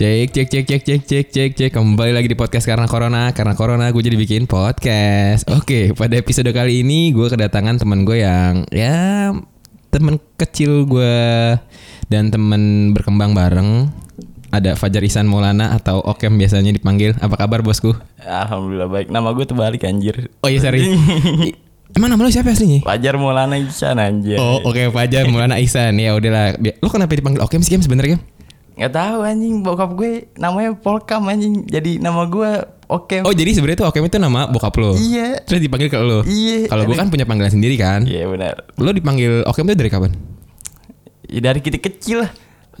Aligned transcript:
Cek 0.00 0.32
cek 0.32 0.48
cek 0.48 0.64
cek 0.64 0.80
cek 0.80 1.02
cek 1.04 1.26
cek 1.28 1.50
cek 1.60 1.70
kembali 1.76 2.16
lagi 2.16 2.24
di 2.24 2.32
podcast 2.32 2.64
karena 2.64 2.88
corona 2.88 3.36
karena 3.36 3.52
corona 3.52 3.92
gue 3.92 4.00
jadi 4.00 4.16
bikin 4.16 4.48
podcast. 4.48 5.44
Oke 5.52 5.92
pada 5.92 6.16
episode 6.16 6.48
kali 6.56 6.80
ini 6.80 7.12
gue 7.12 7.28
kedatangan 7.28 7.76
teman 7.76 8.08
gue 8.08 8.24
yang 8.24 8.64
ya 8.72 9.28
teman 9.92 10.16
kecil 10.40 10.88
gue 10.88 11.20
dan 12.08 12.32
teman 12.32 12.96
berkembang 12.96 13.36
bareng. 13.36 13.92
Ada 14.48 14.72
Fajar 14.72 15.04
Isan 15.04 15.28
Maulana 15.28 15.76
atau 15.76 16.00
Okem 16.00 16.32
biasanya 16.40 16.72
dipanggil. 16.72 17.12
Apa 17.20 17.36
kabar 17.36 17.60
bosku? 17.60 17.92
Alhamdulillah 18.24 18.88
baik. 18.88 19.12
Nama 19.12 19.28
gue 19.36 19.44
terbalik 19.44 19.84
anjir. 19.84 20.32
Oh 20.40 20.48
iya 20.48 20.64
sorry. 20.64 20.80
Emang 22.00 22.08
nama 22.08 22.24
lu 22.24 22.32
siapa 22.32 22.56
aslinya? 22.56 22.88
Fajar 22.88 23.20
Maulana 23.20 23.60
Ihsan 23.60 24.00
anjir. 24.00 24.40
Oh 24.40 24.64
oke 24.64 24.80
Fajar 24.96 25.28
Maulana 25.28 25.60
Ihsan 25.60 26.00
ya 26.00 26.16
udahlah. 26.16 26.56
Lu 26.56 26.88
kenapa 26.88 27.12
dipanggil 27.12 27.44
Okem 27.44 27.60
sih 27.60 27.76
Kem 27.76 27.84
sebenarnya 27.84 28.16
Kem? 28.16 28.39
Gak 28.78 28.92
tahu 28.94 29.18
anjing 29.26 29.60
bokap 29.64 29.90
gue 29.98 30.30
namanya 30.38 30.76
Polkam 30.78 31.26
anjing. 31.26 31.66
Jadi 31.66 31.98
nama 31.98 32.24
gue 32.26 32.50
oke. 32.90 33.26
Oh 33.26 33.34
jadi 33.34 33.50
sebenarnya 33.54 33.84
tuh 33.84 33.88
Okem 33.90 34.06
itu 34.06 34.18
nama 34.18 34.46
bokap 34.50 34.74
lo. 34.78 34.94
Iya. 34.98 35.42
Terus 35.46 35.60
dipanggil 35.62 35.88
ke 35.90 35.98
lo. 35.98 36.22
Iya. 36.26 36.70
Kalau 36.70 36.82
gue 36.86 36.96
kan 36.96 37.08
punya 37.10 37.24
panggilan 37.26 37.52
sendiri 37.52 37.76
kan. 37.76 38.06
Iya 38.06 38.26
benar. 38.30 38.54
Lo 38.78 38.90
dipanggil 38.90 39.46
Okem 39.46 39.66
tuh 39.66 39.76
dari 39.78 39.90
kapan? 39.90 40.12
Ya, 41.30 41.40
dari 41.46 41.62
kita 41.62 41.78
kecil 41.78 42.26
lah. 42.26 42.30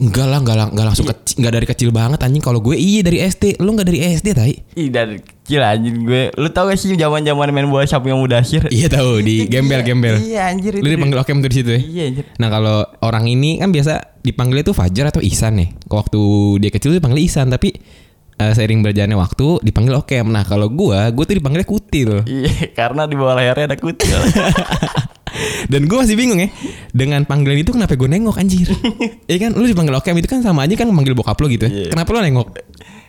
Enggak 0.00 0.26
lah, 0.32 0.38
enggak 0.40 0.56
lah, 0.56 0.66
enggak 0.72 0.86
langsung 0.88 1.06
kecil, 1.12 1.34
enggak 1.44 1.52
dari 1.60 1.66
kecil 1.68 1.90
banget 1.92 2.18
anjing. 2.24 2.40
Kalau 2.40 2.64
gue 2.64 2.72
iya 2.72 3.04
dari 3.04 3.20
SD, 3.20 3.60
lo 3.60 3.76
enggak 3.76 3.92
dari 3.92 4.00
SD 4.00 4.28
tai? 4.32 4.56
Ih 4.72 4.88
dari 4.88 5.20
kecil 5.20 5.60
anjing 5.60 6.08
gue. 6.08 6.32
Lu 6.40 6.48
tau 6.48 6.72
gak 6.72 6.80
sih 6.80 6.96
zaman-zaman 6.96 7.52
main 7.52 7.68
bola 7.68 7.84
siapa 7.84 8.08
yang 8.08 8.16
mudasir? 8.16 8.64
Iya 8.72 8.88
tahu 8.88 9.20
di 9.20 9.44
gembel-gembel. 9.52 10.16
Iya 10.24 10.48
anjir 10.48 10.80
Lo 10.80 10.88
dipanggil 10.88 11.20
Okem 11.20 11.44
tuh 11.44 11.52
di 11.52 11.56
situ 11.60 11.70
ya? 11.76 11.80
Iya 11.84 12.02
anjir. 12.08 12.24
Nah 12.40 12.48
kalau 12.48 12.76
orang 13.04 13.28
ini 13.28 13.60
kan 13.60 13.68
biasa 13.68 14.24
dipanggilnya 14.24 14.64
tuh 14.72 14.76
Fajar 14.80 15.12
atau 15.12 15.20
Ihsan 15.20 15.60
nih. 15.60 15.68
Waktu 15.92 16.20
dia 16.64 16.70
kecil 16.72 16.96
tuh 16.96 16.98
dipanggil 17.04 17.20
Ihsan, 17.28 17.52
tapi 17.52 17.76
eh, 18.40 18.52
seiring 18.56 18.80
berjalannya 18.80 19.20
waktu 19.20 19.60
dipanggil 19.60 20.00
Okem. 20.00 20.32
Nah 20.32 20.48
kalau 20.48 20.72
gue, 20.72 20.96
gue 20.96 21.24
tuh 21.28 21.36
dipanggilnya 21.36 21.68
Kutil. 21.68 22.24
Iya 22.24 22.72
karena 22.78 23.04
di 23.04 23.20
bawah 23.20 23.36
lehernya 23.36 23.76
ada 23.76 23.76
kutil. 23.76 24.16
Dan 25.66 25.84
gue 25.84 25.96
masih 25.96 26.14
bingung 26.14 26.36
ya 26.36 26.48
Dengan 26.88 27.22
panggilan 27.22 27.56
itu 27.56 27.70
kenapa 27.70 27.92
gue 27.92 28.06
nengok 28.06 28.36
anjir? 28.36 28.68
Iya 29.30 29.38
kan? 29.40 29.50
Lu 29.52 29.64
dipanggil 29.64 29.92
Okem 29.92 30.14
itu 30.14 30.26
kan 30.26 30.40
sama 30.40 30.62
aja 30.62 30.74
kan 30.74 30.88
manggil 30.88 31.12
bokap 31.12 31.36
lo 31.36 31.46
gitu 31.46 31.64
Iya. 31.64 31.90
Kenapa 31.90 32.10
lo 32.10 32.20
nengok? 32.20 32.48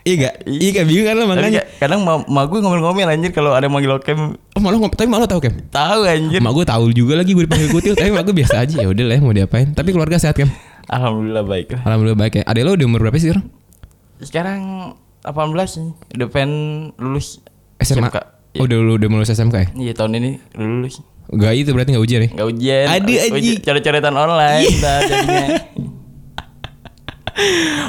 Iya 0.02 0.14
gak 0.20 0.34
Iya 0.46 0.70
gak 0.74 0.86
bingung 0.86 1.06
kan 1.06 1.16
lo 1.16 1.24
makanya. 1.26 1.62
ka- 1.62 1.70
kadang 1.82 2.02
ma, 2.02 2.22
ma 2.22 2.42
gue 2.44 2.58
ngomel-ngomel 2.58 3.08
anjir 3.08 3.30
kalau 3.30 3.52
ada 3.52 3.66
yang 3.66 3.74
manggil 3.74 3.92
oke 3.92 4.12
Oh 4.52 4.60
malu 4.60 4.82
tapi 4.88 5.06
malu 5.06 5.26
tau 5.26 5.38
Kem 5.38 5.54
tahu 5.68 6.02
anjir. 6.04 6.40
Mak 6.40 6.52
gue 6.52 6.66
tahu 6.66 6.86
juga 6.92 7.14
lagi 7.16 7.32
gue 7.32 7.44
dipanggil 7.44 7.70
kutil 7.70 7.94
Tapi 7.94 8.10
mak 8.10 8.24
gue 8.24 8.36
biasa 8.36 8.56
aja. 8.60 8.76
Ya 8.78 8.88
udah 8.88 9.06
lah 9.06 9.20
mau 9.20 9.32
diapain? 9.32 9.72
Tapi 9.72 9.90
keluarga 9.90 10.18
sehat 10.18 10.36
Kem 10.36 10.50
Alhamdulillah 10.88 11.44
baik 11.44 11.68
lah. 11.72 11.82
Alhamdulillah 11.86 12.20
baik 12.20 12.34
ya. 12.36 12.44
Adek 12.44 12.64
lo 12.64 12.74
udah 12.74 12.86
umur 12.86 13.00
berapa 13.02 13.16
sih 13.16 13.30
sekarang? 13.30 13.46
Sekarang 14.20 14.62
18 15.22 15.38
nih. 15.78 15.92
Udah 16.16 16.28
pengen 16.28 16.52
lulus 16.98 17.40
SMA 17.78 18.06
SMK. 18.06 18.18
Oh 18.54 18.66
udah 18.66 18.78
udah 18.92 19.08
lulus 19.08 19.30
SMK 19.30 19.56
ya? 19.56 19.68
Iya 19.74 19.94
tahun 19.96 20.18
ini 20.18 20.32
lulus. 20.54 21.00
Gak 21.32 21.54
itu 21.56 21.70
berarti 21.72 21.92
gak 21.92 22.04
ujian 22.04 22.22
ya 22.22 22.30
Gak 22.34 22.48
ujian. 22.50 22.86
Uji- 22.94 23.20
anjing. 23.26 23.58
Coret-coretan 23.62 24.14
online. 24.14 24.68
Jadinya. 24.68 25.46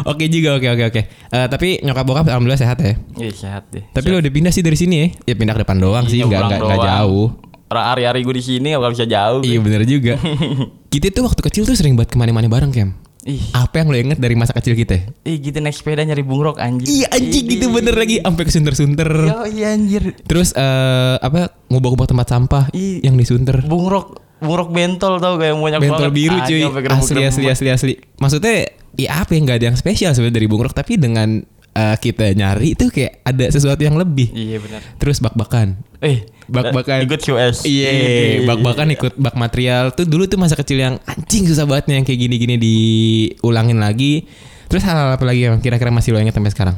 Oke 0.05 0.27
juga 0.27 0.55
oke 0.55 0.69
oke 0.69 0.85
oke 0.87 1.03
Eh, 1.29 1.47
Tapi 1.47 1.83
nyokap 1.83 2.05
bokap 2.05 2.25
alhamdulillah 2.25 2.57
sehat 2.57 2.79
ya 2.79 2.95
Iya 3.17 3.31
sehat 3.33 3.69
deh. 3.69 3.83
Tapi 3.87 4.07
lo 4.09 4.17
udah 4.17 4.31
pindah 4.31 4.49
sih 4.49 4.63
dari 4.63 4.75
sini 4.75 4.95
ya 4.97 5.07
Ya 5.27 5.35
pindah 5.35 5.53
ke 5.53 5.63
depan 5.63 5.77
doang 5.77 6.07
sih 6.07 6.19
Iya, 6.19 6.25
Gak, 6.25 6.33
pulang 6.33 6.49
gak, 6.49 6.61
gak 6.63 6.71
doang. 6.73 6.87
jauh 6.89 7.27
Orang 7.67 7.85
hari-hari 7.87 8.21
gue 8.21 8.35
di 8.35 8.45
sini 8.45 8.69
gak 8.71 8.93
bisa 8.93 9.05
jauh. 9.05 9.41
Iya 9.41 9.59
bener 9.59 9.83
juga 9.83 10.15
Kita 10.93 11.11
tuh 11.11 11.25
waktu 11.25 11.41
kecil 11.43 11.63
tuh 11.65 11.75
sering 11.75 11.95
banget 11.95 12.13
ke 12.13 12.19
mana-mana 12.19 12.47
bareng 12.47 12.71
Kem 12.71 12.95
Ih, 13.23 13.39
Apa 13.53 13.79
yang 13.79 13.89
lo 13.89 13.97
inget 13.97 14.19
dari 14.19 14.35
masa 14.35 14.51
kecil 14.51 14.75
kita? 14.75 14.99
ih 15.23 15.39
gitu 15.39 15.59
naik 15.59 15.73
sepeda 15.73 16.03
nyari 16.03 16.21
bungrok 16.21 16.59
anjir. 16.59 16.85
Iya 16.85 17.07
anjing 17.09 17.47
gitu 17.47 17.71
bener 17.71 17.95
lagi 17.95 18.19
Sampai 18.19 18.45
kesunter-sunter 18.45 19.07
Yo 19.07 19.39
iya 19.49 19.71
anjir. 19.71 20.19
Terus 20.23 20.51
eh 20.53 21.17
apa 21.17 21.55
ngubah-ngubah 21.69 22.09
tempat 22.09 22.27
sampah 22.29 22.65
Ih. 22.73 22.99
yang 23.01 23.15
disunter 23.15 23.63
Bungrok 23.63 24.19
bungrok 24.39 24.69
bentol 24.69 25.17
tau 25.17 25.39
gak 25.39 25.49
yang 25.49 25.63
banyak 25.63 25.81
Bentol 25.81 26.11
banget. 26.11 26.19
biru 26.19 26.37
cuy. 26.41 26.63
Asli 26.91 27.23
asli 27.23 27.45
asli 27.47 27.69
asli 27.71 27.93
Maksudnya 28.19 28.67
ya 28.93 29.23
apa 29.23 29.31
yang 29.33 29.47
gak 29.47 29.59
ada 29.59 29.67
yang 29.71 29.79
spesial 29.79 30.11
sebenarnya 30.13 30.37
dari 30.37 30.47
bungrok 30.47 30.75
Tapi 30.75 30.99
dengan 30.99 31.47
eh, 31.73 31.97
kita 31.97 32.33
nyari 32.33 32.73
itu 32.73 32.87
kayak 32.87 33.21
ada 33.23 33.45
sesuatu 33.49 33.79
yang 33.79 33.95
lebih 33.95 34.29
Iya 34.31 34.59
benar. 34.59 34.81
Terus 34.97 35.19
bak-bakan 35.19 35.81
Eh, 35.99 36.27
Bak-bakan. 36.51 37.07
ikut 37.07 37.23
QS. 37.23 37.63
Iya, 37.63 38.43
bak-bakan 38.43 38.91
ikut 38.91 39.15
bak 39.15 39.39
material 39.39 39.95
tuh 39.95 40.03
dulu 40.03 40.27
tuh 40.27 40.35
masa 40.35 40.53
kecil 40.53 40.75
yang 40.77 40.95
anjing 41.07 41.47
susah 41.47 41.63
banget 41.63 41.95
yang 41.95 42.03
kayak 42.03 42.19
gini-gini 42.19 42.59
diulangin 42.59 43.79
lagi. 43.79 44.27
Terus 44.67 44.83
hal 44.83 45.15
apa 45.15 45.23
lagi 45.23 45.47
yang 45.47 45.63
kira-kira 45.63 45.89
masih 45.89 46.11
lo 46.11 46.19
ingat 46.19 46.35
sampai 46.35 46.51
sekarang? 46.51 46.77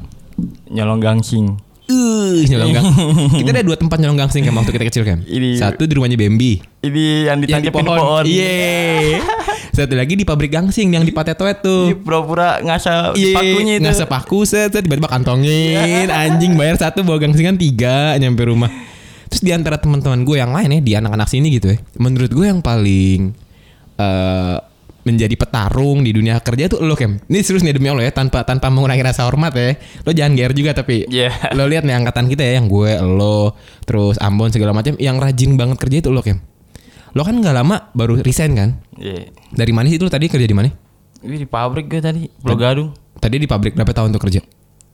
Nyolong 0.69 1.01
gangsing. 1.01 1.57
Uh, 1.85 2.37
nyolong 2.45 2.73
gang. 2.73 2.85
Kita 3.41 3.49
ada 3.51 3.63
dua 3.63 3.77
tempat 3.77 3.97
nyolong 3.97 4.19
gangsing 4.19 4.45
kan 4.45 4.53
waktu 4.53 4.73
kita 4.73 4.85
kecil 4.89 5.05
kan. 5.05 5.25
Ini- 5.25 5.57
Satu 5.57 5.85
di 5.85 5.93
rumahnya 5.93 6.17
Bambi. 6.17 6.61
Ini 6.81 7.05
yang 7.33 7.41
di 7.41 7.71
pohon. 7.71 8.25
Iya. 8.25 9.25
Satu 9.75 9.91
lagi 9.93 10.15
di 10.15 10.23
pabrik 10.23 10.49
gangsing 10.49 10.95
yang 10.95 11.03
di 11.03 11.11
Patetoet 11.11 11.59
Ini 11.59 11.65
tuh. 11.67 11.83
pura-pura 11.99 12.63
ngasah 12.63 13.13
Iya, 13.13 13.35
pakunya 13.35 13.75
itu. 13.77 13.83
ngasih 13.83 14.07
paku 14.07 14.47
set, 14.47 14.71
set, 14.71 14.83
tiba-tiba 14.83 15.11
kantongin 15.11 16.07
anjing 16.25 16.55
bayar 16.55 16.79
satu 16.79 17.03
bawa 17.03 17.19
gangsingan 17.19 17.59
tiga 17.59 18.15
nyampe 18.15 18.47
rumah. 18.47 18.71
Terus 19.27 19.43
di 19.43 19.51
antara 19.51 19.75
teman-teman 19.75 20.23
gue 20.23 20.39
yang 20.39 20.55
lain 20.55 20.71
ya 20.71 20.81
di 20.81 20.93
anak-anak 20.95 21.27
sini 21.27 21.51
gitu 21.51 21.75
ya, 21.75 21.79
menurut 21.99 22.31
gue 22.31 22.47
yang 22.47 22.63
paling 22.63 23.35
eh 23.97 24.57
menjadi 25.05 25.37
petarung 25.37 26.01
di 26.01 26.17
dunia 26.17 26.39
kerja 26.39 26.65
tuh 26.65 26.81
lo 26.81 26.95
kem. 26.95 27.21
Ini 27.21 27.45
serius 27.45 27.61
nih 27.61 27.77
demi 27.77 27.91
Allah 27.91 28.09
ya 28.09 28.13
tanpa 28.15 28.41
tanpa 28.41 28.71
mengurangi 28.71 29.05
rasa 29.05 29.29
hormat 29.29 29.53
ya. 29.53 29.77
Lo 30.01 30.15
jangan 30.15 30.33
GR 30.33 30.53
juga 30.55 30.71
tapi 30.73 31.05
Iya. 31.05 31.53
lo 31.53 31.67
lihat 31.67 31.83
nih 31.83 31.93
angkatan 31.93 32.25
kita 32.25 32.41
ya 32.41 32.57
yang 32.57 32.71
gue, 32.71 32.95
lo, 33.03 33.53
terus 33.85 34.17
Ambon 34.17 34.49
segala 34.49 34.73
macam 34.73 34.97
yang 34.97 35.21
rajin 35.21 35.59
banget 35.59 35.77
kerja 35.77 35.97
itu 35.99 36.09
lo 36.09 36.23
kem. 36.23 36.41
Lo 37.15 37.23
kan 37.23 37.39
nggak 37.39 37.55
lama 37.55 37.95
baru 37.95 38.19
resign 38.19 38.59
kan? 38.59 38.71
Iya. 38.99 39.31
Dari 39.55 39.71
mana 39.71 39.87
sih 39.87 39.97
itu 39.97 40.05
lo 40.07 40.11
tadi 40.11 40.27
kerja 40.27 40.47
di 40.47 40.57
mana? 40.57 40.71
Ini 41.25 41.37
di 41.41 41.49
pabrik 41.49 41.87
gue 41.89 42.03
tadi, 42.03 42.27
Pulau 42.29 42.59
Gadung. 42.59 42.91
Tadi 43.17 43.39
di 43.41 43.47
pabrik 43.49 43.73
berapa 43.73 43.95
tahun 43.95 44.13
tuh 44.13 44.21
kerja? 44.21 44.41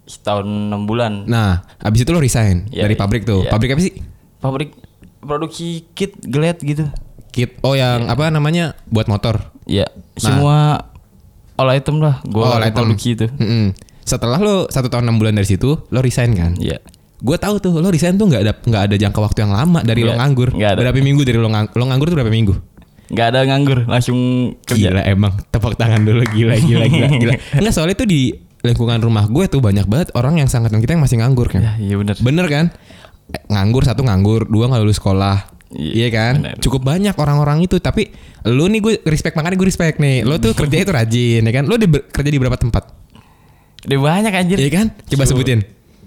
Setahun 0.06 0.46
6 0.46 0.84
bulan. 0.86 1.24
Nah, 1.26 1.64
abis 1.80 2.04
itu 2.04 2.10
lo 2.12 2.20
resign 2.22 2.68
Iya, 2.70 2.86
dari 2.86 2.94
pabrik 2.94 3.24
tuh. 3.24 3.42
iya. 3.42 3.50
Pabrik 3.50 3.74
apa 3.74 3.82
sih? 3.82 3.94
Pabrik 4.38 4.70
produksi 5.18 5.88
kit 5.96 6.14
glad 6.22 6.60
gitu. 6.60 6.86
Kit. 7.32 7.58
Oh, 7.64 7.74
yang 7.74 8.06
apa 8.06 8.28
namanya? 8.28 8.76
Buat 8.92 9.08
motor. 9.08 9.50
Iya. 9.66 9.88
Semua 10.14 10.86
all 11.56 11.70
item 11.72 12.04
lah. 12.04 12.20
Gue 12.28 12.44
oh, 12.44 12.52
all 12.52 12.62
item. 12.68 12.84
produksi 12.84 13.16
itu. 13.16 13.26
Mm-mm. 13.26 13.72
Setelah 14.04 14.38
lo 14.42 14.66
satu 14.68 14.90
tahun 14.92 15.08
enam 15.08 15.18
bulan 15.22 15.34
dari 15.38 15.46
situ, 15.48 15.78
lo 15.88 15.98
resign 16.02 16.36
kan? 16.36 16.52
Iya. 16.60 16.78
Gue 17.20 17.36
tahu 17.36 17.56
tuh, 17.56 17.72
lo 17.74 17.88
resign 17.88 18.16
tuh 18.16 18.26
nggak 18.26 18.42
ada 18.42 18.52
nggak 18.56 18.82
ada 18.88 18.94
jangka 18.96 19.20
waktu 19.20 19.38
yang 19.44 19.52
lama 19.52 19.80
dari 19.80 20.00
lo 20.00 20.10
Nggak, 20.10 20.18
nganggur. 20.18 20.48
nggak 20.52 20.70
ada. 20.72 20.78
Berapa 20.80 20.96
minggu 20.98 21.22
dari 21.22 21.36
lo 21.36 21.48
nganggur? 21.48 21.74
Lo 21.74 21.84
nganggur 21.84 22.06
tuh 22.08 22.16
berapa 22.16 22.32
minggu? 22.32 22.54
Gak 23.10 23.26
ada 23.34 23.42
nganggur, 23.42 23.90
langsung 23.90 24.18
kerja. 24.62 24.94
Gila 24.94 25.02
emang 25.02 25.34
tepuk 25.50 25.74
tangan 25.74 25.98
dulu 26.00 26.22
gila 26.30 26.54
gila 26.56 26.86
gila 26.86 27.08
gila. 27.10 27.32
Enggak 27.58 27.74
soalnya 27.74 27.98
tuh 27.98 28.06
di 28.06 28.30
lingkungan 28.62 29.02
rumah 29.02 29.26
gue 29.26 29.50
tuh 29.50 29.58
banyak 29.58 29.82
banget 29.84 30.08
orang 30.14 30.38
yang 30.38 30.46
sangat 30.46 30.70
kita 30.70 30.94
yang 30.94 31.02
masih 31.02 31.18
nganggur 31.18 31.50
kan. 31.50 31.58
Ya, 31.58 31.72
iya 31.76 31.94
benar. 31.98 32.14
Bener 32.22 32.46
kan? 32.46 32.66
Eh, 33.28 33.42
Nganggur 33.50 33.82
satu 33.82 34.06
nganggur, 34.06 34.46
dua 34.46 34.70
nggak 34.70 34.80
lulus 34.80 35.02
sekolah. 35.02 35.42
Iya, 35.70 35.90
Iya 35.90 36.08
kan? 36.08 36.34
bener. 36.38 36.56
Cukup 36.62 36.86
banyak 36.86 37.14
orang-orang 37.14 37.58
itu. 37.62 37.82
Tapi 37.82 38.14
lu 38.46 38.70
nih 38.70 38.78
gue 38.78 38.94
respect 39.02 39.34
makanya 39.34 39.58
gue 39.58 39.66
respect 39.66 39.98
nih. 39.98 40.22
Lu 40.22 40.38
tuh 40.38 40.54
kerja 40.62 40.76
itu 40.78 40.90
rajin 40.90 41.42
ya 41.42 41.52
kan? 41.52 41.64
Lu 41.66 41.74
di, 41.74 41.90
kerja 41.90 42.30
di 42.30 42.38
berapa 42.38 42.54
tempat? 42.54 42.84
Udah 43.90 43.98
banyak 43.98 44.32
anjir. 44.34 44.56
Iya 44.62 44.70
kan? 44.70 44.86
Coba 45.10 45.26
Su- 45.26 45.34
sebutin. 45.34 45.66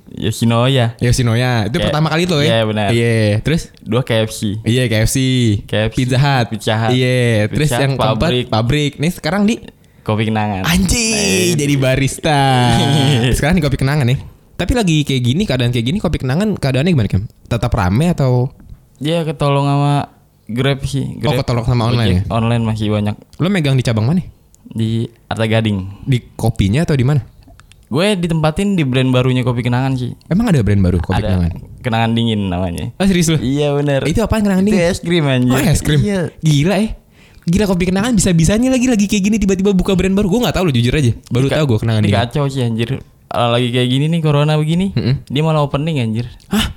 Yoshinoya. 0.09 0.99
Yoshinoya 0.99 1.67
itu 1.67 1.73
Kayak- 1.73 1.85
pertama 1.89 2.07
kali 2.09 2.23
tuh 2.25 2.39
ya? 2.39 2.45
iya, 2.45 2.59
benar. 2.63 2.87
Iya, 2.91 3.39
terus 3.41 3.71
Dua 3.79 4.03
KFC. 4.03 4.61
Iya 4.61 4.85
KFC, 4.85 5.17
KFC, 5.63 5.95
Pizza 5.95 6.17
Hut, 6.17 6.45
Pizza 6.51 6.73
Hut. 6.77 6.91
iya. 6.91 7.47
Terus 7.47 7.67
Pizza 7.67 7.81
yang 7.81 7.93
keempat 7.95 8.19
pabrik. 8.19 8.45
pabrik. 8.47 8.91
Nih 8.99 9.11
sekarang 9.11 9.43
di 9.43 9.57
Kopi 10.03 10.27
kenangan. 10.27 10.67
Anjing, 10.67 11.55
jadi 11.55 11.75
barista. 11.79 12.75
Sekarang 13.39 13.55
di 13.55 13.63
kopi 13.63 13.79
kenangan 13.79 14.03
nih. 14.03 14.19
Tapi 14.53 14.75
lagi 14.75 15.07
kayak 15.07 15.23
gini, 15.23 15.47
keadaan 15.47 15.71
kayak 15.71 15.87
gini, 15.87 15.97
kopi 15.97 16.19
kenangan 16.19 16.59
keadaannya 16.59 16.91
gimana 16.91 17.07
Kem? 17.07 17.23
Tetap 17.47 17.71
rame 17.71 18.11
atau 18.11 18.51
Dia 18.99 19.23
ketolong 19.23 19.63
sama 19.63 20.11
Grab 20.43 20.83
sih. 20.83 21.07
Oh, 21.07 21.31
Grab. 21.31 21.39
ketolong 21.39 21.63
sama 21.63 21.87
online 21.87 22.19
Gojek 22.19 22.35
Online 22.35 22.63
masih 22.67 22.91
banyak. 22.91 23.15
lo 23.15 23.47
megang 23.47 23.79
di 23.79 23.83
cabang 23.87 24.03
mana? 24.03 24.19
Di 24.67 25.07
Arta 25.31 25.47
Gading. 25.47 26.03
Di 26.03 26.19
kopinya 26.35 26.83
atau 26.83 26.99
di 26.99 27.07
mana? 27.07 27.23
Gue 27.93 28.17
ditempatin 28.17 28.73
di 28.73 28.81
brand 28.81 29.13
barunya 29.13 29.45
Kopi 29.45 29.61
Kenangan 29.61 29.93
sih. 29.93 30.17
Emang 30.25 30.49
ada 30.49 30.65
brand 30.65 30.81
baru 30.81 30.97
kopi 30.97 31.21
ada 31.21 31.29
kenangan? 31.29 31.51
kenangan 31.79 32.09
dingin 32.11 32.41
namanya. 32.49 32.89
Oh 32.97 33.05
serius 33.05 33.29
lo? 33.29 33.37
Iya 33.37 33.77
benar. 33.77 34.01
Itu 34.03 34.25
apaan 34.25 34.41
kenangan 34.41 34.65
Itu 34.65 34.73
dingin? 34.73 34.89
es 34.89 34.97
krim 34.97 35.23
anjir. 35.23 35.53
Oh 35.53 35.61
es 35.61 35.79
krim. 35.79 35.99
Iya. 36.01 36.19
Gila 36.41 36.75
eh. 36.81 36.89
Gila 37.43 37.65
kopi 37.67 37.85
kenangan 37.85 38.17
bisa-bisanya 38.17 38.73
lagi 38.73 38.89
lagi 38.89 39.05
kayak 39.05 39.23
gini 39.23 39.37
tiba-tiba 39.37 39.71
buka 39.71 39.93
brand 39.93 40.17
baru. 40.17 40.25
Gue 40.25 40.39
nggak 40.41 40.55
tahu 40.57 40.63
lo 40.65 40.71
jujur 40.71 40.89
aja. 40.91 41.11
Baru 41.29 41.45
tahu 41.47 41.63
gue 41.69 41.79
kenangan 41.79 42.01
Ini 42.01 42.09
dingin. 42.09 42.21
kacau 42.25 42.45
sih 42.49 42.61
anjir. 42.65 42.89
Lagi 43.29 43.69
kayak 43.69 43.87
gini 43.87 44.05
nih 44.09 44.21
corona 44.21 44.53
begini. 44.55 44.89
Mm-mm. 44.89 45.15
Dia 45.25 45.41
malah 45.41 45.61
opening 45.61 46.01
anjir. 46.01 46.25
Hah? 46.49 46.73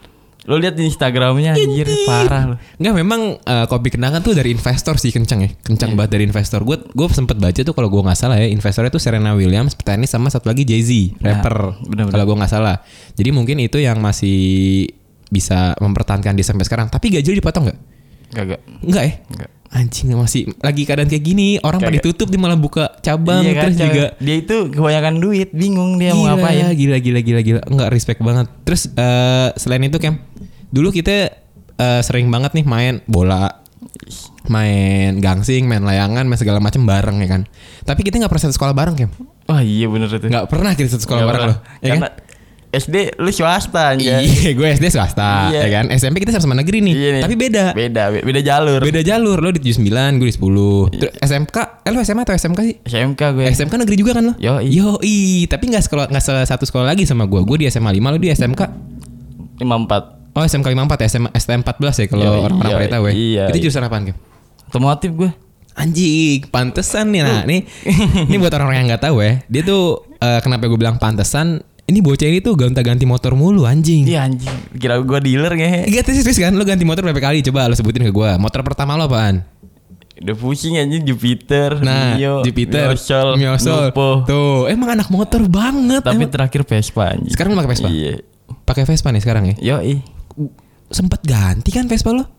Lu 0.46 0.62
lihat 0.62 0.78
di 0.78 0.86
Instagramnya 0.86 1.58
anjir 1.58 1.86
parah 2.06 2.54
lu. 2.54 2.56
Enggak 2.78 2.94
memang 2.94 3.20
eh, 3.42 3.66
kopi 3.66 3.90
kenangan 3.90 4.22
tuh 4.22 4.38
dari 4.38 4.54
investor 4.54 4.94
sih 4.96 5.10
kenceng 5.10 5.40
ya. 5.42 5.50
Kenceng 5.62 5.98
banget 5.98 6.18
dari 6.18 6.24
investor. 6.26 6.62
Gue 6.62 6.78
gue 6.86 7.06
sempet 7.10 7.34
baca 7.38 7.60
tuh 7.60 7.74
kalau 7.74 7.90
gue 7.90 8.02
nggak 8.02 8.18
salah 8.18 8.38
ya 8.38 8.46
investornya 8.46 8.94
tuh 8.94 9.02
Serena 9.02 9.34
Williams, 9.34 9.74
petenis 9.74 10.14
sama 10.14 10.30
satu 10.30 10.46
lagi 10.46 10.62
Jay 10.62 10.82
Z, 10.86 11.18
rapper. 11.18 11.82
Kalau 11.82 12.24
gue 12.24 12.36
nggak 12.38 12.52
salah. 12.52 12.78
Jadi 13.18 13.30
mungkin 13.34 13.58
itu 13.58 13.82
yang 13.82 13.98
masih 13.98 14.86
bisa 15.26 15.74
mempertahankan 15.82 16.38
dia 16.38 16.46
sampai 16.46 16.62
sekarang. 16.62 16.86
Tapi 16.86 17.10
gaji 17.18 17.42
dipotong 17.42 17.66
nggak? 17.66 17.78
Kagak. 18.34 18.60
Enggak 18.86 19.02
ya? 19.02 19.12
Enggak. 19.34 19.50
Anjing 19.66 20.14
masih 20.14 20.54
lagi 20.62 20.86
keadaan 20.86 21.10
kayak 21.10 21.24
gini 21.24 21.58
orang 21.58 21.82
pada 21.82 21.98
ditutup 21.98 22.30
dia 22.30 22.38
malah 22.38 22.54
buka 22.54 22.94
cabang 23.02 23.42
Iya 23.42 23.52
kan, 23.58 23.74
terus 23.74 23.76
juga 23.82 24.04
dia 24.16 24.36
itu 24.38 24.56
kebanyakan 24.70 25.14
duit, 25.18 25.48
bingung 25.50 25.98
dia 25.98 26.14
gila, 26.14 26.16
mau 26.16 26.24
ngapain. 26.32 26.70
Gila 26.72 26.96
gila 27.02 27.20
gila 27.20 27.40
gila. 27.42 27.60
Enggak 27.66 27.88
respect 27.90 28.22
banget. 28.22 28.46
Terus 28.62 28.88
eh, 28.94 29.48
selain 29.58 29.82
itu 29.82 29.98
Kem, 29.98 30.22
dulu 30.70 30.94
kita 30.94 31.34
eh, 31.76 32.00
sering 32.06 32.30
banget 32.30 32.54
nih 32.54 32.64
main 32.64 32.94
bola, 33.10 33.58
main 34.46 35.18
gangsing, 35.18 35.66
main 35.66 35.82
layangan, 35.82 36.24
main 36.24 36.38
segala 36.38 36.62
macam 36.62 36.86
bareng 36.86 37.18
ya 37.20 37.28
kan. 37.28 37.42
Tapi 37.82 38.00
kita 38.06 38.22
nggak 38.22 38.30
pernah 38.30 38.44
satu 38.46 38.54
sekolah 38.54 38.74
bareng 38.74 38.94
Kem. 38.94 39.10
Wah 39.46 39.62
iya 39.62 39.86
bener 39.86 40.10
itu. 40.10 40.26
Nggak 40.26 40.46
pernah 40.46 40.72
kita 40.74 40.88
satu 40.94 41.02
sekolah 41.02 41.20
Nggak 41.22 41.30
bareng 41.34 41.42
pernah. 41.42 41.58
loh. 41.58 41.82
Ya 41.82 41.92
kan? 41.98 42.00
SD 42.76 42.96
lu 43.16 43.28
swasta 43.28 43.92
aja. 43.92 44.18
Iya, 44.18 44.52
gue 44.52 44.68
SD 44.70 44.86
swasta, 44.88 45.48
Iya. 45.48 45.64
ya 45.64 45.68
kan. 45.72 45.84
SMP 45.90 46.20
kita 46.20 46.30
sama-sama 46.30 46.56
negeri 46.56 46.78
nih, 46.80 46.92
Iya 46.92 47.08
nih. 47.10 47.22
tapi 47.24 47.34
beda. 47.34 47.64
Beda, 47.72 48.02
be- 48.08 48.22
beda 48.22 48.40
jalur. 48.40 48.80
Beda 48.80 49.00
jalur. 49.00 49.36
Lo 49.36 49.50
di 49.50 49.60
79, 49.60 49.88
gue 50.16 50.26
di 50.26 50.34
10. 50.34 50.92
Terus 50.92 51.12
SMK, 51.18 51.56
eh 51.82 51.90
lo 51.90 51.98
SMA 52.00 52.22
atau 52.22 52.34
SMK 52.34 52.58
sih? 52.62 52.76
SMK 52.82 53.20
gue. 53.32 53.44
SMK 53.48 53.74
negeri 53.78 53.96
juga 53.96 54.12
kan 54.12 54.22
lo? 54.22 54.34
Yoi. 54.36 54.68
Yoi, 54.68 55.16
tapi 55.46 55.64
nggak 55.68 55.82
sekolah 55.82 56.06
nggak 56.06 56.22
satu 56.44 56.64
sekolah 56.64 56.86
lagi 56.86 57.02
sama 57.02 57.24
gue. 57.24 57.40
Gue 57.40 57.56
di 57.58 57.66
SMA 57.66 57.90
5, 57.90 58.12
lo 58.12 58.18
di 58.18 58.28
SMK 58.28 58.60
54. 59.56 60.36
Oh 60.36 60.44
SMK 60.44 60.68
54 60.68 61.00
ya, 61.00 61.08
SMA 61.08 61.30
STM 61.32 61.60
14 61.62 61.96
ya 61.96 62.06
kalau 62.06 62.24
orang-orang 62.44 62.76
pada 62.76 62.88
tahu 62.92 63.04
ya. 63.08 63.12
iya, 63.12 63.44
Itu 63.48 63.56
iya. 63.56 63.62
jurusan 63.64 63.82
apaan, 63.82 64.02
Kim? 64.04 64.16
Otomotif 64.66 65.10
gue. 65.10 65.30
Anjing, 65.72 66.40
pantesan 66.48 67.08
nih. 67.08 67.20
Nah, 67.20 67.44
nih 67.44 67.60
ini 68.22 68.36
buat 68.36 68.48
orang-orang 68.50 68.78
yang 68.80 68.88
nggak 68.90 69.04
tahu 69.04 69.16
ya. 69.20 69.44
Dia 69.44 69.62
tuh 69.62 69.84
eh, 70.16 70.40
kenapa 70.40 70.64
gue 70.66 70.76
bilang 70.76 70.96
pantesan? 70.96 71.60
Ini 71.86 72.02
bocah 72.02 72.26
ini 72.26 72.42
tuh 72.42 72.58
gonta-ganti 72.58 73.06
motor 73.06 73.38
mulu 73.38 73.62
anjing. 73.62 74.02
Iya 74.04 74.26
anjing. 74.26 74.50
Kira 74.74 74.98
gue 74.98 75.18
dealer 75.22 75.54
ngehe. 75.54 75.86
Iya 75.86 76.02
serius 76.02 76.34
kan 76.34 76.50
Lo 76.50 76.66
ganti 76.66 76.82
motor 76.82 77.06
berapa 77.06 77.22
kali 77.22 77.40
Coba 77.40 77.66
lo 77.66 77.74
sebutin 77.74 78.02
ke 78.02 78.10
gue 78.10 78.30
Motor 78.36 78.60
pertama 78.62 78.94
lo 78.94 79.06
apaan 79.06 79.46
Udah 80.16 80.32
pusing 80.32 80.74
anjing 80.76 81.04
Jupiter, 81.04 81.78
Nah 81.78 82.16
Mio, 82.16 82.42
Jupiter 82.42 82.90
Miosol, 82.90 83.36
Miosol 83.36 83.94
Lupo. 83.94 84.24
Tuh 84.24 84.66
Emang 84.66 84.92
anak 84.92 85.06
motor 85.08 85.44
banget 85.44 86.02
Tapi 86.02 86.18
Emang- 86.18 86.32
terakhir 86.32 86.66
Vespa 86.66 87.14
anjing. 87.14 87.30
Sekarang 87.30 87.54
lo 87.54 87.62
pakai 87.62 87.70
Vespa 87.70 87.88
Iya. 87.88 88.14
Pakai 88.66 88.82
Vespa 88.82 89.08
nih 89.10 89.22
sekarang 89.22 89.44
ya 89.46 89.54
Yoi. 89.78 90.02
Sempet 90.88 91.22
ganti 91.22 91.70
kan 91.70 91.86
Vespa 91.86 92.10
lo 92.10 92.35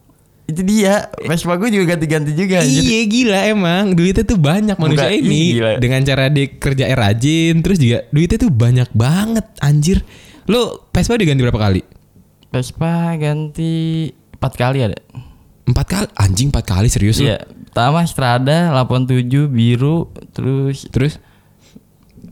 Itu 0.48 0.64
dia. 0.64 1.12
Vespa 1.28 1.60
gue 1.60 1.68
juga 1.68 1.94
ganti-ganti 1.94 2.32
juga. 2.32 2.64
Iya 2.64 3.04
gila 3.04 3.40
emang 3.52 3.92
Duitnya 3.92 4.24
tuh 4.24 4.40
banyak 4.40 4.80
manusia 4.80 5.12
Bukan, 5.12 5.20
ini 5.28 5.44
gila. 5.60 5.72
Dengan 5.76 6.00
cara 6.08 6.24
dia 6.32 6.48
kerja 6.56 6.84
rajin 6.96 7.60
Terus 7.60 7.78
juga 7.84 8.08
duitnya 8.16 8.40
tuh 8.40 8.52
banyak 8.56 8.90
banget 8.96 9.44
Anjir 9.60 10.08
Lo 10.48 10.88
Vespa 10.96 11.20
diganti 11.20 11.44
berapa 11.44 11.60
kali? 11.60 11.82
Vespa 12.48 13.20
ganti 13.20 14.08
empat 14.08 14.54
kali 14.56 14.88
ada. 14.88 14.96
Empat 15.68 15.86
kali 15.86 16.08
Anjing 16.16 16.48
empat 16.48 16.64
kali 16.64 16.88
serius 16.88 17.20
lo 17.20 17.28
Iya. 17.28 17.44
Pertama 17.68 18.02
Strada 18.10 18.72
87 18.74 19.52
biru, 19.52 20.10
terus 20.34 20.88
Terus 20.90 21.22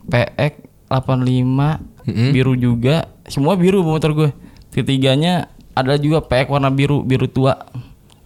PX 0.10 0.66
85 0.90 1.84
Mm-mm. 2.08 2.30
biru 2.34 2.54
juga. 2.58 3.12
Semua 3.30 3.54
biru 3.54 3.86
motor 3.86 4.14
gue. 4.14 4.30
Ketiganya 4.74 5.50
ada 5.76 6.00
juga 6.00 6.24
PX 6.26 6.48
warna 6.50 6.72
biru, 6.72 7.04
biru 7.06 7.28
tua. 7.30 7.62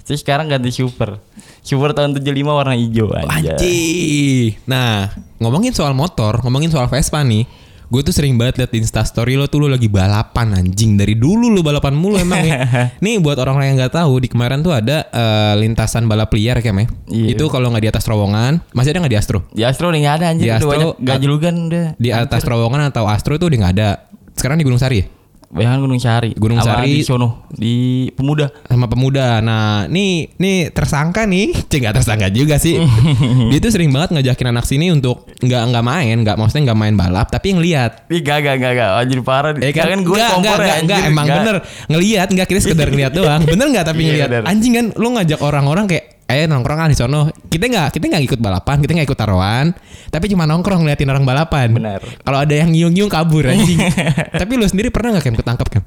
Terus 0.10 0.26
sekarang 0.26 0.50
ganti 0.50 0.74
Super. 0.74 1.22
Super 1.62 1.94
tahun 1.94 2.18
75 2.18 2.34
warna 2.50 2.74
hijau 2.74 3.14
aja. 3.14 3.30
Anjing. 3.30 4.58
Nah, 4.66 5.14
ngomongin 5.38 5.70
soal 5.70 5.94
motor, 5.94 6.42
ngomongin 6.42 6.74
soal 6.74 6.90
Vespa 6.90 7.22
nih. 7.22 7.46
Gue 7.90 8.02
tuh 8.02 8.14
sering 8.14 8.34
banget 8.38 8.62
liat 8.62 8.72
di 8.74 8.82
Instastory 8.82 9.34
lo 9.38 9.46
tuh 9.50 9.66
lo 9.66 9.68
lagi 9.70 9.90
balapan 9.90 10.62
anjing 10.62 10.94
dari 10.94 11.18
dulu 11.18 11.50
lo 11.54 11.62
balapan 11.66 11.94
mulu 11.98 12.22
emang 12.22 12.42
ya. 12.46 12.58
Nih 13.06 13.18
buat 13.18 13.34
orang-orang 13.42 13.74
yang 13.74 13.78
nggak 13.82 13.98
tahu 13.98 14.22
di 14.22 14.30
kemarin 14.30 14.62
tuh 14.62 14.78
ada 14.78 15.10
eh, 15.10 15.54
lintasan 15.58 16.06
balap 16.06 16.30
liar 16.38 16.62
kayak 16.62 16.86
Iya. 17.10 17.34
Itu 17.34 17.50
kalau 17.50 17.74
nggak 17.74 17.84
di 17.86 17.90
atas 17.90 18.06
terowongan, 18.06 18.62
masih 18.78 18.94
ada 18.94 19.02
nggak 19.02 19.14
di 19.14 19.18
Astro? 19.18 19.40
Di 19.50 19.66
Astro 19.66 19.90
udah 19.90 20.02
nggak 20.06 20.16
ada 20.22 20.26
anjir. 20.30 20.46
Di 20.46 20.52
Astro, 20.54 20.70
banyak 20.70 20.90
gajlugan 21.02 21.56
udah. 21.70 21.86
Di 21.98 22.10
atas 22.14 22.42
terowongan 22.46 22.94
atau 22.94 23.10
Astro 23.10 23.42
tuh 23.42 23.50
udah 23.50 23.58
nggak 23.58 23.74
ada. 23.78 23.90
Sekarang 24.38 24.62
di 24.62 24.66
Gunung 24.70 24.78
Sari 24.78 25.02
ya? 25.02 25.19
Bayangkan 25.50 25.82
Gunung 25.82 25.98
Sari. 25.98 26.38
Gunung 26.38 26.62
Sama 26.62 26.86
Sari. 26.86 26.94
di 26.94 27.02
sono 27.02 27.50
di 27.50 27.74
Pemuda. 28.14 28.54
sama 28.64 28.86
pemuda. 28.86 29.42
Nah, 29.42 29.90
nih 29.90 30.38
nih 30.38 30.70
tersangka 30.70 31.26
nih, 31.26 31.58
cek 31.70 31.80
nggak 31.82 31.96
tersangka 31.98 32.30
juga 32.30 32.62
sih. 32.62 32.78
Dia 33.50 33.58
tuh 33.58 33.74
sering 33.74 33.90
banget 33.90 34.14
ngajakin 34.14 34.48
anak 34.48 34.70
sini 34.70 34.94
untuk 34.94 35.26
nggak 35.42 35.62
nggak 35.74 35.82
main, 35.84 36.16
nggak 36.22 36.38
maksudnya 36.38 36.70
nggak 36.70 36.80
main 36.80 36.94
balap, 36.94 37.28
tapi 37.28 37.58
ngeliat. 37.58 38.06
Ih 38.08 38.22
gak 38.22 38.46
gak 38.46 38.56
gak 38.58 38.74
gak 38.78 38.90
anjir 38.96 39.20
parah. 39.20 39.58
Eh 39.58 39.74
kan, 39.74 39.90
kan 39.90 40.00
gue 40.00 40.14
enggak, 40.14 40.32
kompor 40.32 40.60
enggak, 40.62 41.00
ya 41.02 41.10
emang 41.10 41.26
Nggak. 41.26 41.38
bener 41.42 41.56
ngelihat 41.90 42.28
enggak 42.30 42.48
kira 42.48 42.60
sekedar 42.62 42.88
ngeliat 42.88 43.14
doang 43.18 43.42
bener 43.42 43.66
nggak 43.68 43.86
tapi 43.86 44.02
Iya, 44.02 44.10
ngelihat 44.30 44.30
anjing 44.46 44.74
kan 44.76 44.86
lu 44.94 45.08
ngajak 45.12 45.40
orang-orang 45.42 45.90
kayak 45.90 46.19
eh 46.30 46.46
nongkrong 46.46 46.78
ah 46.78 46.88
di 46.88 46.94
sono 46.94 47.34
kita 47.50 47.66
nggak 47.66 47.98
kita 47.98 48.06
nggak 48.06 48.24
ikut 48.30 48.40
balapan 48.40 48.78
kita 48.80 48.94
nggak 48.94 49.08
ikut 49.10 49.18
taruhan 49.18 49.74
tapi 50.14 50.30
cuma 50.30 50.46
nongkrong 50.46 50.86
ngeliatin 50.86 51.10
orang 51.10 51.26
balapan 51.26 51.74
Bener. 51.74 52.02
kalau 52.22 52.38
ada 52.38 52.54
yang 52.54 52.70
nyiung-nyiung 52.70 53.10
kabur 53.10 53.50
anjing 53.50 53.82
tapi 54.42 54.54
lu 54.54 54.70
sendiri 54.70 54.94
pernah 54.94 55.18
nggak 55.18 55.26
kem 55.26 55.36
ketangkep 55.36 55.68
kan 55.74 55.84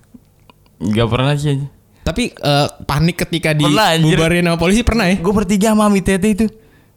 Gak 0.83 1.07
pernah 1.07 1.39
sih 1.39 1.63
tapi 2.03 2.35
eh, 2.35 2.69
panik 2.83 3.23
ketika 3.23 3.55
anjir. 3.55 3.71
dibubarin 4.03 4.43
sama 4.43 4.59
polisi 4.59 4.83
pernah 4.83 5.07
ya 5.07 5.23
Gue 5.23 5.31
bertiga 5.31 5.71
sama 5.71 5.87
Ami 5.87 6.03
Tete 6.03 6.27
itu. 6.27 6.47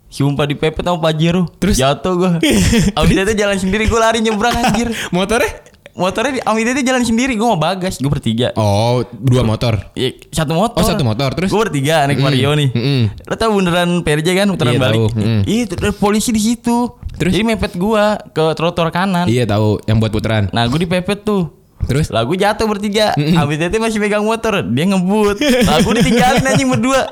Sumpah 0.09 0.49
dipepet 0.49 0.81
sama 0.81 0.97
Pajero. 0.97 1.45
Terus? 1.61 1.77
jatuh 1.77 2.13
gue. 2.17 2.31
Ami 2.97 3.13
Tete 3.13 3.37
jalan 3.37 3.57
sendiri, 3.57 3.85
gue 3.85 3.99
lari 4.01 4.25
nyebrang 4.25 4.53
anjir. 4.53 4.89
motornya 5.15 5.49
Motornya 5.95 6.31
di 6.33 6.41
Ami 6.41 6.61
Tete 6.61 6.83
jalan 6.83 7.01
sendiri, 7.01 7.33
gue 7.33 7.47
mau 7.47 7.55
bagas, 7.55 7.95
gue 7.95 8.07
bertiga. 8.07 8.51
oh 8.53 9.07
dua 9.09 9.41
motor 9.41 9.79
Iya, 9.93 10.11
satu 10.29 10.51
motor. 10.51 10.75
Oh, 10.75 10.83
satu 10.85 11.01
motor, 11.01 11.31
terus? 11.31 11.47
Gue 11.47 11.61
bertiga 11.61 12.03
naik 12.03 12.19
Mm-mm, 12.19 12.27
Vario 12.27 12.51
nih. 12.51 12.69
mm-mm. 12.69 13.01
Lo 13.23 13.33
tau 13.33 13.49
bundaran 13.49 13.89
PRJ 14.01 14.27
kan 14.35 14.47
putaran 14.49 14.71
Iya, 14.71 14.81
balik. 14.81 14.99
mm. 15.09 15.41
Iya, 15.45 15.61
itu 15.61 15.73
ada 15.77 15.91
polisi 15.91 16.29
di 16.29 16.41
situ. 16.41 16.91
Terus? 17.15 17.31
Jadi 17.31 17.43
mepet 17.45 17.73
gua 17.73 18.19
ke 18.27 18.43
trotoar 18.51 18.91
kanan. 18.91 19.23
iya 19.25 19.47
tahu 19.47 19.79
yang 19.81 19.97
buat 19.97 20.11
putaran 20.11 20.51
Nah, 20.51 20.67
gue 20.67 20.79
dipepet 20.79 21.23
tuh. 21.23 21.47
terus 21.81 22.09
Lah 22.09 22.23
gue 22.23 22.35
jatuh 22.35 22.65
bertiga 22.65 23.13
Mm-mm. 23.13 23.37
Abis 23.37 23.55
itu 23.57 23.77
masih 23.77 23.99
pegang 23.99 24.19
motor 24.21 24.65
Dia 24.65 24.85
ngebut 24.85 25.37
Lah 25.37 25.79
gue 25.79 25.93
ditinggalin 25.95 26.43
anjing 26.43 26.67
berdua 26.67 27.07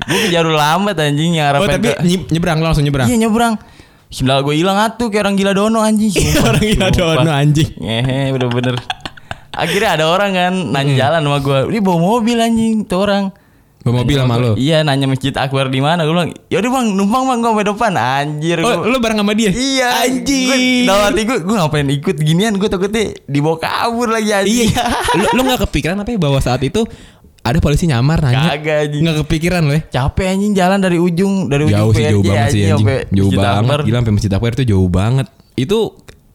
Gue 0.00 0.18
ke 0.20 0.28
jalur 0.28 0.54
lambat 0.54 0.96
anjing 0.96 1.36
Yang 1.36 1.54
oh 1.54 1.68
tapi 1.68 1.86
ke- 1.88 2.00
nye- 2.02 2.26
nyebrang 2.28 2.58
langsung 2.58 2.82
nyebrang 2.82 3.04
Iya 3.04 3.16
nyebrang 3.20 3.54
Sebelah 4.08 4.40
gue 4.40 4.54
hilang 4.54 4.78
atuh 4.78 5.08
Kayak 5.08 5.22
orang 5.22 5.36
gila 5.36 5.52
dono 5.52 5.78
anjing. 5.80 6.08
Sumpah, 6.14 6.44
orang 6.50 6.64
gila 6.66 6.88
dono 6.90 7.30
anjing. 7.30 7.70
Ngehe 7.76 8.32
bener-bener. 8.32 8.76
Akhirnya 9.50 9.90
ada 9.92 10.04
orang 10.06 10.30
kan 10.32 10.52
Nanya 10.70 10.94
jalan 10.96 11.20
sama 11.20 11.38
gue 11.40 11.58
Dia 11.68 11.80
bawa 11.80 11.98
mobil 11.98 12.38
anjing 12.38 12.86
Tuh 12.86 13.00
orang. 13.00 13.24
Bawa 13.78 13.94
mobil 14.00 14.16
sama 14.16 14.34
lo? 14.36 14.52
Iya 14.54 14.80
nanya 14.80 15.06
masjid 15.06 15.30
Akbar 15.32 15.66
di 15.66 15.78
mana 15.78 16.02
Gue 16.02 16.14
bilang 16.14 16.30
Yaudah 16.46 16.70
bang 16.70 16.86
numpang 16.92 17.24
bang 17.26 17.38
Gue 17.42 17.64
depan. 17.64 17.92
Anjir 17.92 18.56
Oh, 18.58 18.70
gua- 18.76 18.86
lo 18.86 18.96
bareng 18.98 19.18
sama 19.18 19.34
dia? 19.34 19.50
Iya. 19.50 19.88
Anjing. 20.04 20.46
Gue 20.46 20.58
dalam 20.84 21.02
hati 21.04 21.20
gue 21.22 21.38
Gue 21.42 21.56
ngapain 21.56 21.88
ikut 21.90 22.16
ginian? 22.18 22.52
Gue 22.54 22.68
takutnya 22.68 23.02
Dibawa 23.24 23.56
kabur 23.58 24.08
lagi 24.08 24.30
anjing. 24.30 24.70
Iya. 24.70 24.84
lo, 25.16 25.26
lo 25.32 25.40
gak 25.48 25.60
kepikiran 25.66 25.98
apa 25.98 26.08
ya 26.08 26.18
bahwa 26.18 26.38
saat 26.38 26.62
itu 26.62 26.86
ada 27.48 27.58
polisi 27.64 27.88
nyamar 27.88 28.20
nanya? 28.20 28.52
Kagak, 28.52 28.76
anjing. 28.88 29.02
Nggak 29.04 29.16
kepikiran 29.24 29.62
lo 29.64 29.72
ya? 29.72 29.82
Capek 29.88 30.26
anjing 30.36 30.52
jalan 30.52 30.78
dari 30.78 30.98
ujung 31.00 31.48
dari 31.48 31.64
ujung 31.64 31.80
Jauh 31.80 31.92
sih, 31.96 32.04
jauh 32.04 32.24
banget 32.24 32.48
sih 32.52 32.62
anjing. 32.68 32.86
Jauh 33.08 33.32
banget. 33.32 33.78
Gila 33.88 33.98
sampai 34.04 34.14
Masjid 34.14 34.32
Akbar 34.32 34.50
itu 34.52 34.64
jauh 34.68 34.88
banget. 34.92 35.26
Itu 35.56 35.78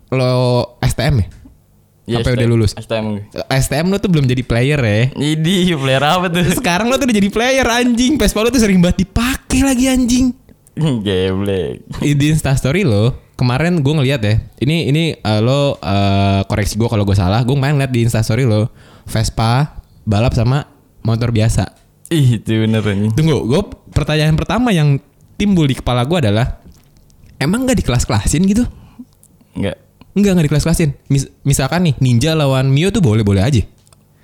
lo 0.09 0.33
STM 0.81 1.15
ya? 1.21 1.27
Iya, 2.03 2.19
apa 2.19 2.35
udah 2.35 2.43
STM. 2.43 2.51
lulus? 2.51 2.71
STM. 2.75 3.05
STM 3.47 3.85
lo 3.87 3.97
tuh 4.01 4.09
belum 4.11 4.25
jadi 4.27 4.43
player 4.43 4.79
ya? 4.81 5.01
Ini 5.15 5.71
player 5.79 6.03
apa 6.03 6.27
tuh? 6.27 6.43
Sekarang 6.59 6.91
lo 6.91 6.99
tuh 6.99 7.07
udah 7.07 7.15
jadi 7.15 7.29
player 7.31 7.63
anjing. 7.63 8.19
Vespa 8.19 8.43
lo 8.43 8.51
tuh 8.51 8.59
sering 8.59 8.83
banget 8.83 9.07
dipakai 9.07 9.63
lagi 9.63 9.87
anjing. 9.87 10.35
Geblek. 10.73 11.85
di 12.01 12.25
instastory 12.33 12.81
lo 12.81 13.13
kemarin 13.37 13.77
gue 13.85 13.93
ngeliat 13.93 14.21
ya 14.25 14.41
ini 14.57 14.89
ini 14.89 15.03
eh, 15.13 15.41
lo 15.41 15.77
eh, 15.77 16.41
koreksi 16.49 16.81
gue 16.81 16.89
kalau 16.89 17.05
gue 17.05 17.13
salah 17.13 17.45
gue 17.45 17.53
main 17.53 17.77
ngeliat 17.77 17.93
di 17.93 18.01
instastory 18.09 18.49
lo 18.49 18.73
Vespa 19.05 19.83
balap 20.01 20.33
sama 20.33 20.72
motor 21.03 21.29
biasa 21.29 21.75
Ih, 22.07 22.37
itu 22.37 22.51
bener 22.59 22.81
anjing. 22.81 23.11
tunggu 23.11 23.43
gue 23.43 23.61
pertanyaan 23.89 24.33
pertama 24.33 24.69
yang 24.69 24.99
timbul 25.33 25.63
di 25.63 25.73
kepala 25.73 26.03
gue 26.03 26.19
adalah 26.19 26.59
emang 27.37 27.63
nggak 27.63 27.77
di 27.77 27.85
kelas 27.85 28.03
kelasin 28.03 28.43
gitu 28.43 28.63
Enggak. 29.53 29.77
Enggak 30.13 30.31
nggak 30.33 30.45
di 30.45 30.51
kelas 30.51 30.63
kelasin 30.63 30.89
Mis- 31.07 31.29
misalkan 31.41 31.83
nih 31.83 31.95
Ninja 31.97 32.33
lawan 32.33 32.69
Mio 32.69 32.89
tuh 32.89 33.01
boleh 33.01 33.21
boleh 33.21 33.41
aja 33.41 33.61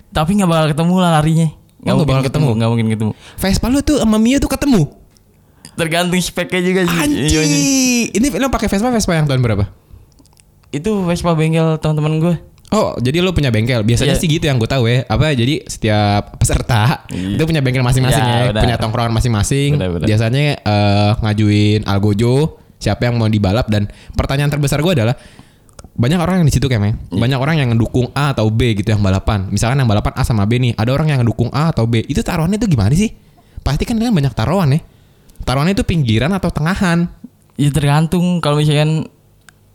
Tapi 0.09 0.33
nggak 0.33 0.47
bakal 0.47 0.65
ketemu 0.69 0.93
lah 0.97 1.11
larinya. 1.15 1.47
Oh, 1.81 1.95
nggak 1.95 2.07
bakal 2.07 2.23
ketemu? 2.25 2.47
Nggak 2.55 2.69
mungkin 2.69 2.87
ketemu. 2.89 3.11
Vespa 3.35 3.67
lo 3.67 3.79
tuh 3.79 3.97
sama 3.97 4.17
Mio 4.17 4.37
tuh 4.37 4.49
ketemu 4.49 4.81
Tergantung 5.73 6.19
speknya 6.19 6.59
juga 6.59 6.81
sih. 6.83 6.91
Iya, 6.91 7.05
anjing. 7.05 7.39
anjing 7.39 7.65
ini 8.11 8.25
lo 8.35 8.49
pakai 8.49 8.67
Vespa 8.67 8.89
Vespa 8.89 9.13
yang 9.13 9.25
tahun 9.25 9.39
berapa 9.39 9.69
Itu 10.69 11.01
Vespa 11.03 11.33
bengkel 11.33 11.77
teman-teman 11.77 12.13
gue. 12.19 12.35
Oh, 12.69 12.93
jadi 13.01 13.25
lo 13.25 13.33
punya 13.33 13.49
bengkel. 13.49 13.81
Biasanya 13.81 14.13
Iya. 14.13 14.21
sih 14.21 14.29
gitu 14.29 14.45
yang 14.45 14.61
gue 14.61 14.69
tahu 14.69 14.85
ya. 14.85 15.01
Apa 15.09 15.33
jadi 15.33 15.65
setiap 15.65 16.37
peserta 16.37 17.01
itu 17.09 17.41
punya 17.41 17.65
bengkel 17.65 17.81
masing-masing 17.81 18.21
Iya, 18.21 18.29
ya, 18.29 18.45
benar. 18.53 18.61
punya 18.61 18.75
tongkrongan 18.77 19.13
masing-masing. 19.17 19.69
Biasanya 20.05 20.41
eh, 20.61 21.11
ngajuin 21.17 21.89
algojo, 21.89 22.61
siapa 22.77 23.09
yang 23.09 23.17
mau 23.17 23.25
dibalap 23.25 23.65
dan 23.67 23.89
pertanyaan 24.13 24.53
terbesar 24.53 24.79
gue 24.79 24.93
adalah 24.93 25.17
banyak 25.99 26.15
orang 26.15 26.35
yang 26.39 26.47
di 26.47 26.53
situ 26.53 26.69
kayaknya. 26.69 26.93
Iya. 27.09 27.17
Banyak 27.17 27.39
orang 27.41 27.55
yang 27.57 27.67
ngedukung 27.73 28.13
A 28.13 28.37
atau 28.37 28.47
B 28.53 28.77
gitu 28.77 28.93
yang 28.93 29.01
balapan. 29.01 29.49
Misalkan 29.49 29.81
yang 29.81 29.89
balapan 29.89 30.13
A 30.15 30.21
sama 30.21 30.45
B 30.45 30.61
nih, 30.61 30.77
ada 30.77 30.93
orang 30.93 31.09
yang 31.09 31.19
ngedukung 31.25 31.49
A 31.49 31.73
atau 31.73 31.89
B. 31.89 32.05
Itu 32.05 32.21
taruhannya 32.21 32.61
itu 32.61 32.69
gimana 32.69 32.93
sih? 32.93 33.09
Pasti 33.65 33.83
kan 33.83 33.97
banyak 33.97 34.31
taruhan 34.31 34.77
ya. 34.77 34.79
Taruhannya 35.41 35.73
itu 35.73 35.83
pinggiran 35.83 36.31
atau 36.31 36.53
tengahan? 36.53 37.09
Ya 37.59 37.73
tergantung 37.73 38.39
kalau 38.39 38.61
misalkan 38.61 39.09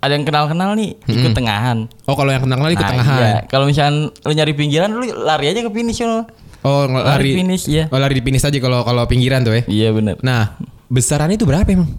ada 0.05 0.13
yang 0.13 0.23
kenal-kenal 0.23 0.77
nih 0.77 1.01
ikut 1.01 1.33
tengahan. 1.33 1.89
Oh, 2.05 2.13
kalau 2.13 2.29
yang 2.29 2.45
kenal 2.45 2.61
ikut 2.61 2.77
Nah, 2.79 2.93
tengahan. 2.93 3.19
iya. 3.19 3.35
Kalau 3.49 3.65
misalkan 3.65 3.97
lu 4.13 4.33
nyari 4.33 4.53
pinggiran 4.53 4.93
lu 4.93 5.05
lari 5.19 5.49
aja 5.49 5.65
ke 5.65 5.71
finish 5.71 6.05
lo. 6.05 6.29
Oh, 6.61 6.85
lari, 6.85 7.05
Lari 7.05 7.31
finish, 7.41 7.65
iya. 7.69 7.85
Oh, 7.89 7.97
lari 7.97 8.17
di 8.17 8.23
finish 8.23 8.41
aja 8.41 8.57
kalau 8.57 8.85
kalau 8.85 9.05
pinggiran 9.05 9.41
tuh 9.41 9.53
ya. 9.53 9.63
Iya 9.65 9.89
benar. 9.91 10.17
Nah, 10.21 10.57
besaran 10.87 11.29
itu 11.29 11.45
berapa 11.45 11.65
emang? 11.67 11.93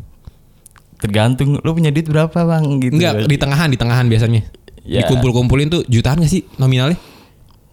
Tergantung 0.95 1.59
lu 1.59 1.71
punya 1.71 1.89
duit 1.89 2.05
berapa 2.05 2.33
bang 2.33 2.63
gitu. 2.79 2.93
Enggak, 2.97 3.13
di 3.25 3.37
tengahan, 3.37 3.67
di 3.69 3.77
tengahan 3.77 4.05
biasanya. 4.05 4.41
Ya. 4.81 5.05
Dikumpul-kumpulin 5.05 5.69
tuh 5.69 5.81
jutaan 5.85 6.17
gak 6.17 6.29
sih 6.29 6.45
nominalnya? 6.57 6.97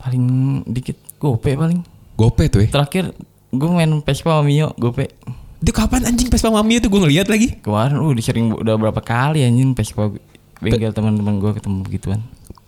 Paling 0.00 0.24
dikit 0.66 0.96
gope 1.16 1.52
paling. 1.52 1.80
Gope 2.16 2.48
tuh 2.48 2.64
ya. 2.64 2.68
Terakhir 2.68 3.12
gue 3.48 3.68
main 3.68 4.00
Vespa 4.00 4.32
sama 4.32 4.42
Mio 4.42 4.72
gope. 4.76 5.08
Itu 5.62 5.70
kapan 5.70 6.02
anjing 6.10 6.26
Vespa 6.26 6.50
Mami 6.50 6.82
itu 6.82 6.90
gue 6.90 7.00
ngeliat 7.06 7.30
lagi. 7.30 7.54
Kemarin 7.62 8.02
uh 8.02 8.12
disering 8.18 8.50
udah 8.50 8.74
berapa 8.74 8.98
kali 8.98 9.46
anjing 9.46 9.78
Vespa 9.78 10.10
bengkel 10.58 10.90
teman-teman 10.90 11.38
gue 11.38 11.54
ketemu 11.54 11.78
begituan. 11.86 12.20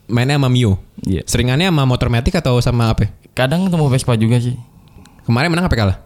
Mainnya 0.07 0.39
sama 0.39 0.47
Mio. 0.47 0.79
Iya. 1.03 1.27
Seringannya 1.27 1.75
sama 1.75 1.83
motor 1.91 2.07
metik 2.07 2.39
atau 2.39 2.55
sama 2.63 2.95
apa? 2.95 3.11
Kadang 3.35 3.67
ketemu 3.67 3.91
Vespa 3.91 4.15
juga 4.15 4.39
sih. 4.39 4.55
Kemarin 5.27 5.51
menang 5.51 5.67
apa 5.67 5.75
kalah? 5.75 5.99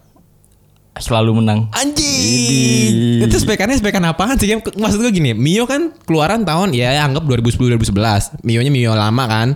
Selalu 0.97 1.45
menang. 1.45 1.69
Anjing. 1.77 3.21
Itu 3.21 3.37
spekannya 3.37 3.77
spekan 3.77 4.03
apaan 4.09 4.41
sih? 4.41 4.49
Maksud 4.57 4.99
gue 4.99 5.13
gini, 5.13 5.37
Mio 5.37 5.69
kan 5.69 5.93
keluaran 6.09 6.41
tahun 6.41 6.73
ya 6.73 7.05
anggap 7.05 7.21
2010 7.23 7.77
2011. 7.77 8.41
Mio-nya 8.41 8.71
Mio 8.73 8.97
lama 8.97 9.23
kan. 9.29 9.49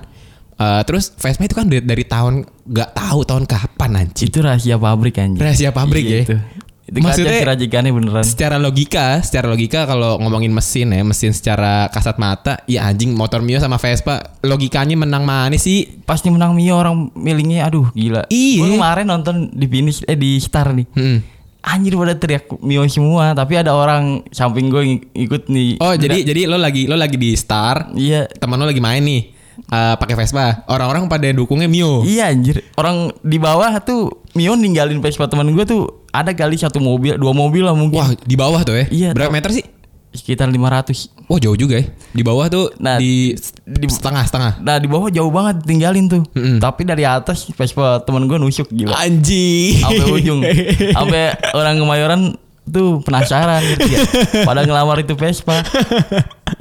Eh, 0.54 0.82
terus 0.86 1.10
Vespa 1.18 1.50
itu 1.50 1.58
kan 1.58 1.66
dari, 1.66 1.82
dari 1.82 2.06
tahun 2.06 2.46
nggak 2.46 2.90
tahu 2.94 3.20
tahun 3.26 3.44
kapan 3.50 3.92
anjing. 4.06 4.30
Itu 4.30 4.40
rahasia 4.46 4.78
pabrik 4.78 5.18
anjing. 5.18 5.42
Rahasia 5.42 5.70
pabrik 5.74 6.06
Iya, 6.06 6.14
ya. 6.14 6.24
Itu, 6.30 6.36
itu 6.84 7.00
Maksudnya- 7.00 7.40
kerajikannya 7.40 7.92
beneran. 7.96 8.24
secara 8.28 8.60
logika, 8.60 9.24
secara 9.24 9.48
logika 9.48 9.88
kalau 9.88 10.20
ngomongin 10.20 10.52
mesin 10.52 10.92
ya, 10.92 11.00
mesin 11.02 11.32
secara 11.32 11.88
kasat 11.88 12.20
mata, 12.20 12.60
ya 12.68 12.84
anjing 12.84 13.16
motor 13.16 13.40
Mio 13.40 13.56
sama 13.58 13.80
Vespa 13.80 14.20
logikanya 14.44 15.00
menang 15.00 15.24
mana 15.24 15.56
sih? 15.56 15.88
Pasti 16.04 16.28
menang 16.28 16.52
Mio 16.54 16.76
orang 16.76 17.08
millingnya 17.16 17.66
aduh 17.66 17.88
gila. 17.92 18.28
Iya. 18.28 18.60
Gue 18.60 18.70
kemarin 18.76 19.08
nonton 19.08 19.48
di 19.50 19.66
finish 19.66 20.04
eh 20.04 20.14
di 20.14 20.36
Star 20.38 20.76
nih. 20.76 20.88
Hmm. 20.92 21.20
Anjir 21.64 21.96
pada 21.96 22.12
teriak 22.14 22.52
Mio 22.60 22.84
semua, 22.86 23.32
tapi 23.32 23.56
ada 23.56 23.72
orang 23.72 24.28
samping 24.30 24.68
gue 24.68 24.84
ikut 25.16 25.48
nih. 25.48 25.80
Oh, 25.80 25.96
jadi 25.96 26.20
jadi 26.22 26.52
lo 26.52 26.60
lagi 26.60 26.84
lo 26.86 27.00
lagi 27.00 27.16
di 27.16 27.32
Star, 27.34 27.96
Iya. 27.96 28.28
teman 28.28 28.60
lo 28.60 28.68
lagi 28.68 28.84
main 28.84 29.00
nih. 29.00 29.32
eh, 29.54 29.96
pakai 29.96 30.18
Vespa. 30.18 30.66
Orang-orang 30.66 31.06
pada 31.06 31.30
dukungnya 31.30 31.70
Mio. 31.70 32.02
Iya 32.04 32.28
anjir. 32.28 32.66
Orang 32.74 33.14
di 33.22 33.38
bawah 33.38 33.78
tuh 33.80 34.26
Mio 34.34 34.58
ninggalin 34.58 34.98
Vespa 34.98 35.30
teman 35.30 35.48
gue 35.48 35.62
tuh 35.64 36.03
ada 36.14 36.32
kali 36.32 36.56
satu 36.56 36.78
mobil, 36.78 37.18
dua 37.18 37.34
mobil 37.34 37.66
lah 37.66 37.74
mungkin. 37.74 37.98
Wah, 37.98 38.14
di 38.14 38.38
bawah 38.38 38.62
tuh 38.62 38.78
ya. 38.78 38.86
Iya, 38.88 39.10
Berapa 39.12 39.34
meter 39.34 39.50
sih? 39.52 39.66
Sekitar 40.14 40.46
500. 40.46 41.26
Wah, 41.26 41.42
jauh 41.42 41.58
juga 41.58 41.82
ya. 41.82 41.90
Di 42.14 42.22
bawah 42.22 42.46
tuh 42.46 42.70
Nah, 42.78 43.02
di, 43.02 43.34
di- 43.66 43.90
setengah-setengah. 43.90 44.62
Nah 44.62 44.78
di 44.78 44.86
bawah 44.86 45.10
jauh 45.10 45.34
banget 45.34 45.66
tinggalin 45.66 46.06
tuh. 46.06 46.22
Mm-mm. 46.32 46.62
Tapi 46.62 46.86
dari 46.86 47.02
atas 47.02 47.50
Vespa 47.50 47.98
teman 48.00 48.24
gue 48.24 48.38
nusuk 48.38 48.70
gila. 48.70 48.94
Anjing. 48.96 49.82
Sampai 49.82 50.06
ujung. 50.14 50.46
Sampai 50.94 51.34
orang 51.52 51.76
kemayoran 51.76 52.22
tuh 52.64 53.02
penasaran 53.02 53.66
gitu 53.66 53.90
ya. 53.90 54.00
Pada 54.46 54.62
ngelamar 54.62 55.02
itu 55.02 55.18
Vespa. 55.18 55.66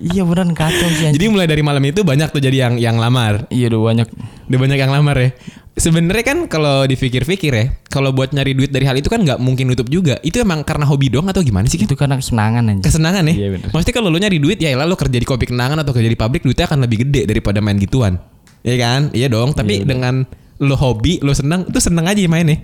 iya 0.01 0.25
beneran 0.25 0.51
kacau 0.51 0.89
sih 0.91 1.05
anjing. 1.07 1.15
Jadi 1.15 1.27
mulai 1.29 1.45
dari 1.45 1.61
malam 1.61 1.85
itu 1.85 2.01
banyak 2.03 2.33
tuh 2.33 2.41
jadi 2.41 2.57
yang 2.69 2.75
yang 2.81 2.97
lamar. 2.97 3.45
Iya 3.53 3.69
udah 3.69 3.81
banyak. 3.85 4.09
Udah 4.49 4.59
banyak 4.59 4.79
yang 4.81 4.91
lamar 4.91 5.17
ya. 5.21 5.31
Sebenarnya 5.73 6.21
kan 6.21 6.39
kalau 6.53 6.85
dipikir-pikir 6.85 7.53
ya, 7.53 7.65
kalau 7.89 8.13
buat 8.13 8.37
nyari 8.37 8.53
duit 8.53 8.69
dari 8.69 8.85
hal 8.85 8.93
itu 9.01 9.09
kan 9.09 9.25
nggak 9.25 9.41
mungkin 9.41 9.73
nutup 9.73 9.89
juga. 9.89 10.21
Itu 10.21 10.45
emang 10.45 10.69
karena 10.69 10.85
hobi 10.85 11.09
dong 11.09 11.33
atau 11.33 11.41
gimana 11.41 11.65
sih? 11.65 11.81
Itu 11.81 11.97
karena 11.97 12.21
kesenangan 12.21 12.69
anjing. 12.69 12.85
Kesenangan 12.85 13.25
ya. 13.33 13.35
Iya, 13.35 13.49
bener. 13.57 13.69
Maksudnya 13.73 13.95
kalau 13.97 14.09
lu 14.13 14.21
nyari 14.21 14.37
duit 14.37 14.61
ya 14.61 14.69
elah 14.77 14.85
lu 14.85 15.01
kerja 15.01 15.17
di 15.17 15.25
kopi 15.25 15.49
kenangan 15.49 15.81
atau 15.81 15.97
kerja 15.97 16.13
di 16.13 16.19
pabrik 16.19 16.45
duitnya 16.45 16.69
akan 16.69 16.85
lebih 16.85 17.09
gede 17.09 17.25
daripada 17.25 17.65
main 17.65 17.81
gituan. 17.81 18.21
Iya 18.61 18.77
kan? 18.77 19.01
Iya 19.17 19.33
dong. 19.33 19.57
Tapi 19.57 19.89
dengan 19.89 20.29
lu 20.61 20.77
hobi, 20.77 21.19
lu 21.25 21.33
senang, 21.33 21.65
itu 21.65 21.81
seneng 21.81 22.05
aja 22.05 22.21
mainnya. 22.29 22.61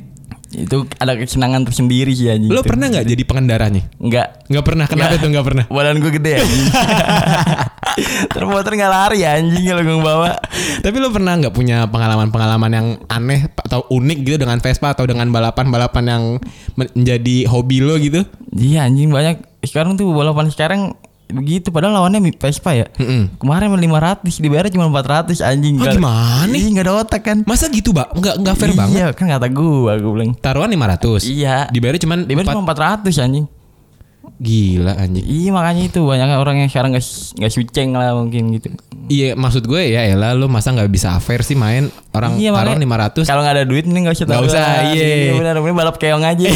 Itu 0.49 0.89
ada 0.97 1.13
kesenangan 1.13 1.69
tersendiri 1.69 2.09
sih 2.17 2.33
anjing. 2.33 2.49
Itu. 2.49 2.65
pernah 2.65 2.89
nggak 2.89 3.05
jadi 3.05 3.23
pengendaranya? 3.29 3.83
Enggak. 4.01 4.49
Nggak 4.49 4.65
pernah. 4.65 4.87
Kenapa 4.89 5.13
Nggak. 5.13 5.21
tuh 5.21 5.29
nggak 5.29 5.47
pernah? 5.47 5.65
Badan 5.69 5.97
gue 6.01 6.13
gede 6.17 6.33
anjing. 6.41 6.65
Terus 8.33 8.49
motor 8.49 8.73
nggak 8.73 8.93
lari 8.93 9.21
anjing 9.29 9.65
kalau 9.69 9.83
gue 9.85 9.99
bawa. 10.01 10.31
Tapi 10.81 10.97
lu 10.97 11.09
pernah 11.13 11.33
nggak 11.37 11.53
punya 11.53 11.85
pengalaman-pengalaman 11.93 12.73
yang 12.73 12.89
aneh 13.13 13.53
atau 13.61 13.85
unik 13.93 14.19
gitu 14.25 14.37
dengan 14.41 14.57
Vespa 14.65 14.97
atau 14.97 15.05
dengan 15.05 15.29
balapan-balapan 15.29 16.05
yang 16.09 16.25
menjadi 16.81 17.45
hobi 17.53 17.85
lo 17.85 18.01
gitu? 18.01 18.25
Iya 18.57 18.89
anjing 18.89 19.13
banyak. 19.13 19.45
Sekarang 19.61 20.01
tuh 20.01 20.09
balapan 20.17 20.49
sekarang 20.49 20.97
begitu 21.29 21.69
padahal 21.69 21.93
lawannya 21.95 22.25
Vespa 22.33 22.73
ya. 22.73 22.87
Mm-mm. 22.97 23.37
Kemarin 23.37 23.69
500 23.69 24.25
dibayar 24.39 24.65
cuma 24.69 24.89
400 24.89 25.39
anjing. 25.39 25.77
Ah, 25.77 25.81
Nggak- 25.85 25.97
gimana? 25.97 26.53
Iya 26.53 26.67
enggak 26.67 26.85
ada 26.85 26.95
otak 26.99 27.23
kan. 27.23 27.39
Masa 27.45 27.69
gitu, 27.69 27.93
Mbak? 27.93 28.09
Nggak 28.17 28.35
nggak 28.41 28.55
fair 28.57 28.71
iya, 28.71 28.77
banget. 28.77 29.13
kan 29.15 29.27
kata 29.29 29.47
gua 29.49 29.93
gua 29.95 30.13
bilang. 30.15 30.33
Taruhan 30.35 30.69
500. 30.69 31.25
Iya. 31.25 31.69
Dibayar 31.69 31.97
cuman 31.97 32.19
Dibayar 32.25 32.47
empat- 32.49 32.57
cuma 32.57 32.65
400 33.05 33.21
anjing. 33.21 33.47
Gila 34.39 34.95
anjing. 34.95 35.25
Iya 35.25 35.51
makanya 35.51 35.83
itu 35.85 36.01
banyak 36.01 36.29
orang 36.33 36.57
yang 36.59 36.69
sekarang 36.69 36.95
nggak 36.95 37.03
nggak 37.35 37.51
suceng 37.51 37.91
lah 37.91 38.15
mungkin 38.15 38.55
gitu. 38.55 38.71
Iya 39.09 39.33
maksud 39.35 39.65
gue 39.65 39.83
ya 39.89 40.05
elah 40.07 40.31
lu 40.33 40.47
masa 40.47 40.71
nggak 40.71 40.87
bisa 40.87 41.17
fair 41.19 41.41
sih 41.41 41.57
main 41.57 41.89
orang 42.13 42.37
iya, 42.37 42.53
taruhan 42.53 42.77
makanya 42.77 43.09
500 43.19 43.25
Kalau 43.25 43.41
nggak 43.41 43.57
ada 43.57 43.65
duit 43.65 43.85
nih 43.85 43.99
nggak 43.99 44.15
usah 44.15 44.27
Nggak 44.29 44.45
usah, 44.45 44.63
taruhan. 44.63 44.95
iya. 44.95 45.33
benar 45.33 45.57
benar 45.59 45.75
balap 45.75 45.97
keong 45.97 46.23
aja. 46.23 46.45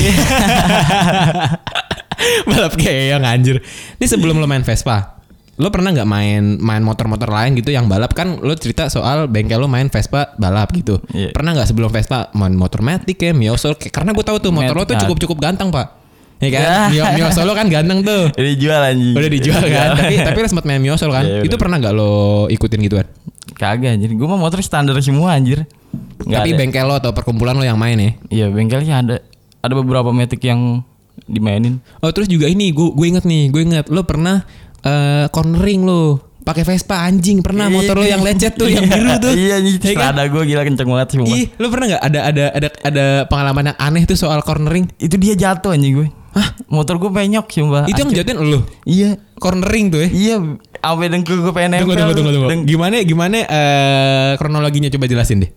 balap 2.49 2.75
keong 2.75 3.23
anjir. 3.23 3.59
Ini 3.97 4.07
sebelum 4.07 4.37
lo 4.37 4.45
main 4.45 4.63
Vespa, 4.63 5.19
lo 5.55 5.69
pernah 5.69 5.91
nggak 5.91 6.05
main 6.05 6.43
main 6.57 6.81
motor-motor 6.81 7.29
lain 7.29 7.55
gitu 7.55 7.69
yang 7.69 7.87
balap 7.87 8.13
kan 8.13 8.37
lo 8.37 8.55
cerita 8.55 8.89
soal 8.89 9.27
bengkel 9.27 9.57
lo 9.57 9.67
main 9.67 9.87
Vespa 9.87 10.33
balap 10.35 10.73
gitu. 10.73 10.99
Iya. 11.11 11.31
Pernah 11.31 11.55
nggak 11.55 11.69
sebelum 11.69 11.89
Vespa 11.89 12.33
main 12.33 12.53
motor 12.53 12.81
Matic 12.81 13.17
ya, 13.17 13.33
Mio 13.33 13.55
Solo? 13.55 13.75
Kayak- 13.75 13.93
Karena 13.93 14.11
gue 14.11 14.25
tahu 14.25 14.39
tuh 14.39 14.51
motor 14.51 14.73
lo 14.73 14.83
tuh 14.83 14.95
Matic. 14.95 15.05
cukup-cukup 15.05 15.39
ganteng 15.39 15.69
pak. 15.69 16.01
Ya 16.43 16.51
kan? 16.51 16.91
Mio, 16.91 17.05
Mio 17.15 17.29
Solo 17.31 17.55
kan 17.55 17.71
ganteng 17.71 18.03
tuh. 18.03 18.33
Jadi 18.33 18.51
jual 18.59 18.81
anjing. 18.81 19.15
Udah 19.15 19.31
dijual 19.31 19.63
kan. 19.63 19.89
tapi 19.95 20.15
tapi 20.19 20.39
lo 20.39 20.49
sempat 20.49 20.67
main 20.67 20.83
Mio 20.83 20.97
Solo 20.97 21.13
kan. 21.13 21.23
Iya, 21.23 21.47
Itu 21.47 21.55
pernah 21.55 21.79
nggak 21.79 21.95
lo 21.95 22.13
ikutin 22.49 22.83
gituan? 22.83 23.07
Kagak 23.53 23.95
anjir. 23.95 24.11
Gua 24.17 24.35
mah 24.35 24.41
motor 24.41 24.59
standar 24.59 24.99
semua 24.99 25.37
anjir. 25.37 25.63
Nggak 26.23 26.39
tapi 26.41 26.51
ada. 26.51 26.59
bengkel 26.59 26.85
lo 26.85 26.95
atau 26.97 27.11
perkumpulan 27.13 27.55
lo 27.55 27.63
yang 27.63 27.77
main 27.77 27.95
ya? 27.95 28.11
Iya 28.27 28.47
bengkelnya 28.49 28.95
ada 28.99 29.17
ada 29.63 29.73
beberapa 29.73 30.11
metik 30.11 30.43
yang 30.43 30.83
dimainin. 31.33 31.81
Oh 32.05 32.13
terus 32.13 32.29
juga 32.29 32.47
ini 32.47 32.71
gue 32.71 32.93
gue 32.93 33.07
inget 33.09 33.25
nih, 33.25 33.49
gue 33.49 33.63
inget 33.65 33.87
lo 33.89 34.05
pernah 34.05 34.45
eh 34.85 35.27
cornering 35.33 35.83
lo 35.89 36.21
pakai 36.43 36.67
Vespa 36.67 37.07
anjing 37.07 37.39
pernah 37.39 37.71
motor 37.71 38.03
lo 38.03 38.03
yang 38.03 38.19
lecet 38.19 38.59
tuh 38.59 38.67
yang 38.67 38.83
biru 38.91 39.15
tuh. 39.23 39.33
iya 39.33 39.63
anjing. 39.63 39.79
Ya 39.79 39.95
kan? 39.95 40.13
Ada 40.19 40.23
gue 40.27 40.43
gila 40.43 40.63
kenceng 40.67 40.89
banget 40.91 41.09
semua. 41.15 41.27
Ih, 41.31 41.45
lo 41.57 41.67
pernah 41.71 41.87
nggak 41.97 42.03
ada 42.03 42.21
ada 42.27 42.45
ada 42.51 42.69
ada 42.83 43.07
pengalaman 43.31 43.65
yang 43.73 43.79
aneh 43.79 44.03
tuh 44.05 44.19
soal 44.19 44.43
cornering? 44.43 44.91
Itu 44.99 45.17
dia 45.17 45.39
jatuh 45.39 45.73
anjing 45.73 46.03
gue. 46.03 46.09
Hah? 46.33 46.57
Motor 46.73 46.97
gue 46.97 47.11
penyok 47.13 47.47
sumpah. 47.47 47.85
Itu 47.87 48.09
yang 48.09 48.11
jatuhin 48.11 48.39
lo. 48.43 48.65
Iya. 48.89 49.21
Cornering 49.37 49.87
tuh 49.93 50.01
ya. 50.03 50.09
Iya, 50.11 50.37
sampai 50.83 51.07
dengkul 51.11 51.39
gue 51.45 51.53
pengen 51.55 51.83
Tunggu 51.83 51.95
nempel. 51.95 52.15
tunggu 52.15 52.31
tunggu 52.35 52.49
tunggu. 52.51 52.67
Gimana 52.67 52.95
gimana 53.07 53.37
eh 53.47 54.31
kronologinya 54.41 54.91
coba 54.91 55.07
jelasin 55.07 55.47
deh. 55.47 55.51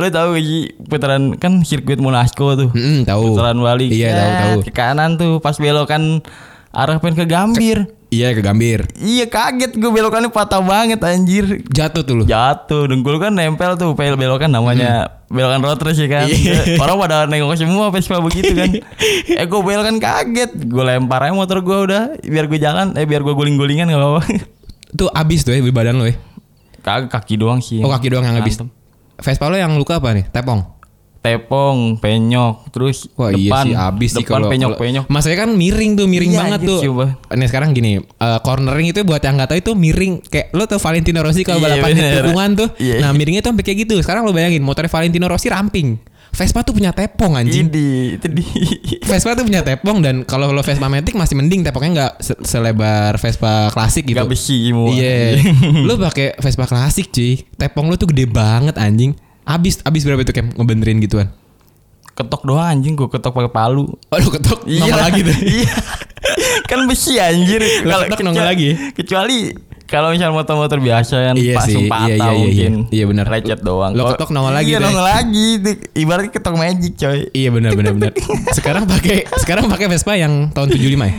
Lo 0.00 0.06
tau 0.08 0.32
gak 0.32 0.44
sih 0.44 0.62
putaran 0.88 1.36
kan 1.36 1.62
sirkuit 1.62 2.00
Monaco 2.00 2.56
tuh. 2.56 2.70
Hmm, 2.72 3.04
tahu. 3.04 3.36
Putaran 3.36 3.58
balik. 3.60 3.90
Iya, 3.92 4.08
tahu 4.12 4.30
Set, 4.30 4.40
tahu. 4.40 4.58
Ke 4.66 4.72
kanan 4.72 5.10
tuh 5.20 5.38
pas 5.38 5.56
belokan 5.56 6.24
arah 6.72 6.96
pengen 6.98 7.14
ke 7.22 7.24
Gambir. 7.28 7.78
Iya 8.12 8.36
ke 8.36 8.44
Gambir. 8.44 8.84
Iya 9.00 9.24
kaget 9.24 9.72
gue 9.80 9.88
belokannya 9.88 10.28
patah 10.28 10.60
banget 10.60 11.00
anjir. 11.00 11.64
Jatuh 11.72 12.04
tuh 12.04 12.14
lo. 12.20 12.24
Jatuh 12.28 12.84
dengkul 12.84 13.16
kan 13.16 13.32
nempel 13.32 13.80
tuh 13.80 13.96
pel 13.96 14.20
belokan 14.20 14.52
namanya 14.52 15.08
belokan 15.32 15.64
road 15.64 15.80
race 15.80 16.04
ya 16.04 16.08
kan. 16.12 16.28
Iya. 16.28 16.76
Orang 16.84 17.00
pada 17.00 17.24
nengok 17.24 17.56
semua 17.56 17.88
Vespa 17.88 18.20
begitu 18.20 18.52
kan. 18.52 18.68
eh 19.40 19.46
gue 19.48 19.60
belokan 19.64 19.96
kaget. 19.96 20.52
Gue 20.68 20.84
lempar 20.84 21.24
aja 21.24 21.32
motor 21.32 21.64
gue 21.64 21.78
udah 21.88 22.20
biar 22.20 22.52
gue 22.52 22.60
jalan 22.60 22.92
eh 23.00 23.08
biar 23.08 23.24
gue 23.24 23.32
guling-gulingan 23.32 23.88
gak 23.88 23.96
apa-apa. 23.96 24.22
Tuh 24.92 25.08
abis 25.08 25.48
tuh 25.48 25.56
ya 25.56 25.64
badan 25.72 25.96
lo 25.96 26.04
ya. 26.04 26.16
Kagak 26.84 27.16
kaki 27.16 27.40
doang 27.40 27.64
sih. 27.64 27.80
Oh 27.80 27.88
kaki 27.88 28.12
doang 28.12 28.28
yang 28.28 28.36
habis. 28.36 28.60
Vespa 29.18 29.48
lo 29.48 29.56
yang 29.56 29.74
luka 29.74 29.98
apa 29.98 30.14
nih? 30.14 30.26
Tepong. 30.28 30.72
tepong, 31.22 32.02
penyok, 32.02 32.74
terus 32.74 33.06
Wah 33.14 33.30
depan, 33.30 33.38
iya 33.38 33.62
sih 33.62 33.72
abis 33.78 34.10
sih 34.18 34.26
kalau 34.26 34.50
penyok 34.50 34.74
penyok. 34.74 35.06
Masanya 35.06 35.46
kan 35.46 35.54
miring 35.54 35.94
tuh, 35.94 36.10
miring 36.10 36.34
Iya, 36.34 36.40
banget 36.42 36.60
tuh. 36.66 36.80
coba. 36.82 37.14
Nih 37.30 37.46
sekarang 37.46 37.70
gini, 37.70 38.02
eh, 38.02 38.38
cornering 38.42 38.90
itu 38.90 39.06
buat 39.06 39.22
yang 39.22 39.38
nggak 39.38 39.54
tahu 39.54 39.58
itu 39.62 39.72
miring 39.78 40.18
kayak 40.18 40.50
lo 40.50 40.66
tau 40.66 40.82
Valentino 40.82 41.22
Rossi 41.22 41.46
kalau 41.46 41.62
Iya, 41.62 41.78
balapan 41.78 41.90
di 41.94 42.02
tikungan 42.02 42.50
tuh. 42.58 42.68
Iya. 42.74 43.06
Nah, 43.06 43.14
miringnya 43.14 43.38
tuh 43.38 43.54
sampai 43.54 43.62
kayak 43.62 43.78
gitu. 43.86 43.94
Sekarang 44.02 44.26
lo 44.26 44.34
bayangin 44.34 44.66
motornya 44.66 44.90
Valentino 44.90 45.30
Rossi 45.30 45.46
ramping. 45.46 45.94
Vespa 46.32 46.64
tuh 46.64 46.72
punya 46.72 46.96
tepong 46.96 47.36
anjing. 47.36 47.68
Ini 47.68 48.16
itu 48.16 48.26
di 48.26 48.40
Vespa 49.10 49.36
tuh 49.36 49.44
punya 49.44 49.60
tepong 49.60 50.00
dan 50.00 50.24
kalau 50.24 50.48
lo 50.48 50.64
Vespa 50.64 50.88
Matic 50.88 51.12
masih 51.12 51.36
mending 51.36 51.60
tepongnya 51.60 51.90
nggak 51.92 52.12
se- 52.18 52.40
selebar 52.40 53.20
Vespa 53.20 53.68
klasik 53.68 54.08
gitu. 54.08 54.16
Gak 54.16 54.32
besi 54.32 54.72
semua. 54.72 54.88
Iya. 54.88 55.36
lu 55.86 56.00
pakai 56.00 56.40
Vespa 56.40 56.64
klasik 56.64 57.12
cuy. 57.12 57.44
Tepong 57.52 57.86
lu 57.86 57.94
tuh 57.94 58.08
gede 58.08 58.24
banget 58.24 58.80
anjing. 58.80 59.12
Abis 59.44 59.84
abis 59.84 60.02
berapa 60.02 60.20
itu 60.20 60.32
Kem 60.32 60.48
ngebenerin 60.50 60.98
gituan? 60.98 61.28
ketok 62.12 62.44
doang 62.44 62.68
anjing 62.68 62.92
gua 62.92 63.08
ketok 63.08 63.32
pakai 63.32 63.48
palu. 63.48 63.88
Lu 63.88 64.28
ketok 64.30 64.64
nongol 64.64 65.00
lagi 65.00 65.20
tuh. 65.22 65.36
Iya. 65.52 65.74
kan 66.64 66.86
besi 66.86 67.16
anjir. 67.16 67.60
Lo 67.84 68.04
ketok 68.04 68.20
nongol 68.20 68.44
lagi. 68.44 68.72
Kecuali 68.92 69.52
kalau 69.92 70.08
misalnya 70.08 70.32
motor-motor 70.32 70.80
biasa 70.80 71.14
yang 71.28 71.36
Iya 71.36 71.60
pasung 71.60 71.84
sih, 71.84 71.90
patah 71.92 72.08
iya, 72.08 72.16
iya, 72.16 72.24
iya, 72.24 72.40
mungkin. 72.40 72.72
iya. 72.72 72.88
Iya, 72.96 73.04
benar. 73.04 73.24
Lecet 73.28 73.60
doang. 73.60 73.92
Lo 73.92 74.08
ketok 74.08 74.32
nongol 74.32 74.56
lagi 74.56 74.72
Iya 74.72 74.78
nongol 74.80 75.04
lagi. 75.04 75.46
Ibaratnya 75.92 76.32
ketok 76.32 76.54
magic 76.56 76.92
coy. 76.96 77.28
Iya 77.30 77.48
benar 77.52 77.76
benar 77.76 77.92
benar. 77.92 78.12
Sekarang 78.56 78.88
pakai 78.88 79.28
sekarang 79.36 79.68
pakai 79.68 79.86
Vespa 79.92 80.16
yang 80.16 80.48
tahun 80.50 80.72
75 80.72 80.96
ya? 80.96 81.12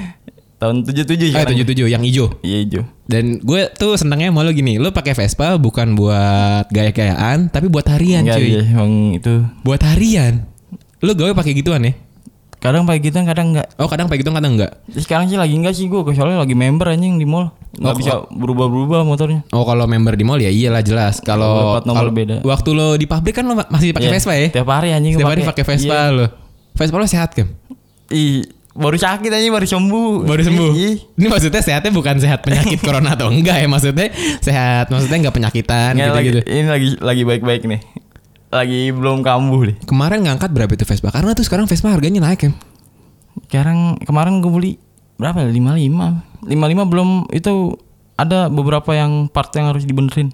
Tahun 0.58 0.76
77 0.82 0.96
Eh 0.96 1.30
sekarang. 1.30 1.54
77 1.60 1.94
yang 1.94 2.02
hijau. 2.02 2.28
Iya 2.42 2.58
hijau. 2.66 2.84
Dan 3.04 3.38
gue 3.38 3.62
tuh 3.76 4.00
senangnya 4.00 4.32
malu 4.32 4.50
gini, 4.50 4.80
lo 4.80 4.90
pakai 4.90 5.12
Vespa 5.14 5.60
bukan 5.60 5.94
buat 5.94 6.72
gaya-gayaan, 6.72 7.52
tapi 7.52 7.68
buat 7.68 7.84
harian 7.86 8.24
Enggak 8.24 8.40
cuy. 8.40 8.48
iya, 8.48 8.62
emang 8.72 9.12
itu. 9.14 9.44
Buat 9.62 9.84
harian. 9.84 10.48
Lo 11.04 11.12
gawe 11.14 11.36
pakai 11.36 11.52
gituan 11.52 11.84
ya? 11.84 11.94
Kadang 12.64 12.88
pakai 12.88 13.04
gitu 13.04 13.20
kadang 13.20 13.52
enggak. 13.52 13.68
Oh 13.76 13.86
kadang 13.86 14.08
pakai 14.08 14.24
gitu 14.24 14.32
kadang 14.32 14.56
enggak. 14.56 14.72
Sekarang 14.96 15.28
sih 15.28 15.36
lagi 15.36 15.52
enggak 15.52 15.76
sih 15.76 15.86
gua 15.86 16.08
soalnya 16.08 16.40
lagi 16.40 16.56
member 16.56 16.88
anjing 16.88 17.20
di 17.20 17.28
mall. 17.28 17.52
Enggak 17.74 17.92
Oh, 17.92 17.98
bisa 17.98 18.12
berubah-berubah 18.30 19.04
motornya. 19.04 19.44
Oh 19.52 19.62
kalau 19.62 19.84
member 19.84 20.16
di 20.16 20.24
mall 20.24 20.40
ya 20.40 20.48
iyalah 20.48 20.80
jelas. 20.80 21.20
Kalau 21.20 21.84
Kalau 21.84 21.92
nomor 21.92 22.08
beda. 22.10 22.40
Waktu 22.40 22.70
lo 22.72 22.96
di 22.96 23.04
pabrik 23.04 23.36
kan 23.36 23.44
lo 23.44 23.54
ma- 23.54 23.68
masih 23.68 23.92
pakai 23.92 24.08
Iya, 24.08 24.16
Vespa 24.16 24.34
ya? 24.34 24.48
Tiap 24.50 24.70
hari 24.70 24.90
anjing 24.90 25.14
gua 25.14 25.28
hari 25.28 25.44
pakai 25.44 25.64
Vespa 25.66 25.92
Iya. 26.02 26.16
lo. 26.16 26.26
Vespa 26.72 26.96
lo 26.96 27.04
sehat 27.04 27.36
kan? 27.36 27.52
Ih, 28.08 28.42
baru 28.72 28.96
sakit 28.96 29.28
aja 29.28 29.48
baru 29.50 29.68
sembuh. 29.68 30.24
Baru 30.24 30.42
sembuh. 30.42 30.72
Iya. 30.72 30.92
Ini 31.14 31.28
maksudnya 31.28 31.60
sehatnya 31.60 31.92
bukan 31.92 32.16
sehat 32.18 32.40
penyakit 32.42 32.80
corona 32.88 33.12
atau 33.12 33.28
enggak 33.28 33.60
ya 33.60 33.68
maksudnya 33.68 34.08
sehat 34.40 34.88
maksudnya 34.88 35.20
enggak 35.20 35.36
penyakitan 35.36 35.94
lagi, 35.94 36.08
gitu-gitu. 36.32 36.40
ini 36.48 36.68
lagi 36.68 36.88
lagi 36.98 37.22
baik-baik 37.24 37.62
nih. 37.66 37.82
Lagi 38.54 38.94
belum 38.94 39.26
kambuh 39.26 39.74
nih. 39.74 39.76
Kemarin 39.90 40.30
ngangkat 40.30 40.54
berapa 40.54 40.70
itu 40.78 40.86
Vespa? 40.86 41.10
Karena 41.10 41.34
tuh 41.34 41.42
sekarang 41.42 41.66
Vespa 41.66 41.90
harganya 41.90 42.22
naik 42.22 42.46
kan. 42.46 42.54
Sekarang 43.50 43.98
kemarin 44.06 44.46
gue 44.46 44.52
beli 44.54 44.72
berapa? 45.18 45.42
55. 45.42 46.46
55 46.46 46.92
belum 46.94 47.10
itu 47.34 47.74
ada 48.14 48.54
beberapa 48.54 48.94
yang 48.94 49.26
part 49.26 49.50
yang 49.58 49.74
harus 49.74 49.90
dibenerin. 49.90 50.30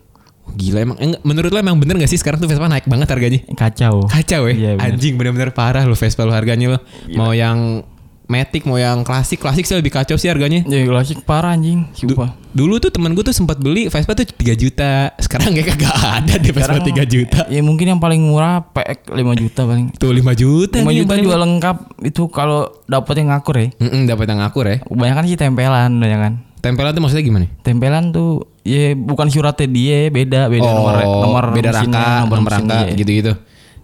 Gila 0.50 0.82
emang 0.82 0.98
enggak, 0.98 1.22
menurut 1.22 1.50
lo 1.54 1.60
emang 1.62 1.78
bener 1.78 2.02
gak 2.02 2.10
sih 2.10 2.18
sekarang 2.18 2.42
tuh 2.42 2.50
Vespa 2.50 2.66
naik 2.66 2.90
banget 2.90 3.08
harganya? 3.08 3.40
Kacau. 3.54 4.10
Kacau 4.10 4.50
ya. 4.50 4.54
Iya, 4.54 4.72
bener. 4.76 4.98
Anjing 4.98 5.14
bener-bener 5.16 5.50
parah 5.54 5.86
lo 5.86 5.94
Vespa 5.94 6.26
lo 6.26 6.34
harganya 6.34 6.76
lo. 6.76 6.80
Mau 7.14 7.32
yang 7.32 7.88
Matic 8.30 8.70
mau 8.70 8.78
yang 8.78 9.02
klasik, 9.02 9.42
klasik 9.42 9.66
sih 9.66 9.74
lebih 9.74 9.90
kacau 9.90 10.14
sih 10.14 10.30
harganya. 10.30 10.62
Ya 10.70 10.86
klasik 10.86 11.26
parah 11.26 11.58
anjing, 11.58 11.90
sumpah. 11.98 12.38
Dulu 12.54 12.78
tuh 12.78 12.94
temen 12.94 13.18
gue 13.18 13.26
tuh 13.26 13.34
sempat 13.34 13.58
beli 13.58 13.90
Vespa 13.90 14.14
tuh 14.14 14.22
3 14.22 14.54
juta. 14.54 15.10
Sekarang 15.18 15.50
kayak 15.58 15.74
kagak 15.74 15.98
ada 15.98 16.34
deh 16.38 16.54
Vespa 16.54 16.78
Sekarang 16.78 17.10
3 17.10 17.10
juta. 17.10 17.40
Ya 17.50 17.66
mungkin 17.66 17.90
yang 17.90 17.98
paling 17.98 18.22
murah 18.22 18.62
PX 18.70 19.10
5 19.10 19.42
juta 19.42 19.62
paling. 19.66 19.86
Tuh 19.98 20.14
5 20.14 20.22
juta 20.38 20.78
5 20.78 20.86
nih 20.86 20.94
yang 20.94 21.10
juta 21.10 21.16
juga 21.18 21.38
lengkap 21.42 21.78
itu 22.06 22.22
kalau 22.30 22.70
dapet 22.86 23.18
yang 23.18 23.34
ngakur 23.34 23.56
ya. 23.58 23.68
Mm-mm, 23.82 24.02
dapat 24.06 24.26
yang 24.30 24.42
akur 24.46 24.66
ya. 24.70 24.78
Kebanyakan 24.86 25.24
sih 25.26 25.38
tempelan, 25.42 25.92
kan. 25.98 26.34
Tempelan 26.60 26.92
tuh 26.94 27.02
maksudnya 27.02 27.26
gimana? 27.26 27.46
Tempelan 27.66 28.14
tuh 28.14 28.46
ya 28.62 28.92
bukan 28.94 29.32
suratnya 29.32 29.66
dia, 29.66 30.12
beda 30.12 30.52
beda 30.52 30.70
nomor 30.70 30.94
nomor 31.02 31.44
Oh, 31.50 31.54
beda 31.56 31.70
mesinnya, 31.72 31.98
rangka, 31.98 32.22
nomor, 32.28 32.38
mesinnya, 32.44 32.54
rangka 32.54 32.78
iya. 32.78 32.98
gitu-gitu. 33.00 33.34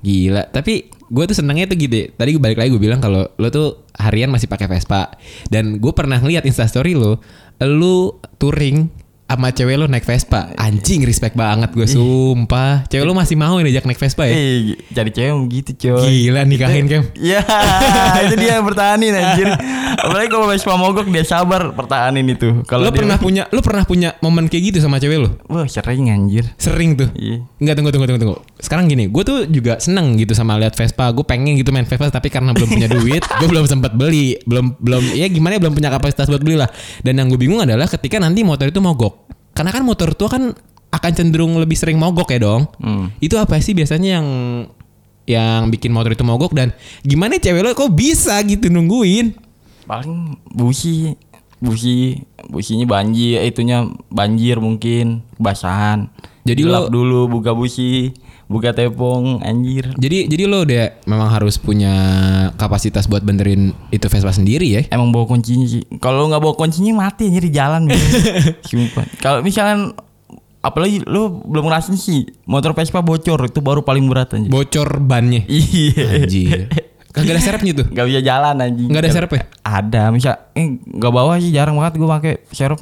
Gila. 0.06 0.44
Tapi 0.54 0.74
gue 1.10 1.24
tuh 1.30 1.36
senangnya 1.38 1.70
tuh 1.70 1.78
gitu. 1.78 2.10
Tadi 2.14 2.30
gue 2.36 2.42
balik 2.42 2.58
lagi 2.60 2.70
gue 2.74 2.82
bilang 2.82 3.00
kalau 3.00 3.28
lo 3.28 3.48
tuh 3.50 3.86
harian 3.96 4.30
masih 4.30 4.50
pakai 4.50 4.68
Vespa 4.68 5.14
dan 5.48 5.78
gue 5.78 5.94
pernah 5.96 6.20
lihat 6.20 6.44
instastory 6.44 6.98
lo, 6.98 7.22
lo 7.62 8.20
touring 8.42 9.06
sama 9.26 9.50
cewek 9.50 9.76
lo 9.82 9.86
naik 9.90 10.06
Vespa. 10.06 10.54
Anjing 10.54 11.02
respect 11.02 11.34
banget 11.34 11.74
gue 11.74 11.90
sumpah. 11.90 12.86
Cewek 12.86 13.06
lo 13.10 13.18
masih 13.18 13.34
mau 13.34 13.58
nih 13.58 13.74
ajak 13.74 13.90
naik 13.90 13.98
Vespa 13.98 14.30
ya? 14.30 14.34
Eh, 14.38 14.78
jadi 14.94 15.10
cewek 15.10 15.34
gitu 15.50 15.72
coy. 15.90 16.30
Gila 16.30 16.46
nikahin 16.46 16.86
Kem. 16.86 17.04
Iya, 17.18 17.42
itu 18.30 18.36
dia 18.38 18.62
yang 18.62 18.66
bertahanin 18.70 19.18
anjir. 19.18 19.50
Apalagi 19.98 20.30
kalau 20.30 20.46
Vespa 20.46 20.78
mogok 20.78 21.10
dia 21.10 21.26
sabar 21.26 21.74
pertahanin 21.74 22.26
itu. 22.30 22.62
Kalau 22.70 22.86
Lo 22.86 22.94
pernah 22.94 23.18
punya 23.18 23.50
lo 23.50 23.66
pernah 23.66 23.82
punya 23.84 24.14
momen 24.22 24.46
kayak 24.46 24.72
gitu 24.74 24.78
sama 24.86 25.02
cewek 25.02 25.18
lo? 25.18 25.30
Wah, 25.50 25.66
sering 25.66 26.14
anjir. 26.14 26.46
Sering 26.62 26.94
tuh. 26.94 27.10
Iya. 27.18 27.50
Enggak 27.58 27.82
tunggu 27.82 27.90
tunggu 27.90 28.06
tunggu 28.06 28.22
tunggu. 28.22 28.38
Sekarang 28.56 28.88
gini, 28.88 29.12
gue 29.12 29.24
tuh 29.24 29.44
juga 29.46 29.78
seneng 29.78 30.16
gitu 30.16 30.32
sama 30.32 30.56
lihat 30.56 30.74
Vespa. 30.74 31.12
Gue 31.12 31.28
pengen 31.28 31.60
gitu 31.60 31.76
main 31.76 31.84
Vespa 31.84 32.08
tapi 32.08 32.32
karena 32.32 32.56
belum 32.56 32.70
punya 32.72 32.88
duit, 32.88 33.24
gue 33.40 33.48
belum 33.48 33.68
sempat 33.68 33.92
beli. 33.94 34.40
Belum 34.48 34.72
belum 34.80 35.12
ya 35.12 35.28
gimana 35.28 35.60
ya 35.60 35.62
belum 35.62 35.76
punya 35.76 35.92
kapasitas 35.92 36.32
buat 36.32 36.40
beli 36.40 36.56
lah. 36.56 36.72
Dan 37.04 37.20
yang 37.20 37.28
gue 37.28 37.38
bingung 37.38 37.60
adalah 37.60 37.86
ketika 37.86 38.16
nanti 38.18 38.42
motor 38.42 38.72
itu 38.72 38.80
mogok. 38.80 39.28
Karena 39.52 39.72
kan 39.72 39.84
motor 39.84 40.16
tua 40.16 40.32
kan 40.32 40.56
akan 40.92 41.12
cenderung 41.12 41.52
lebih 41.60 41.76
sering 41.76 42.00
mogok 42.00 42.32
ya 42.32 42.40
dong. 42.40 42.68
Hmm. 42.80 43.12
Itu 43.20 43.36
apa 43.36 43.60
sih 43.60 43.76
biasanya 43.76 44.20
yang 44.20 44.28
yang 45.26 45.74
bikin 45.74 45.90
motor 45.90 46.14
itu 46.14 46.22
mogok 46.22 46.54
dan 46.54 46.70
gimana 47.02 47.42
cewek 47.42 47.66
lo 47.66 47.74
kok 47.74 47.92
bisa 47.92 48.38
gitu 48.46 48.70
nungguin? 48.70 49.34
Paling 49.86 50.38
busi, 50.48 51.14
busi, 51.60 52.22
businya 52.48 52.86
banjir, 52.88 53.42
itunya 53.42 53.86
banjir 54.08 54.62
mungkin, 54.62 55.26
basahan. 55.36 56.10
Jadi 56.46 56.62
Gelap 56.62 56.88
lo- 56.88 56.90
dulu 56.94 57.20
buka 57.38 57.58
busi, 57.58 58.14
buka 58.46 58.72
tepung, 58.72 59.42
anjir. 59.42 59.90
Jadi 59.98 60.30
jadi 60.30 60.44
lo 60.46 60.62
udah 60.62 61.02
memang 61.10 61.30
harus 61.34 61.58
punya 61.58 61.94
kapasitas 62.56 63.10
buat 63.10 63.26
benerin 63.26 63.74
itu 63.90 64.06
Vespa 64.06 64.30
sendiri 64.30 64.68
ya. 64.70 64.82
Emang 64.94 65.10
bawa 65.10 65.26
kuncinya 65.26 65.66
sih. 65.66 65.82
Kalau 65.98 66.30
nggak 66.30 66.42
bawa 66.42 66.54
kuncinya 66.54 67.06
mati 67.06 67.30
anjir 67.30 67.44
di 67.50 67.54
jalan. 67.54 67.90
Kalau 69.24 69.42
misalnya 69.42 69.94
apalagi 70.66 71.06
lu 71.06 71.46
belum 71.46 71.70
ngerasain 71.70 71.94
sih 71.94 72.26
motor 72.50 72.74
Vespa 72.74 73.06
bocor 73.06 73.46
itu 73.46 73.60
baru 73.62 73.82
paling 73.82 74.06
berat 74.06 74.34
anjir. 74.34 74.50
Bocor 74.50 75.02
bannya. 75.02 75.46
Iya. 75.50 76.26
Anjir. 76.26 76.60
Kagak 77.16 77.40
ada 77.40 77.42
serepnya 77.42 77.72
tuh. 77.80 77.88
Gak 77.96 78.06
bisa 78.12 78.20
jalan 78.20 78.56
anjing. 78.60 78.92
Nggak 78.92 79.04
ada 79.08 79.12
serepnya? 79.14 79.44
Ada, 79.64 80.04
misal 80.12 80.36
eh 80.52 80.68
nggak 80.84 81.12
bawa 81.16 81.40
sih 81.40 81.50
jarang 81.56 81.80
banget 81.80 81.96
gue 81.96 82.10
pakai 82.10 82.34
serep. 82.52 82.80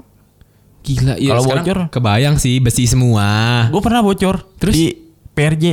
Gila, 0.83 1.15
iya 1.15 1.31
Kalau 1.31 1.43
bocor? 1.47 1.77
kebayang 1.87 2.35
sih 2.35 2.59
besi 2.59 2.83
semua. 2.89 3.69
Gue 3.71 3.79
pernah 3.79 4.03
bocor 4.03 4.43
Terus? 4.59 4.75
di 4.75 5.02
PRJ 5.33 5.65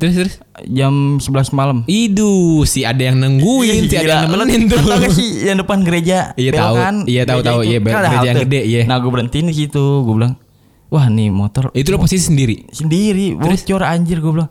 Terus 0.00 0.14
terus. 0.16 0.34
jam 0.64 1.20
11 1.20 1.52
malam. 1.52 1.84
Idu, 1.84 2.64
si 2.64 2.88
ada 2.88 2.96
yang 2.96 3.20
nungguin, 3.20 3.84
si 3.84 4.00
ada 4.00 4.24
yang 4.24 4.32
nemenin 4.32 4.64
tuh. 4.64 4.80
Tau 4.80 4.96
gak 4.96 5.12
sih 5.12 5.44
yang 5.44 5.60
depan 5.60 5.84
gereja? 5.84 6.32
Iya, 6.34 6.56
tahu. 6.56 6.74
kan? 6.74 6.94
Iya, 7.04 7.22
tahu, 7.22 7.40
tahu. 7.44 7.60
Iya, 7.60 7.78
Kan 7.82 8.08
gereja 8.08 8.26
yang 8.26 8.40
gede, 8.40 8.60
iya. 8.64 8.82
Nah 8.88 8.96
gue 8.96 9.12
berhentiin 9.12 9.44
di 9.44 9.54
situ, 9.54 9.84
gue 10.00 10.14
bilang, 10.14 10.40
wah 10.88 11.04
nih 11.04 11.28
motor 11.28 11.68
Itu 11.70 11.92
lo 11.92 12.00
posisi 12.00 12.24
sendiri. 12.24 12.64
sendiri 12.70 13.36
bocor 13.36 13.84
anjir 13.84 14.18
gue 14.18 14.32
bilang. 14.32 14.48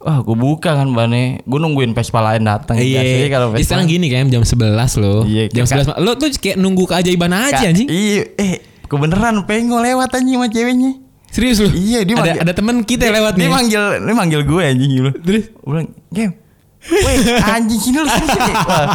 Wah 0.00 0.16
gue 0.18 0.32
buka 0.32 0.72
kan 0.72 0.88
bannya 0.88 1.44
Gue 1.44 1.60
nungguin 1.60 1.92
Vespa 1.92 2.24
lain 2.24 2.40
datang 2.40 2.72
Biasanya 2.72 3.28
kalau 3.28 3.46
Iya. 3.46 3.54
Vespa 3.54 3.68
Sekarang 3.76 3.84
gini 3.86 4.06
kan 4.08 4.32
jam 4.32 4.40
11 4.40 4.96
lo. 4.96 5.28
Iya, 5.28 5.52
jam 5.52 5.68
kan- 5.68 5.84
11 5.84 6.00
lo 6.00 6.12
tuh 6.16 6.32
kayak 6.32 6.56
nunggu 6.56 6.88
keajaiban 6.88 7.28
aja 7.30 7.68
anjing. 7.68 7.84
Iya 7.84 8.32
Eh 8.34 8.52
kebeneran 8.88 9.44
pengen 9.44 9.76
lewat 9.76 10.08
anjing 10.10 10.34
sama 10.34 10.48
ceweknya 10.48 10.96
Serius 11.30 11.58
lo? 11.58 11.68
Iya, 11.68 12.02
dia 12.02 12.12
ada 12.12 12.22
manggil- 12.24 12.40
ada 12.40 12.52
teman 12.52 12.76
kita 12.82 13.02
yang 13.04 13.16
lewat 13.16 13.32
Dia 13.32 13.40
nih. 13.40 13.50
manggil 13.50 13.82
Dia 14.00 14.14
manggil 14.14 14.40
gue 14.42 14.62
anjing 14.64 14.90
gitu 14.92 15.10
Terus 15.16 15.44
Gue 15.52 15.68
bilang 15.68 15.88
Game 16.08 16.34
Weh 16.80 17.16
anjing 17.38 17.76
sini 17.78 17.96
lu 17.96 18.08
sini 18.08 18.26
sini 18.26 18.52
Wah, 18.62 18.86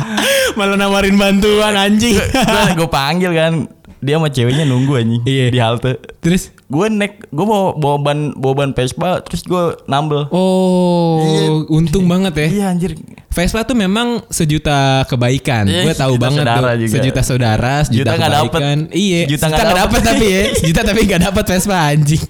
malah 0.55 0.73
nawarin 0.75 1.15
bantuan 1.15 1.73
anjing. 1.73 2.17
gue, 2.17 2.71
gue 2.73 2.89
panggil 2.89 3.31
kan 3.31 3.53
Dia 3.99 4.15
sama 4.15 4.27
ceweknya 4.27 4.63
nunggu 4.63 4.93
anjing 4.95 5.21
Iya. 5.21 5.45
Di 5.47 5.59
halte 5.59 5.91
Terus 6.17 6.54
Gue 6.65 6.87
naik 6.87 7.29
Gue 7.29 7.43
bawa, 7.43 7.73
bawa 7.73 7.97
ban 7.99 8.19
Bawa 8.33 8.53
ban 8.55 8.71
Vespa 8.71 9.21
Terus 9.21 9.41
gue 9.41 9.63
nambel 9.85 10.25
Oh, 10.29 11.21
Iya. 11.21 11.49
untung 11.69 12.05
banget 12.05 12.33
ya. 12.35 12.47
Iya 12.47 12.65
anjir 12.69 12.91
Vespa 13.27 13.61
tuh 13.61 13.75
memang 13.75 14.23
sejuta 14.29 15.03
kebaikan. 15.05 15.67
Iya, 15.67 15.83
Gue 15.83 15.91
tahu 15.93 16.15
banget 16.15 16.39
tuh. 16.41 16.55
juga. 16.79 16.87
Sejuta 16.89 17.19
saudara, 17.21 17.83
sejuta 17.83 17.91
Sejuta 18.07 18.11
nggak 18.15 18.31
dapet. 18.31 18.47
kebaikan. 18.55 18.79
Iya, 18.89 19.19
Sejuta 19.21 19.35
sejuta 19.43 19.47
nggak 19.51 19.67
dapet. 19.67 19.75
dapet 19.75 20.01
tapi 20.01 20.25
ya. 20.25 20.43
Sejuta 20.57 20.81
tapi 20.81 20.99
nggak 21.03 21.21
dapet 21.21 21.43
Vespa 21.45 21.77
anjing. 21.85 22.23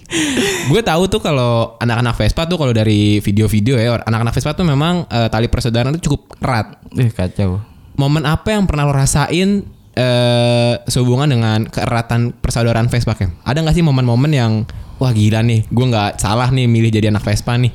Gue 0.65 0.81
tahu 0.81 1.03
tuh 1.05 1.21
kalau 1.21 1.53
anak-anak 1.77 2.15
Vespa 2.15 2.41
tuh 2.43 2.57
kalau 2.57 2.73
dari 2.73 3.01
video-video 3.19 3.77
ya, 3.77 4.01
anak-anak 4.01 4.33
Vespa 4.33 4.51
tuh 4.51 4.65
memang 4.65 5.05
eh, 5.05 5.29
tali 5.29 5.45
persaudaraan 5.45 5.93
itu 5.93 6.09
cukup 6.09 6.41
erat. 6.41 6.73
Eh 6.91 7.09
kacau 7.09 7.61
Momen 7.95 8.25
apa 8.25 8.51
yang 8.51 8.65
pernah 8.65 8.83
lo 8.83 8.91
rasain 8.91 9.61
eh 9.95 10.75
sehubungan 10.85 11.25
dengan 11.25 11.65
keeratan 11.65 12.31
persaudaraan 12.33 12.85
Vespa 12.85 13.13
Kem? 13.13 13.31
Ada 13.41 13.59
nggak 13.59 13.73
sih 13.73 13.81
momen-momen 13.81 14.29
yang 14.29 14.53
wah 14.95 15.09
gila 15.09 15.39
nih, 15.39 15.63
gue 15.65 15.85
nggak 15.85 16.17
salah 16.17 16.47
nih 16.47 16.65
milih 16.65 16.87
jadi 16.89 17.09
anak 17.09 17.21
Vespa 17.21 17.55
nih. 17.55 17.71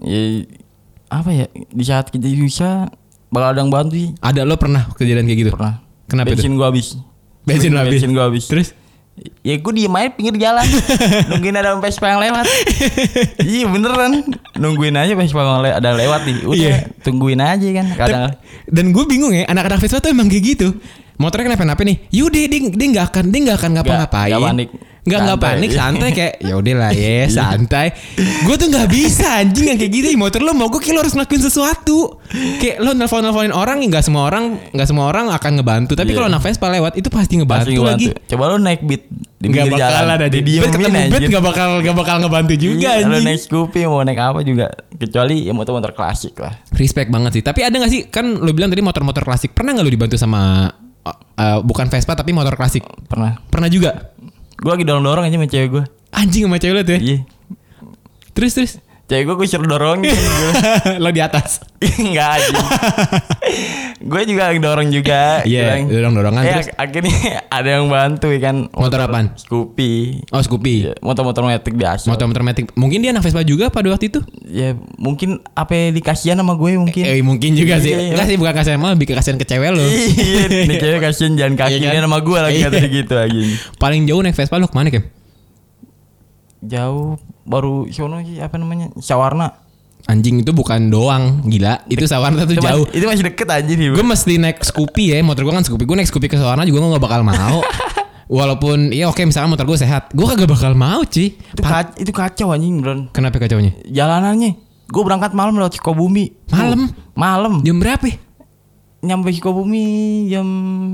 ya, 0.00 0.44
apa 1.08 1.30
ya 1.30 1.46
di 1.50 1.82
saat 1.82 2.08
kita 2.08 2.26
bisa 2.28 2.90
bakal 3.28 3.48
ada 3.48 3.60
yang 3.60 3.70
bantu 3.70 3.94
sih 3.94 4.10
Ada 4.16 4.42
lo 4.42 4.54
pernah 4.54 4.90
kejadian 4.92 5.24
kayak 5.24 5.40
gitu? 5.40 5.50
pernah 5.52 5.78
Kenapa 6.04 6.28
itu? 6.28 6.36
bensin 6.36 6.54
gua 6.54 6.68
habis 6.68 6.98
Bensin 7.42 7.70
lo 7.70 7.78
habis. 7.78 7.92
bensin 7.94 8.10
gua 8.10 8.24
habis 8.26 8.44
Terus? 8.44 8.68
ya 9.40 9.54
gue 9.54 9.72
diem 9.72 9.90
aja 9.92 10.10
pinggir 10.10 10.34
jalan 10.40 10.66
nungguin 11.30 11.54
ada 11.54 11.78
Vespa 11.78 12.06
yang 12.08 12.18
lewat 12.20 12.46
iya 13.40 13.62
beneran 13.64 14.26
nungguin 14.54 14.90
aja 14.92 15.14
Vespa 15.14 15.38
yang 15.40 15.60
le- 15.60 15.76
ada 15.76 15.90
lewat 15.92 16.20
nih 16.24 16.36
udah 16.42 16.58
Iya. 16.58 16.76
tungguin 17.00 17.38
aja 17.38 17.68
kan 17.72 17.86
kadang 17.94 18.22
Dan 18.66 18.90
gue 18.90 19.04
bingung 19.04 19.30
ya, 19.30 19.46
anak-anak 19.46 19.78
Vespa 19.78 19.98
tuh 19.98 20.10
emang 20.10 20.26
kayak 20.26 20.44
gitu. 20.48 20.68
Motornya 21.14 21.46
kenapa-napa 21.48 21.82
nih? 21.82 21.96
Yaudah 22.10 22.42
dia 22.44 22.60
dia 22.66 22.86
nggak 22.90 23.06
akan 23.08 23.24
dia 23.28 23.40
nggak 23.44 23.56
akan 23.56 23.70
ngapa-ngapain. 23.72 24.30
nggak 24.30 24.48
panik. 24.48 24.68
Nggak 25.04 25.20
nggak 25.20 25.36
panik, 25.38 25.70
santai 25.70 26.10
kayak 26.10 26.34
ya 26.48 26.54
udah 26.56 26.74
lah 26.74 26.90
ya 26.90 27.28
santai. 27.28 27.92
Gue 28.16 28.56
tuh 28.56 28.66
nggak 28.66 28.88
bisa 28.88 29.36
anjing 29.36 29.66
yang 29.68 29.76
kayak 29.76 29.92
gitu. 29.92 30.06
Motor 30.16 30.40
lo 30.40 30.52
mau 30.52 30.66
gue 30.66 30.80
kayak 30.80 30.96
lo 30.96 31.00
harus 31.04 31.12
ngelakuin 31.12 31.42
sesuatu. 31.44 31.98
Kayak 32.58 32.80
lo 32.80 32.90
nelfon 32.92 33.20
nelfonin 33.20 33.52
orang, 33.52 33.84
nggak 33.84 34.00
semua 34.00 34.26
orang 34.26 34.56
nggak 34.72 34.88
semua 34.88 35.04
orang 35.06 35.28
akan 35.28 35.50
ngebantu. 35.54 35.92
Tapi 35.92 36.08
Iya. 36.08 36.16
kalau 36.16 36.26
anak 36.26 36.40
Vespa 36.40 36.66
lewat 36.68 36.92
itu 36.96 37.08
pasti 37.08 37.34
ngebantu, 37.36 37.68
pasti 37.68 37.76
lagi. 37.78 38.06
ngebantu. 38.08 38.26
coba 38.26 38.42
lu 38.48 38.56
naik 38.58 38.80
beat 38.82 39.02
di 39.36 39.46
Nggak 39.46 39.64
bakal 39.68 39.90
jalan 39.92 40.08
ada 40.10 40.26
di 40.26 40.40
bet 40.40 40.68
ketemu 40.72 40.86
anjir. 40.88 41.28
nggak 41.28 41.44
bakal 41.44 41.68
nggak 41.78 41.96
bakal 41.96 42.16
ngebantu 42.18 42.54
juga 42.56 42.88
Iya, 42.90 43.04
lu 43.04 43.12
anjing. 43.12 43.24
naik 43.28 43.40
Scoopy 43.40 43.80
mau 43.84 44.00
naik 44.00 44.18
apa 44.18 44.40
juga 44.40 44.66
kecuali 44.90 45.36
ya 45.42 45.52
motor-motor 45.52 45.92
klasik 45.92 46.34
lah 46.38 46.64
Respect 46.72 47.12
banget 47.12 47.30
sih. 47.30 47.42
Tapi 47.44 47.60
ada 47.60 47.76
gak 47.76 47.92
sih 47.92 48.08
kan 48.08 48.24
lo 48.34 48.50
bilang 48.50 48.66
tadi 48.66 48.80
motor-motor 48.80 49.20
klasik 49.20 49.52
pernah 49.52 49.76
nggak 49.76 49.84
lo 49.84 49.92
dibantu 49.92 50.16
sama 50.16 50.72
uh, 51.36 51.58
bukan 51.62 51.86
Vespa 51.88 52.14
tapi 52.14 52.30
motor 52.30 52.54
klasik? 52.54 52.82
pernah 53.06 53.38
Pernah 53.48 53.68
juga. 53.68 54.12
gue 54.54 54.70
lagi 54.70 54.86
dorong-dorong 54.86 55.26
aja 55.26 55.36
sama 55.36 55.48
cewek 55.50 55.68
gue 55.70 55.84
Anjing 56.14 56.46
sama 56.46 56.56
cewek 56.56 56.74
lo 56.74 56.82
tuh 56.82 56.94
ya. 56.94 57.00
iya 57.02 57.18
Terus 58.34 58.52
terus. 58.54 58.72
Cewek 59.04 59.24
gue 59.24 59.36
gue 59.36 59.46
suruh 59.46 59.66
dorongin 59.66 60.16
lo 61.02 61.08
di 61.08 61.20
atas. 61.20 61.60
Enggak 61.78 62.40
aja. 62.40 62.56
gue 64.00 64.22
juga 64.24 64.48
dorong 64.52 64.88
juga. 64.88 65.44
Iya, 65.44 65.76
Bilang, 65.76 65.82
dorong-dorongan, 65.86 66.42
Eh, 66.42 66.52
terus? 66.54 66.68
akhirnya 66.74 67.16
ada 67.60 67.68
yang 67.70 67.86
bantu 67.86 68.32
kan. 68.38 68.56
Motor 68.70 68.98
apaan? 69.02 69.26
Scoopy. 69.34 69.92
Oh 70.28 70.40
Scoopy. 70.40 70.74
Iya, 70.82 70.92
motor-motor 70.98 71.44
metik 71.44 71.74
biasa. 71.74 72.08
Motor-motor 72.08 72.42
metik. 72.42 72.72
Mungkin 72.72 73.00
dia 73.00 73.12
anak 73.12 73.22
Vespa 73.22 73.40
juga 73.42 73.68
pada 73.68 73.88
waktu 73.88 74.08
itu. 74.08 74.20
Ya 74.42 74.72
mungkin 74.96 75.44
apa 75.52 75.90
dikasihan 75.90 76.36
sama 76.36 76.56
gue 76.56 76.74
mungkin. 76.74 77.04
Eh 77.04 77.20
mungkin 77.20 77.52
juga 77.54 77.76
sih. 77.78 77.92
Iya, 77.92 78.00
iya. 78.00 78.10
Enggak 78.12 78.26
sih 78.26 78.36
bukan 78.36 78.52
kasihan 78.54 78.78
malah 78.78 78.94
lebih 78.94 79.08
kasihan 79.10 79.36
ke 79.36 79.44
cewek 79.44 79.68
lo. 79.68 79.84
Iya, 79.84 80.42
nih 80.64 80.78
cewek 80.82 81.00
kasihan 81.02 81.32
jalan 81.34 81.54
kaki 81.54 81.76
Iya 81.78 81.92
kan? 81.92 82.02
sama 82.02 82.18
gue 82.20 82.38
lagi 82.40 82.56
Iya. 82.56 82.66
kata 82.68 82.78
gitu 82.86 83.14
lagi. 83.14 83.42
Paling 83.76 84.00
jauh 84.04 84.20
naik 84.20 84.32
Vespa 84.32 84.56
lo 84.56 84.66
ke 84.66 84.74
mana 84.74 84.88
Kem? 84.88 85.04
Jauh 86.64 87.16
baru 87.42 87.86
sono 87.88 88.18
sih 88.20 88.40
apa 88.40 88.56
namanya? 88.56 88.88
Sawarna. 88.96 89.60
Anjing 90.04 90.36
itu 90.38 90.52
bukan 90.52 90.92
doang 90.92 91.40
Gila 91.42 91.80
Itu 91.88 92.04
Sawarna 92.04 92.44
tuh 92.44 92.52
Itu 92.52 92.60
jauh 92.60 92.84
masih- 92.84 92.92
Itu 92.92 93.04
masih 93.08 93.24
deket 93.24 93.48
nih. 93.64 93.88
Gue 93.90 94.04
mesti 94.04 94.36
naik 94.36 94.60
Scoopy 94.60 95.04
ya 95.08 95.24
Motor 95.24 95.48
gue 95.48 95.54
kan 95.54 95.64
Scoopy 95.64 95.88
Gue 95.88 95.96
naik 95.96 96.04
Scoopy 96.04 96.28
ke 96.28 96.36
Sawarna 96.36 96.68
juga 96.68 96.84
gue 96.84 96.92
gak 96.92 97.00
bakal 97.00 97.24
mau 97.24 97.64
Walaupun 98.28 98.92
ya 98.92 99.08
oke 99.08 99.20
misalnya 99.20 99.48
motor 99.50 99.64
gue 99.64 99.80
sehat 99.80 100.12
Gue 100.12 100.24
kagak 100.26 100.44
bakal 100.46 100.72
mau 100.72 101.00
Ci 101.04 101.32
itu, 101.32 101.60
kac- 101.62 101.96
itu 101.96 102.12
kacau 102.12 102.52
anjing 102.52 102.80
beneran. 102.80 103.08
Kenapa 103.12 103.36
kacaunya? 103.38 103.72
Jalanannya 103.84 104.60
gue 104.84 105.02
berangkat 105.02 105.32
malam 105.32 105.56
lewat 105.56 105.80
Sukabumi. 105.80 106.36
Malam? 106.48 106.92
Malam. 107.14 107.64
Jam 107.64 107.80
berapa? 107.80 108.04
ya? 108.04 108.20
nyampe 109.00 109.32
Sukabumi 109.32 109.84
jam 110.28 110.44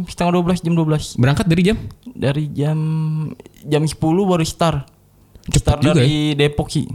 setengah 0.03 0.39
12 0.39 0.63
jam 0.63 0.75
12 0.75 1.15
Berangkat 1.17 1.47
dari 1.47 1.63
jam? 1.65 1.77
dari 2.07 2.47
jam 2.47 2.79
jam 3.63 3.83
10 3.83 3.99
baru 3.99 4.43
start 4.43 4.87
Cepet 5.51 5.61
start 5.61 5.81
juga 5.81 5.95
dari 5.97 6.33
Depok 6.33 6.69
sih 6.69 6.87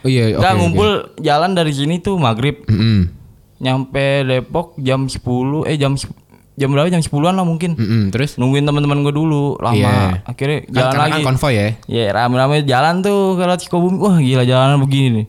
Oh 0.00 0.08
iya 0.08 0.32
oke 0.32 0.38
Nggak, 0.38 0.50
oke. 0.50 0.58
ngumpul 0.58 0.88
jalan 1.18 1.50
dari 1.52 1.70
sini 1.70 1.98
tuh 1.98 2.16
maghrib 2.16 2.64
Mm-mm. 2.64 3.12
nyampe 3.58 4.04
Depok 4.24 4.74
jam 4.76 5.04
10 5.04 5.20
eh 5.64 5.76
jam 5.76 5.92
jam 6.52 6.68
berapa 6.68 6.88
jam 6.88 6.98
10-an 6.98 7.34
lah 7.34 7.42
mungkin 7.42 7.72
Mm-mm. 7.72 8.08
Terus? 8.10 8.36
nungguin 8.36 8.62
teman-teman 8.62 9.00
gue 9.00 9.12
dulu 9.12 9.56
lama 9.56 9.76
Iya. 9.76 10.24
akhirnya 10.24 10.58
Kan, 10.62 10.70
jalan 10.70 10.90
karena 10.90 11.02
lagi 11.02 11.12
kan 11.14 11.26
konvoy 11.26 11.52
ya 11.52 11.66
ya 11.86 12.04
rame-rame 12.10 12.56
jalan 12.62 12.94
tuh 13.00 13.18
ke 13.34 13.44
Sukabumi 13.60 13.96
wah 13.96 14.16
gila 14.16 14.42
jalanan 14.42 14.76
begini 14.78 15.08
nih 15.14 15.26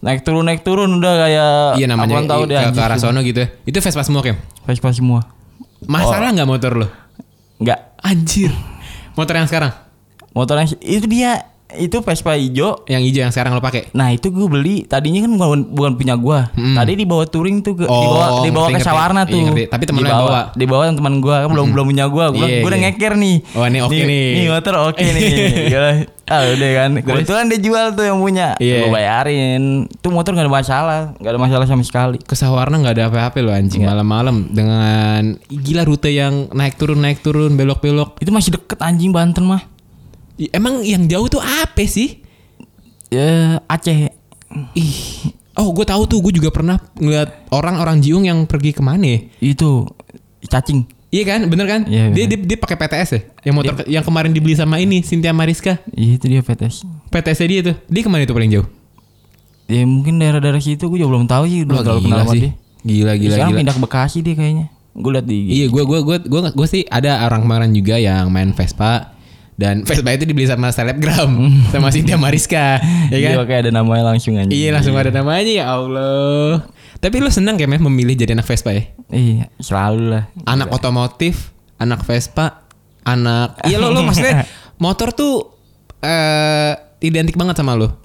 naik 0.00 0.20
turun 0.20 0.40
naik 0.42 0.60
turun 0.60 0.88
udah 0.90 1.12
kayak 1.14 1.50
Iya 1.76 1.86
namanya 1.86 2.24
tahu 2.26 2.44
i- 2.44 2.48
deh 2.50 2.56
ke, 2.66 2.80
arah 2.80 2.96
sono 2.96 3.20
gitu 3.20 3.38
ya 3.38 3.48
Itu 3.62 3.78
Vespa 3.78 4.00
semua 4.00 4.20
Kem? 4.20 4.36
Vespa 4.62 4.88
semua 4.90 5.20
Masalah 5.82 6.28
nggak 6.30 6.44
motor 6.46 6.72
lo? 6.74 6.88
enggak 7.56 7.96
Anjir 7.98 8.52
Motor 9.12 9.34
yang 9.34 9.44
sekarang? 9.46 9.72
motor 10.30 10.56
yang 10.56 10.68
itu 10.78 11.04
dia 11.04 11.44
itu 11.74 12.00
Vespa 12.00 12.32
hijau 12.32 12.82
Yang 12.84 13.02
hijau 13.04 13.20
yang 13.22 13.32
sekarang 13.32 13.52
lo 13.52 13.60
pakai? 13.60 13.90
Nah 13.92 14.10
itu 14.10 14.28
gue 14.28 14.46
beli 14.46 14.82
tadinya 14.82 15.20
kan 15.20 15.30
bukan 15.30 15.48
bukan 15.68 15.92
punya 15.94 16.14
gue. 16.14 16.38
Hmm. 16.50 16.74
Tadi 16.74 16.92
dibawa 16.94 17.24
touring 17.24 17.60
tuh 17.60 17.74
ke 17.74 17.84
Oh, 17.84 18.00
dibawa 18.00 18.26
dibawa 18.40 18.66
ngerti, 18.68 18.76
ke. 18.76 18.86
Sawarna 18.86 19.20
Iya, 19.20 19.30
tuh. 19.30 19.40
ngerti. 19.44 19.64
Tapi 19.68 19.84
temen 19.84 20.00
lo 20.00 20.04
yang 20.04 20.10
Dibawa- 20.12 20.26
bawa. 20.26 20.42
Hmm. 20.42 20.58
Dibawa 20.58 20.82
teman 20.90 21.14
gue 21.18 21.36
kan 21.36 21.48
belum 21.48 21.66
belum 21.70 21.86
punya 21.86 22.04
gue. 22.06 22.24
Gue 22.30 22.38
Iya, 22.40 22.58
gue 22.58 22.68
udah 22.68 22.78
iya. 22.78 22.88
ngeker 22.88 23.12
nih. 23.14 23.36
Oh, 23.52 23.64
ini 23.64 23.78
oke 23.80 23.98
nih. 24.00 24.26
Nih 24.32 24.46
motor 24.48 24.74
oke 24.84 25.04
nih. 25.04 25.28
Gila. 25.72 25.90
Ah 26.26 26.46
udah 26.46 26.70
kan. 26.72 26.90
Kebetulan 26.96 27.44
dia 27.46 27.58
jual 27.58 27.86
tuh 27.92 28.04
yang 28.04 28.18
punya. 28.18 28.48
Iya. 28.56 28.78
Gue 28.80 28.90
bayarin. 28.92 29.62
Tuh 29.98 30.10
motor 30.10 30.30
gak 30.32 30.46
ada 30.46 30.52
masalah, 30.52 31.00
gak 31.16 31.26
ada 31.28 31.40
masalah 31.40 31.66
sama 31.66 31.82
sekali. 31.82 32.18
Ke 32.18 32.32
Sawarna 32.32 32.78
nggak 32.78 32.94
ada 32.94 33.04
apa-apa 33.08 33.38
lo 33.40 33.50
anjing 33.50 33.82
malam-malam 33.82 34.46
dengan 34.48 35.34
gila 35.44 35.82
rute 35.82 36.08
yang 36.08 36.46
naik 36.50 36.74
turun 36.74 36.98
naik 36.98 37.18
turun 37.18 37.54
belok-belok. 37.54 38.18
Itu 38.18 38.30
masih 38.30 38.54
deket 38.54 38.78
anjing 38.78 39.10
Banten 39.10 39.42
mah. 39.44 39.66
Emang 40.48 40.80
yang 40.80 41.04
jauh 41.04 41.28
tuh 41.28 41.42
apa 41.44 41.84
sih? 41.84 42.24
Ya 43.12 43.60
Aceh. 43.68 44.08
Ih, 44.72 44.96
oh 45.60 45.68
gue 45.76 45.84
tahu 45.84 46.08
tuh 46.08 46.18
gue 46.24 46.40
juga 46.40 46.48
pernah 46.48 46.80
ngeliat 46.96 47.52
orang-orang 47.52 48.00
Jiung 48.00 48.24
yang 48.24 48.48
pergi 48.48 48.72
ke 48.72 48.80
mana 48.80 49.04
ya? 49.04 49.18
Itu 49.44 49.84
cacing. 50.48 50.88
Iya 51.10 51.26
kan, 51.26 51.40
bener 51.50 51.66
kan? 51.66 51.80
Iya, 51.90 52.14
dia 52.14 52.24
bener. 52.24 52.38
dia, 52.46 52.54
dia 52.54 52.58
pakai 52.58 52.78
PTS 52.78 53.10
ya, 53.10 53.20
yang 53.50 53.54
motor 53.58 53.74
yang 53.90 54.04
kemarin 54.06 54.30
dibeli 54.30 54.54
sama 54.54 54.78
ini 54.78 55.02
Cynthia 55.02 55.34
Mariska. 55.34 55.82
Iya 55.90 56.22
itu 56.22 56.26
dia 56.30 56.38
PTS. 56.38 56.86
PTS 57.10 57.38
dia 57.50 57.60
tuh, 57.66 57.76
dia 57.90 58.02
ke 58.06 58.08
mana 58.10 58.22
itu 58.22 58.30
paling 58.30 58.50
jauh? 58.54 58.66
Ya 59.66 59.82
mungkin 59.86 60.22
daerah-daerah 60.22 60.62
situ 60.62 60.86
gue 60.86 61.02
juga 61.02 61.10
belum 61.10 61.26
tahu 61.26 61.50
sih, 61.50 61.66
belum 61.66 61.82
terlalu 61.82 62.00
kenal 62.06 62.22
sama 62.22 62.32
sih. 62.34 62.40
dia. 62.46 62.52
Gila 62.86 63.12
gila 63.18 63.34
Sekarang 63.34 63.50
gila. 63.52 63.60
pindah 63.60 63.74
ke 63.74 63.82
Bekasi 63.82 64.18
dia 64.22 64.34
kayaknya. 64.38 64.66
Gue 64.94 65.10
liat 65.14 65.26
di. 65.26 65.38
Iya, 65.50 65.66
gue 65.70 65.82
gue 65.82 65.98
gue 66.02 66.16
gue 66.30 66.40
gue 66.54 66.66
sih 66.70 66.82
ada 66.86 67.26
orang 67.26 67.42
kemarin 67.42 67.70
juga 67.74 67.98
yang 67.98 68.30
main 68.30 68.54
Vespa 68.54 69.14
dan 69.60 69.74
Vespa 69.88 70.16
itu 70.16 70.24
dibeli 70.24 70.48
sama 70.48 70.72
selebgram 70.72 71.28
sama 71.72 71.92
Cynthia 71.92 72.16
Mariska, 72.16 72.80
ya 73.12 73.18
kan? 73.20 73.30
Iya 73.36 73.44
kayak 73.44 73.60
ada 73.68 73.70
namanya 73.76 74.16
langsung 74.16 74.40
aja. 74.40 74.48
Iya 74.48 74.72
langsung 74.72 74.96
ada 74.96 75.12
namanya 75.12 75.44
ya 75.44 75.64
Allah. 75.68 76.64
Tapi 76.96 77.20
lu 77.20 77.28
senang 77.28 77.60
kayak 77.60 77.76
memilih 77.76 78.16
jadi 78.16 78.32
anak 78.32 78.48
Vespa 78.48 78.72
ya? 78.72 78.88
Iya, 79.12 79.52
selalu 79.60 80.16
lah. 80.16 80.24
Anak 80.48 80.72
otomotif, 80.72 81.52
anak 81.76 82.04
Vespa, 82.08 82.64
anak 83.04 83.60
Iya 83.68 83.76
lo 83.76 83.92
lo 83.92 84.00
maksudnya 84.00 84.48
motor 84.84 85.12
tuh 85.12 85.52
eh 86.00 86.72
identik 87.04 87.36
banget 87.36 87.60
sama 87.60 87.76
lo. 87.76 88.00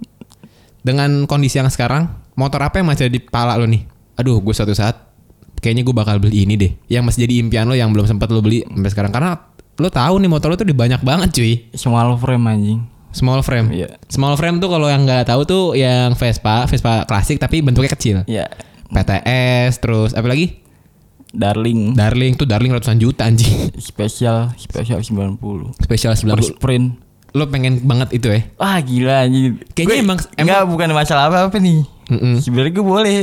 Dengan 0.85 1.25
kondisi 1.25 1.57
yang 1.57 1.71
sekarang, 1.71 2.11
motor 2.37 2.61
apa 2.61 2.77
yang 2.77 2.87
masih 2.91 3.09
ada 3.09 3.13
di 3.15 3.23
kepala 3.23 3.57
lo 3.57 3.65
nih? 3.65 3.87
Aduh, 4.21 4.37
gue 4.43 4.53
suatu 4.53 4.75
saat 4.75 5.01
kayaknya 5.63 5.81
gue 5.81 5.95
bakal 5.95 6.21
beli 6.21 6.45
ini 6.45 6.55
deh. 6.59 6.71
Yang 6.91 7.03
masih 7.09 7.19
jadi 7.25 7.33
impian 7.41 7.65
lo 7.65 7.75
yang 7.75 7.89
belum 7.95 8.05
sempat 8.05 8.29
lo 8.29 8.43
beli 8.43 8.61
sampai 8.63 8.91
sekarang 8.91 9.11
karena 9.11 9.54
lo 9.75 9.87
tahu 9.87 10.17
nih 10.17 10.27
motor 10.27 10.47
lo 10.47 10.55
tuh 10.55 10.63
udah 10.63 10.77
banyak 10.77 11.01
banget 11.01 11.29
cuy. 11.31 11.53
Small 11.73 12.15
frame 12.15 12.45
anjing. 12.45 12.79
Small 13.11 13.39
frame. 13.39 13.71
Iya. 13.71 13.95
Small 14.05 14.35
frame 14.35 14.57
tuh 14.57 14.67
kalau 14.67 14.85
yang 14.85 15.03
nggak 15.03 15.23
tahu 15.25 15.41
tuh 15.43 15.63
yang 15.71 16.11
Vespa, 16.13 16.63
Vespa 16.65 17.03
klasik 17.03 17.37
tapi 17.37 17.59
bentuknya 17.59 17.87
kecil. 17.89 18.17
Iya. 18.25 18.47
PTS 18.89 19.79
terus 19.79 20.11
apa 20.11 20.25
lagi? 20.25 20.59
Darling. 21.29 21.91
Darling 21.93 22.33
tuh 22.33 22.43
Darling 22.43 22.71
ratusan 22.71 22.95
juta 22.95 23.23
anjing. 23.23 23.71
Spesial, 23.77 24.55
spesial 24.55 24.99
90. 24.99 25.35
Spesial 25.77 26.13
Per 26.13 26.39
90. 26.39 26.55
sprint. 26.55 26.85
Lo 27.31 27.47
pengen 27.47 27.83
banget 27.83 28.15
itu 28.15 28.31
ya? 28.31 28.47
Wah 28.55 28.79
gila 28.79 29.27
anjing. 29.27 29.59
Kayaknya 29.71 29.87
Gue- 29.89 29.99
emang- 30.01 30.23
enggak 30.37 30.61
bukan 30.65 30.89
masalah 30.91 31.27
apa-apa 31.27 31.59
nih. 31.59 31.83
Mm-mm. 32.07 32.39
Sebenarnya 32.39 32.71
gue 32.71 32.85
boleh 32.85 33.15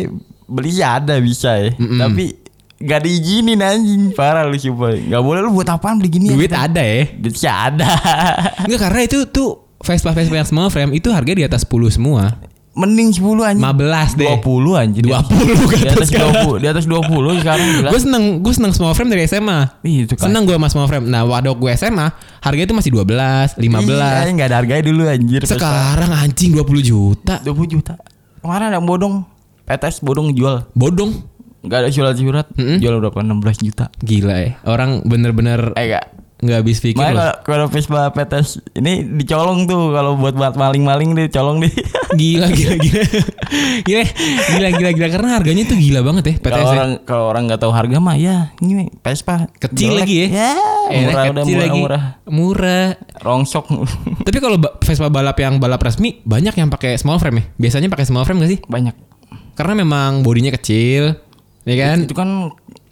beli 0.45 0.71
sih 0.71 0.85
ada 0.85 1.17
bisa 1.17 1.57
ya. 1.57 1.73
Tapi 1.73 2.42
gak 2.85 3.01
diizinin 3.07 3.61
anjing. 3.63 4.03
Parah 4.13 4.45
lu 4.47 4.59
coba. 4.59 4.95
Gak 4.99 5.23
boleh 5.23 5.41
lu 5.43 5.51
buat 5.55 5.69
apaan 5.71 5.99
beli 6.03 6.11
gini? 6.11 6.35
Duit 6.35 6.53
ada 6.53 6.83
ya? 6.83 7.09
Duit 7.15 7.35
sih 7.39 7.51
ada. 7.51 7.87
Enggak 8.67 8.81
karena 8.91 9.01
itu 9.07 9.19
tuh 9.31 9.63
Vespa 9.83 10.15
Vespa 10.15 10.39
yang 10.39 10.47
small 10.47 10.71
frame 10.71 10.95
itu 10.95 11.11
harga 11.11 11.33
di 11.35 11.43
atas 11.43 11.67
10 11.67 11.99
semua. 11.99 12.39
Mending 12.73 13.13
10 13.13 13.37
anjing. 13.45 13.61
15 13.61 14.17
deh. 14.17 14.29
20 14.41 14.81
anjing. 14.81 15.05
20 15.05 15.77
Di 15.77 15.89
atas 15.93 16.09
sekarang. 16.09 16.57
20, 16.57 16.63
di 16.65 16.69
atas 16.73 16.85
20 16.89 17.43
sekarang. 17.45 17.67
Gue 17.85 18.01
seneng 18.01 18.25
gue 18.41 18.53
seneng 18.57 18.73
small 18.73 18.97
frame 18.97 19.13
dari 19.13 19.29
SMA. 19.29 19.59
Ih, 19.85 20.09
itu 20.09 20.17
kan. 20.17 20.33
Seneng 20.33 20.49
gue 20.49 20.57
sama 20.57 20.73
small 20.73 20.89
frame. 20.89 21.05
Nah, 21.05 21.29
waktu 21.29 21.53
gue 21.53 21.71
SMA 21.77 22.07
harganya 22.41 22.67
itu 22.73 22.77
masih 22.81 22.91
12, 22.97 23.61
15. 23.61 23.61
Iya, 23.61 24.33
enggak 24.33 24.49
ada 24.49 24.57
harganya 24.65 24.83
dulu 24.89 25.03
anjir. 25.05 25.45
Sekarang 25.45 26.11
anjing 26.17 26.57
20 26.57 26.81
juta. 26.81 27.45
20 27.45 27.75
juta. 27.77 28.01
Kemarin 28.41 28.73
ada 28.73 28.81
bodong. 28.81 29.29
PTS 29.69 30.01
bodong 30.01 30.33
jual. 30.33 30.65
Bodong. 30.73 31.13
Enggak 31.63 31.79
ada 31.87 31.91
surat-surat. 31.91 32.47
Mm-mm. 32.55 32.79
Jual 32.79 32.99
berapa? 32.99 33.23
16 33.23 33.39
juta. 33.63 33.87
Gila 33.99 34.37
ya. 34.37 34.51
Orang 34.67 35.07
bener-bener 35.07 35.71
Eh 35.75 35.87
enggak. 35.89 36.07
nggak 36.43 36.59
habis 36.59 36.83
pikir 36.83 36.99
Makanya 36.99 37.15
kalau 37.15 37.35
kalau 37.47 37.67
Vespa 37.71 38.11
PTS 38.11 38.75
ini 38.75 39.07
dicolong 39.15 39.63
tuh 39.63 39.95
kalau 39.95 40.19
buat 40.19 40.35
buat 40.35 40.59
maling-maling 40.59 41.15
dia 41.15 41.31
colong 41.31 41.63
deh. 41.63 41.71
Gila 42.19 42.51
gila 42.51 42.75
gila. 42.77 43.05
gila 43.87 44.05
gila 44.51 44.69
gila 44.75 44.91
gila 44.91 45.09
karena 45.09 45.29
harganya 45.39 45.63
tuh 45.65 45.79
gila 45.79 46.03
banget 46.03 46.25
ya 46.27 46.35
PTS. 46.37 46.51
kalau 46.51 46.67
-nya. 46.67 46.75
orang 46.75 46.91
kalau 47.07 47.25
orang 47.31 47.43
nggak 47.47 47.61
tahu 47.63 47.71
harga 47.71 47.97
mah 48.03 48.17
ya 48.19 48.51
ini 48.59 48.91
Vespa 48.99 49.47
Kecil 49.55 49.95
Jelek. 49.95 50.03
lagi 50.03 50.15
ya. 50.19 50.27
Ya, 50.27 50.51
Enak, 50.91 50.99
murah 51.07 51.25
udah 51.31 51.45
murah, 51.47 51.63
lagi. 51.63 51.79
murah. 51.79 52.03
Murah. 52.27 52.87
Rongsok. 53.23 53.65
Tapi 54.27 54.39
kalau 54.43 54.59
Vespa 54.83 55.07
balap 55.09 55.39
yang 55.39 55.63
balap 55.63 55.79
resmi 55.79 56.27
banyak 56.27 56.59
yang 56.59 56.75
pakai 56.75 56.99
small 56.99 57.23
frame 57.23 57.39
ya. 57.39 57.45
Biasanya 57.55 57.87
pakai 57.87 58.03
small 58.03 58.27
frame 58.27 58.43
gak 58.43 58.51
sih? 58.51 58.61
Banyak. 58.67 58.99
Karena 59.55 59.79
memang 59.79 60.27
bodinya 60.27 60.51
kecil, 60.51 61.23
ya 61.63 61.75
kan? 61.79 61.97
Itu 62.05 62.15
kan 62.15 62.29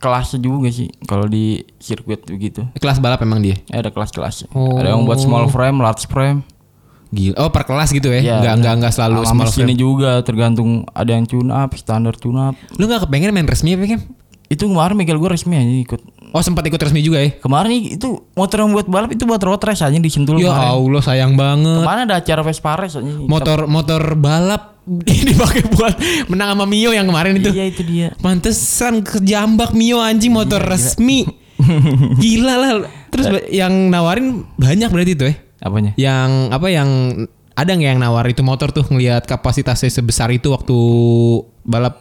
kelasnya 0.01 0.41
juga 0.41 0.73
sih 0.73 0.89
kalau 1.05 1.29
di 1.29 1.61
sirkuit 1.77 2.25
begitu. 2.25 2.65
Kelas 2.81 2.99
balap 2.99 3.21
memang 3.21 3.45
dia. 3.45 3.57
Ya, 3.69 3.85
ada 3.85 3.93
kelas-kelasnya. 3.93 4.49
Oh. 4.57 4.81
Ada 4.81 4.97
yang 4.97 5.05
buat 5.05 5.21
small 5.21 5.47
frame, 5.53 5.79
large 5.83 6.09
frame. 6.09 6.41
Gila. 7.11 7.35
Oh, 7.43 7.51
per 7.51 7.67
kelas 7.67 7.91
gitu 7.91 8.07
ya? 8.15 8.23
Ya, 8.23 8.37
Enggak 8.39 8.55
enggak 8.63 8.75
enggak 8.79 8.93
selalu 8.95 9.27
Sama 9.27 9.45
small 9.45 9.51
frame. 9.51 9.75
juga 9.75 10.11
tergantung 10.23 10.87
ada 10.95 11.11
yang 11.11 11.27
tune 11.27 11.51
up, 11.51 11.75
standar 11.75 12.15
tune 12.15 12.39
up. 12.39 12.55
Lu 12.79 12.87
enggak 12.87 13.03
kepengen 13.07 13.35
main 13.35 13.51
resmi 13.51 13.75
apa, 13.75 13.85
Kem? 13.85 14.01
Itu 14.47 14.67
kemarin 14.71 14.95
Miguel 14.99 15.19
gue 15.19 15.31
resmi 15.31 15.59
aja 15.59 15.75
ikut. 15.91 16.01
Oh, 16.31 16.43
sempat 16.43 16.63
ikut 16.63 16.79
resmi 16.79 17.03
juga 17.03 17.19
ya? 17.19 17.35
Kemarin 17.37 17.71
itu 17.91 18.23
motor 18.33 18.63
yang 18.63 18.71
buat 18.71 18.87
balap 18.87 19.11
itu 19.11 19.27
buat 19.27 19.43
road 19.43 19.59
race 19.61 19.83
aja 19.83 19.93
di 19.93 20.11
Sentul 20.11 20.39
Ya 20.39 20.55
kemarin. 20.55 20.71
Allah, 20.71 21.03
sayang 21.03 21.33
banget. 21.35 21.79
Kemarin 21.83 22.03
ada 22.07 22.17
acara 22.19 22.41
Vespa 22.47 22.73
race 22.79 22.97
aja. 22.97 23.13
Motor 23.21 23.67
motor 23.67 24.15
balap 24.15 24.79
dipakai 25.07 25.67
buat 25.75 25.95
menang 26.27 26.55
sama 26.55 26.65
Mio 26.67 26.91
yang 26.91 27.07
kemarin 27.07 27.39
itu. 27.39 27.51
Iya 27.51 27.65
itu 27.67 27.83
dia. 27.83 28.09
Pantesan 28.19 29.03
kejambak 29.03 29.75
Mio 29.75 29.99
anjing 29.99 30.31
motor 30.31 30.63
resmi. 30.63 31.27
Gila 32.23 32.55
lah. 32.57 32.73
Terus 33.11 33.27
ba- 33.29 33.49
yang 33.51 33.91
nawarin 33.91 34.47
banyak 34.57 34.89
berarti 34.89 35.13
tuh 35.19 35.27
ya? 35.29 35.35
Apanya? 35.61 35.93
Yang 35.99 36.31
apa 36.55 36.67
yang 36.73 36.89
ada 37.53 37.71
nggak 37.77 37.91
yang 37.93 38.01
nawar 38.01 38.25
itu 38.25 38.41
motor 38.41 38.73
tuh 38.73 38.87
ngelihat 38.89 39.29
kapasitasnya 39.29 39.93
sebesar 39.93 40.33
itu 40.33 40.49
waktu 40.49 40.73
balap 41.67 42.01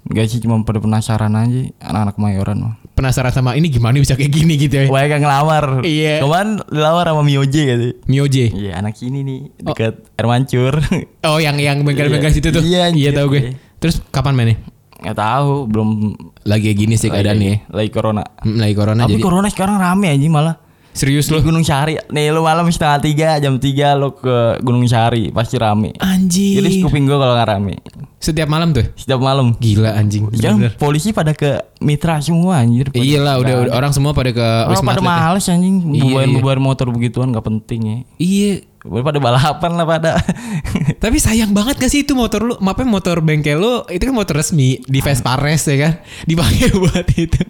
Gak 0.00 0.26
sih 0.26 0.40
cuma 0.40 0.56
pada 0.64 0.80
penasaran 0.80 1.30
aja 1.36 1.60
anak-anak 1.78 2.16
mayoran 2.16 2.58
mah. 2.58 2.74
Penasaran 3.00 3.32
sama 3.32 3.56
ini 3.56 3.66
gimana 3.66 3.96
bisa 3.96 4.12
kayak 4.12 4.28
gini 4.28 4.54
gitu 4.54 4.76
ya 4.76 4.86
Wah 4.86 5.00
kan 5.02 5.18
ngelamar. 5.18 5.64
Iya. 5.80 6.20
Kemarin 6.20 6.60
dilamar 6.62 7.04
sama 7.08 7.22
Mio 7.22 7.42
J 7.42 7.54
gitu. 7.64 7.86
Mio 8.04 8.24
J 8.24 8.36
Iya 8.52 8.72
anak 8.76 8.94
sini 8.94 9.24
nih 9.24 9.38
dekat 9.58 10.04
air 10.12 10.26
mancur. 10.26 10.74
oh 11.26 11.38
yang 11.38 11.56
yang 11.56 11.80
bengkel-bengkel 11.80 12.28
Iya. 12.28 12.36
situ 12.36 12.48
tuh 12.50 12.60
Iya, 12.60 12.92
iya 12.92 13.10
tahu 13.10 13.32
gue 13.32 13.40
Iya. 13.40 13.52
terus 13.76 14.04
kapan 14.08 14.36
mainnya 14.36 14.60
Gak 15.00 15.16
tahu 15.16 15.64
belum 15.64 16.12
lagi 16.44 16.76
gini 16.76 16.92
sih 16.94 17.08
keadaan 17.08 17.40
nih 17.40 17.64
lagi 17.66 17.88
corona. 17.88 18.20
Hmm, 18.38 18.60
lagi 18.60 18.76
corona 18.76 19.02
Tapi 19.02 19.16
jadi 19.16 19.24
corona 19.24 19.48
sekarang 19.48 19.80
rame 19.80 20.12
aja 20.12 20.28
malah. 20.28 20.56
Serius 20.92 21.26
loh 21.26 21.40
Gunung 21.40 21.62
Sari. 21.62 21.96
Nih 22.08 22.28
lu 22.28 22.40
malam 22.40 22.66
setengah 22.66 22.98
tiga 22.98 23.28
jam 23.36 23.56
tiga 23.56 23.92
lu 23.92 24.10
ke 24.12 24.58
Gunung 24.60 24.84
Sari 24.84 25.30
pasti 25.30 25.54
rame. 25.54 25.94
anjing 25.96 26.58
Jadi 26.58 26.80
kuping 26.80 27.04
gua 27.04 27.18
kalau 27.18 27.34
nggak 27.34 27.50
rame. 27.50 27.74
setiap 28.16 28.46
malam 28.46 28.70
tuh 28.70 28.84
Setiap 28.94 29.16
malam. 29.16 29.56
gila 29.56 29.96
anjing 29.96 30.28
bener-bener. 30.28 30.76
polisi 30.76 31.08
pada 31.10 31.32
ke 31.32 31.56
mitra 31.78 32.20
semua 32.20 32.60
anjir. 32.60 32.92
Iya 32.92 33.16
lah 33.18 33.36
udah, 33.36 33.54
udah 33.64 33.72
orang 33.72 33.90
semua 33.90 34.12
pada 34.12 34.28
ke 34.28 34.42
Orang 34.42 34.76
wisma 34.76 34.88
pada 34.88 34.98
atlet 34.98 35.08
ya. 35.08 35.20
males 35.24 35.46
anjing 35.46 35.74
Iya, 35.90 36.02
bubarin 36.04 36.28
iya. 36.28 36.36
bubarin 36.36 36.62
motor 36.62 36.86
begituan 36.88 37.30
gak 37.30 37.46
penting 37.46 37.80
ya. 37.80 37.96
Iya 38.16 38.52
Boleh 38.80 39.04
pada 39.04 39.18
balapan 39.18 39.70
lah 39.72 39.86
pada. 39.86 40.10
Tapi 41.02 41.16
sayang 41.16 41.52
banget 41.52 41.76
gak 41.76 41.88
sih 41.88 42.00
itu 42.00 42.12
motor 42.12 42.40
lu 42.42 42.54
Maafnya 42.58 42.88
motor 42.90 43.20
bengkel 43.20 43.56
lu 43.56 43.84
Itu 43.86 44.04
kan 44.04 44.14
motor 44.14 44.36
resmi 44.36 44.80
Di 44.82 45.00
Vespa 45.00 45.36
Race 45.36 45.64
ya 45.64 45.76
kan 45.78 45.92
Dipakai 46.24 46.72
buat 46.76 47.08
itu 47.10 47.40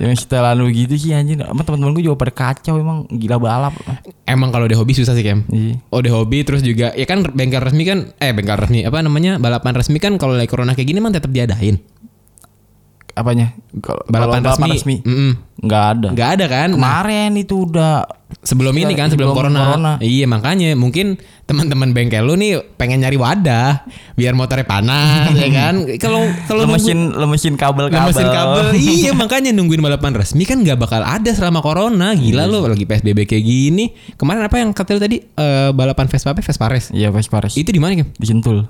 Yang 0.00 0.24
setelan 0.24 0.62
begitu 0.62 0.94
sih 0.96 1.12
anjing. 1.12 1.42
Sama 1.42 1.66
teman-teman 1.66 1.92
gue 1.98 2.04
juga 2.08 2.16
pada 2.22 2.32
kacau 2.32 2.78
emang 2.78 3.04
gila 3.10 3.36
balap. 3.36 3.74
Emang 4.24 4.48
kalau 4.48 4.64
udah 4.64 4.78
hobi 4.78 4.94
susah 4.96 5.12
sih 5.12 5.26
Kem 5.26 5.44
Iya. 5.50 5.76
Oh 5.90 6.00
udah 6.00 6.12
hobi 6.22 6.46
terus 6.46 6.62
juga 6.64 6.94
Ya 6.94 7.04
kan 7.04 7.26
bengkel 7.26 7.60
resmi 7.60 7.84
kan 7.84 8.14
Eh 8.22 8.30
bengkel 8.30 8.54
resmi 8.54 8.86
Apa 8.86 9.02
namanya 9.02 9.36
Balapan 9.36 9.74
resmi 9.76 9.98
kan 9.98 10.14
Kalau 10.16 10.38
lagi 10.38 10.48
corona 10.48 10.72
kayak 10.72 10.88
gini 10.88 11.02
Emang 11.02 11.12
tetap 11.12 11.28
diadain 11.28 11.82
Apanya? 13.12 13.52
Balapan, 14.04 14.40
kalau 14.42 14.68
resmi, 14.68 15.00
Mm-mm. 15.00 15.32
Nggak 15.58 15.84
ada. 15.92 16.08
Nggak 16.10 16.28
ada 16.32 16.44
kan 16.46 16.68
Nah, 16.70 16.76
Kemarin 16.98 17.30
itu 17.34 17.54
udah 17.64 18.02
Sebelum 18.34 18.72
ini 18.74 18.92
kan 18.92 19.06
Sebelum, 19.06 19.30
Sebelum 19.30 19.38
corona. 19.38 19.60
corona. 19.68 19.92
Iya 19.98 20.26
makanya 20.26 20.72
Mungkin 20.72 21.14
teman-teman 21.42 21.92
bengkel 21.92 22.20
lu 22.20 22.34
nih 22.34 22.58
Pengen 22.74 22.98
nyari 22.98 23.14
wadah 23.14 23.84
Biar 24.12 24.32
motornya 24.32 24.64
panas 24.64 25.30
ya 25.38 25.48
kan 25.48 25.84
Kalau 25.96 26.18
kalau 26.42 26.64
nunggu- 26.64 26.80
lemesin 26.80 26.98
lemesin 27.12 27.54
kabel 27.54 27.86
kabel. 27.86 28.00
Lemesin 28.02 28.28
kabel 28.28 28.66
Iya 28.74 29.10
makanya 29.12 29.50
nungguin 29.50 29.78
balapan 29.78 30.12
resmi 30.12 30.42
kan 30.42 30.58
nggak 30.58 30.76
bakal 30.76 31.00
ada 31.00 31.30
selama 31.30 31.60
corona 31.60 32.10
Gila 32.12 32.44
lo 32.44 32.64
lagi 32.64 32.82
PSBB 32.82 33.24
kayak 33.24 33.44
gini 33.44 33.84
Kemarin 34.14 34.42
apa 34.42 34.56
yang 34.56 34.72
kata 34.72 34.90
lu 34.92 35.00
tadi 35.00 35.20
Eh, 35.22 35.70
Balapan 35.70 36.06
Vespa 36.06 36.32
apa? 36.32 36.40
Vespa 36.40 36.66
Race 36.66 36.88
Iya 36.90 37.08
Vespa 37.08 37.38
Race. 37.38 37.54
Itu 37.54 37.68
di 37.68 37.78
mana 37.78 37.94
Kim? 37.94 38.08
Disentul. 38.14 38.66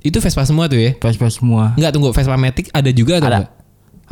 Itu 0.00 0.18
Vespa 0.18 0.42
semua 0.42 0.66
tuh 0.66 0.76
ya? 0.76 0.98
Vespa 0.98 1.28
semua. 1.28 1.72
Enggak 1.72 1.92
tunggu 1.92 2.10
Vespa 2.10 2.34
Matic 2.34 2.66
ada 2.70 2.90
juga 2.90 3.16
atau 3.16 3.28
Ada. 3.28 3.38
enggak? 3.38 3.50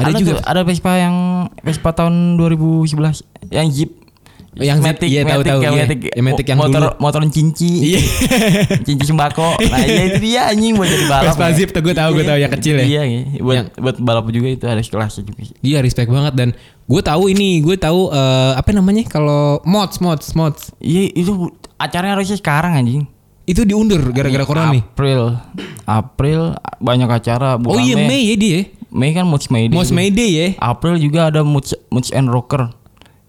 Ada, 0.02 0.16
juga 0.16 0.30
tuh, 0.32 0.38
ada 0.42 0.60
Vespa 0.62 0.92
yang 0.94 1.16
Vespa 1.60 1.90
tahun 1.92 2.14
2011 2.36 2.96
yang 3.48 3.68
Jeep. 3.68 3.90
Oh, 4.50 4.66
yang 4.66 4.82
Jeep, 4.82 4.98
iya, 5.06 5.22
tahu, 5.22 5.46
tahu, 5.46 5.60
yang 5.62 5.74
iya. 5.78 5.86
Matic, 6.18 6.42
Yang 6.42 6.58
motor 6.58 6.82
dulu. 6.82 6.98
motor 6.98 7.20
cinci. 7.30 7.70
Iya 7.86 8.00
cinci 8.88 9.04
sembako. 9.04 9.62
Nah, 9.62 9.78
iya 9.80 10.02
itu 10.08 10.18
dia 10.18 10.50
anjing 10.50 10.74
buat 10.74 10.86
jadi 10.86 11.04
balap. 11.06 11.22
Vespa 11.30 11.46
ya. 11.46 11.54
Zip 11.54 11.68
tuh, 11.70 11.80
gue 11.80 11.94
tahu, 11.94 12.10
gue 12.12 12.18
Iya, 12.18 12.30
tahu, 12.34 12.38
yang 12.40 12.52
kecil 12.52 12.74
ya. 12.74 12.84
Iya, 12.84 13.02
iya. 13.04 13.20
Buat 13.38 13.54
Yang- 13.56 13.68
buat 13.78 13.96
balap 14.00 14.24
juga 14.28 14.48
itu 14.50 14.64
ada 14.66 14.82
kelasnya 14.82 15.22
juga. 15.22 15.40
Iya 15.60 15.78
respect 15.80 16.08
banget 16.08 16.34
dan 16.34 16.48
gue 16.84 17.00
tahu 17.00 17.22
ini 17.28 17.62
gue 17.62 17.76
tahu 17.76 18.10
eh, 18.10 18.52
apa 18.54 18.70
namanya 18.70 19.06
kalau 19.06 19.62
mods 19.62 20.02
mods 20.02 20.34
mods 20.34 20.74
Iya, 20.78 21.14
itu 21.14 21.46
acaranya 21.76 22.14
harusnya 22.14 22.34
sekarang 22.34 22.74
anjing. 22.74 23.04
itu 23.46 23.62
diundur 23.62 23.98
gara-gara 24.10 24.42
corona 24.42 24.70
nih. 24.70 24.82
April. 24.84 25.22
April 25.82 26.40
banyak 26.78 27.06
acara 27.08 27.54
Oh 27.54 27.62
bulan 27.66 27.82
iya 27.82 27.94
Mei 27.98 28.30
ya 28.30 28.36
dia. 28.36 28.60
Mei 28.90 29.10
kan 29.10 29.24
Moods 29.24 29.48
May 29.48 29.66
Day. 29.66 29.74
Mods 29.74 29.90
May 29.90 30.10
Day 30.10 30.30
ya. 30.30 30.46
April 30.58 30.98
juga 30.98 31.30
ada 31.30 31.40
Moods, 31.40 31.72
Moods 31.88 32.10
and 32.10 32.26
Rocker. 32.26 32.70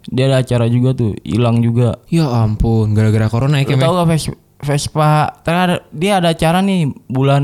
Dia 0.09 0.25
ada 0.27 0.41
acara 0.41 0.65
juga 0.65 0.91
tuh, 0.91 1.13
hilang 1.21 1.61
juga. 1.61 2.01
Ya 2.09 2.25
ampun 2.25 2.91
gara-gara 2.91 3.29
corona 3.29 3.61
ya 3.61 3.69
Lu 3.69 3.77
tahu 3.77 3.93
gak 3.95 4.07
Ves- 4.09 4.37
Vespa? 4.59 5.37
Ntar 5.41 5.55
ada, 5.55 5.75
dia 5.89 6.17
ada 6.17 6.29
acara 6.29 6.59
nih 6.59 6.89
bulan 7.05 7.43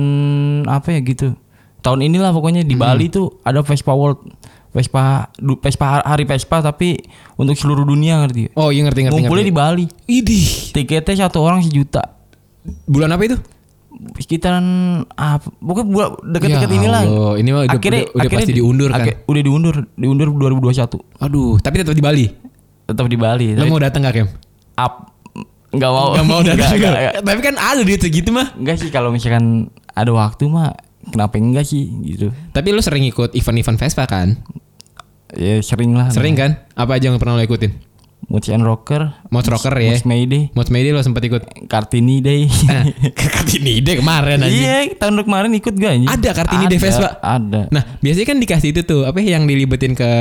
apa 0.65 0.91
ya 0.91 1.01
gitu. 1.01 1.38
Tahun 1.80 2.01
inilah 2.01 2.30
pokoknya 2.30 2.62
di 2.62 2.73
Bali 2.73 3.08
tuh 3.08 3.38
ada 3.41 3.62
Vespa 3.62 3.93
World. 3.93 4.34
Vespa 4.67 5.30
du- 5.36 5.58
Vespa 5.58 6.01
hari 6.01 6.25
Vespa 6.25 6.62
tapi 6.62 6.97
untuk 7.34 7.53
seluruh 7.53 7.82
dunia 7.82 8.21
ngerti. 8.21 8.53
Oh 8.53 8.69
iya 8.69 8.84
ngerti 8.84 9.06
ngerti. 9.06 9.13
Ngumpulnya 9.15 9.45
ngerti. 9.45 9.53
di 9.53 9.56
Bali. 9.56 9.86
Idih. 10.08 10.45
Tiketnya 10.73 11.25
satu 11.25 11.41
orang 11.41 11.62
sejuta. 11.62 12.17
Bulan 12.86 13.10
apa 13.10 13.23
itu? 13.23 13.38
Sekitaran 14.16 14.66
apa? 15.10 15.50
Pokoknya 15.54 15.88
buat 15.88 16.10
deket-deket 16.24 16.70
Ya 16.70 16.78
inilah. 16.78 17.02
Allah, 17.04 17.34
ini 17.36 17.50
mah 17.50 17.62
udah- 17.64 17.78
udah- 17.98 18.14
udah 18.14 18.30
pasti 18.32 18.54
diundur 18.54 18.90
kan? 18.92 19.06
Udah 19.26 19.42
diundur, 19.42 19.76
diundur 19.94 20.28
2021. 20.32 21.02
Aduh, 21.18 21.58
tapi 21.58 21.76
tetap 21.78 21.92
di 21.92 22.02
Bali. 22.02 22.26
Tetap 22.84 23.06
di 23.06 23.18
Bali. 23.18 23.54
Lo 23.54 23.66
mau 23.66 23.78
datang 23.78 24.02
gak 24.02 24.16
Kem? 24.16 24.28
up 24.76 25.10
nggak 25.68 25.90
mau 25.90 26.14
Gak 26.16 26.26
mau 26.26 26.40
datang 26.40 26.70
nggak, 26.72 26.92
nggak. 26.94 27.16
Tapi 27.24 27.40
kan 27.42 27.56
ada 27.56 27.82
duit 27.82 27.98
segitu 27.98 28.30
mah. 28.30 28.54
Nggak 28.54 28.78
sih 28.78 28.90
kalau 28.90 29.10
misalkan 29.10 29.68
ada 29.90 30.12
waktu 30.12 30.46
mah 30.46 30.78
kenapa 31.08 31.36
enggak 31.36 31.64
sih 31.64 31.88
gitu 32.04 32.30
Tapi 32.52 32.68
lu 32.70 32.80
sering 32.80 33.04
ikut 33.04 33.34
event-event 33.34 33.78
Vespa 33.78 34.06
kan? 34.06 34.38
ya 35.30 35.60
sering 35.60 35.92
lah 35.92 36.08
Sering 36.08 36.36
kan? 36.36 36.56
Apa 36.72 36.96
aja 36.96 37.10
yang 37.10 37.18
pernah 37.18 37.36
lo 37.36 37.44
ikutin? 37.44 37.87
Moods 38.28 38.52
and 38.52 38.60
Rocker 38.60 39.16
Mods 39.32 39.48
Rocker 39.48 39.72
ya. 39.80 39.96
Moods 39.96 40.04
Mayday 40.04 40.52
Mods 40.52 40.68
May 40.68 40.84
Day 40.84 40.92
lo 40.92 41.00
sempat 41.00 41.24
ikut. 41.24 41.48
Kartini 41.72 42.20
Day 42.20 42.44
Kartini 43.16 43.80
Day 43.80 44.04
kemarin 44.04 44.44
aja. 44.44 44.52
iya 44.52 44.78
tahun 45.00 45.24
kemarin 45.24 45.52
ikut 45.56 45.72
gak 45.72 45.92
anjing? 45.96 46.12
Ada 46.12 46.30
Kartini 46.36 46.66
Day 46.68 46.76
Ada, 46.76 46.84
Vespa? 46.84 47.10
ada 47.24 47.62
Nah, 47.72 47.84
biasanya 48.04 48.28
kan 48.28 48.38
dikasih 48.44 48.70
itu 48.76 48.82
tuh, 48.84 49.08
apa 49.08 49.24
yang 49.24 49.48
dilibetin 49.48 49.96
ke 49.96 50.12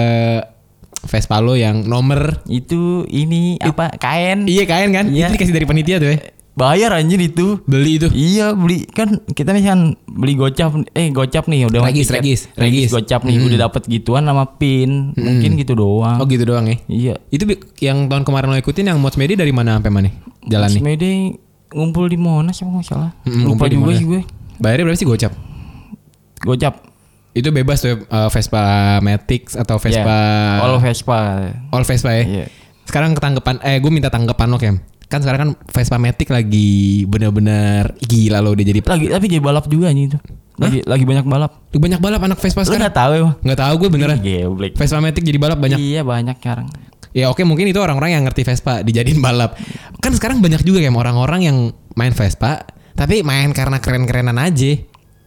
Vespa 1.06 1.38
lo 1.38 1.54
yang 1.54 1.86
nomor 1.86 2.42
itu 2.46 3.06
ini 3.06 3.58
apa 3.62 3.94
kain 3.98 4.46
Iya 4.46 4.64
kain 4.66 4.90
kan? 4.90 5.06
Iya. 5.10 5.30
Itu 5.30 5.38
dikasih 5.38 5.54
dari 5.54 5.66
panitia 5.66 5.98
tuh 5.98 6.10
ya. 6.14 6.18
Bayar 6.56 6.88
anjir 6.90 7.20
itu 7.20 7.60
Beli 7.62 7.96
itu. 7.96 8.08
Iya 8.08 8.50
beli 8.50 8.88
kan 8.88 9.20
kita 9.28 9.52
misalkan 9.52 9.94
beli 10.06 10.34
gocap 10.34 10.72
eh 10.90 11.08
gocap 11.10 11.46
nih 11.46 11.68
udah 11.68 11.84
Regis, 11.84 12.08
tiket. 12.08 12.16
regis, 12.18 12.40
regis. 12.56 12.88
gocap 12.90 13.22
nih 13.22 13.36
udah 13.38 13.58
dapat 13.62 13.84
gituan 13.84 14.24
sama 14.24 14.56
pin 14.56 15.12
mungkin 15.12 15.54
gitu 15.54 15.72
doang 15.72 16.16
Oh 16.16 16.24
gitu 16.24 16.42
doang 16.42 16.64
ya. 16.64 16.76
iya 16.86 17.14
Itu 17.28 17.44
yang 17.78 18.08
tahun 18.08 18.24
kemarin 18.24 18.48
lo 18.48 18.56
ikutin 18.56 18.86
yang 18.86 18.96
Mods 18.96 19.14
Medi 19.14 19.36
dari 19.36 19.52
mana 19.52 19.76
sampai 19.76 19.92
mana? 19.92 20.08
Jalan 20.42 20.70
nih. 20.70 20.80
Mede 20.80 21.10
ngumpul 21.68 22.06
di 22.06 22.16
Monas 22.16 22.56
apa 22.56 22.70
nggak 22.72 22.86
salah 22.86 23.10
Mm, 23.22 23.42
ngumpul 23.44 23.66
lupa 23.66 23.66
di 23.66 23.76
juga 23.76 23.92
sih 23.92 24.06
gue 24.06 24.20
Bayarnya 24.56 24.84
berapa 24.86 24.96
sih 24.96 25.04
gocap? 25.04 25.32
gocap 26.38 26.74
Itu 27.32 27.52
bebas 27.52 27.78
tuh 27.78 28.00
uh, 28.06 28.32
Vespa 28.32 28.62
Matic 28.98 29.52
atau 29.52 29.76
Vespa 29.76 30.16
Iya, 30.56 30.62
all 30.62 30.80
Vespa 30.80 31.18
All 31.68 31.84
Vespa 31.84 32.10
ya. 32.10 32.24
Iya. 32.24 32.46
Sekarang 32.82 33.12
ketangkepan 33.12 33.60
eh 33.60 33.76
gue 33.76 33.90
minta 33.90 34.08
tanggapan 34.08 34.48
lo 34.48 34.56
Kem. 34.56 34.80
Kan 35.06 35.22
sekarang 35.22 35.38
kan 35.38 35.50
Vespa 35.70 35.96
Matic 35.96 36.28
lagi 36.28 37.06
bener-bener 37.06 37.94
gila 38.02 38.42
lo 38.42 38.52
udah 38.52 38.64
jadi 38.66 38.80
lagi 38.82 39.06
tapi 39.06 39.26
jadi 39.30 39.42
balap 39.42 39.70
juga 39.70 39.94
nih 39.94 40.10
itu 40.10 40.18
lagi 40.56 40.78
lagi 40.82 41.04
banyak 41.06 41.26
balap 41.28 41.52
banyak 41.70 42.00
balap 42.02 42.20
anak 42.26 42.38
Vespa 42.42 42.66
sekarang. 42.66 42.88
nggak 42.88 42.96
tahu 42.96 43.10
emang 43.14 43.34
Nggak 43.44 43.58
tahu 43.60 43.74
gue 43.78 43.88
beneran. 43.92 44.18
Geblek. 44.18 44.72
Vespa 44.74 44.98
Matic 44.98 45.22
jadi 45.22 45.38
balap 45.38 45.58
banyak. 45.62 45.78
iya 45.78 46.02
banyak 46.02 46.36
sekarang 46.42 46.66
Ya 47.16 47.32
oke 47.32 47.40
mungkin 47.48 47.64
itu 47.64 47.80
orang-orang 47.80 48.12
yang 48.12 48.28
ngerti 48.28 48.44
Vespa 48.44 48.84
dijadiin 48.84 49.24
balap. 49.24 49.56
Kan 50.04 50.12
sekarang 50.12 50.44
banyak 50.44 50.60
juga 50.60 50.84
kayak 50.84 50.92
orang-orang 50.92 51.48
yang 51.48 51.56
main 51.96 52.12
Vespa 52.12 52.68
tapi 52.92 53.24
main 53.24 53.56
karena 53.56 53.80
keren-kerenan 53.80 54.36
aja. 54.36 54.76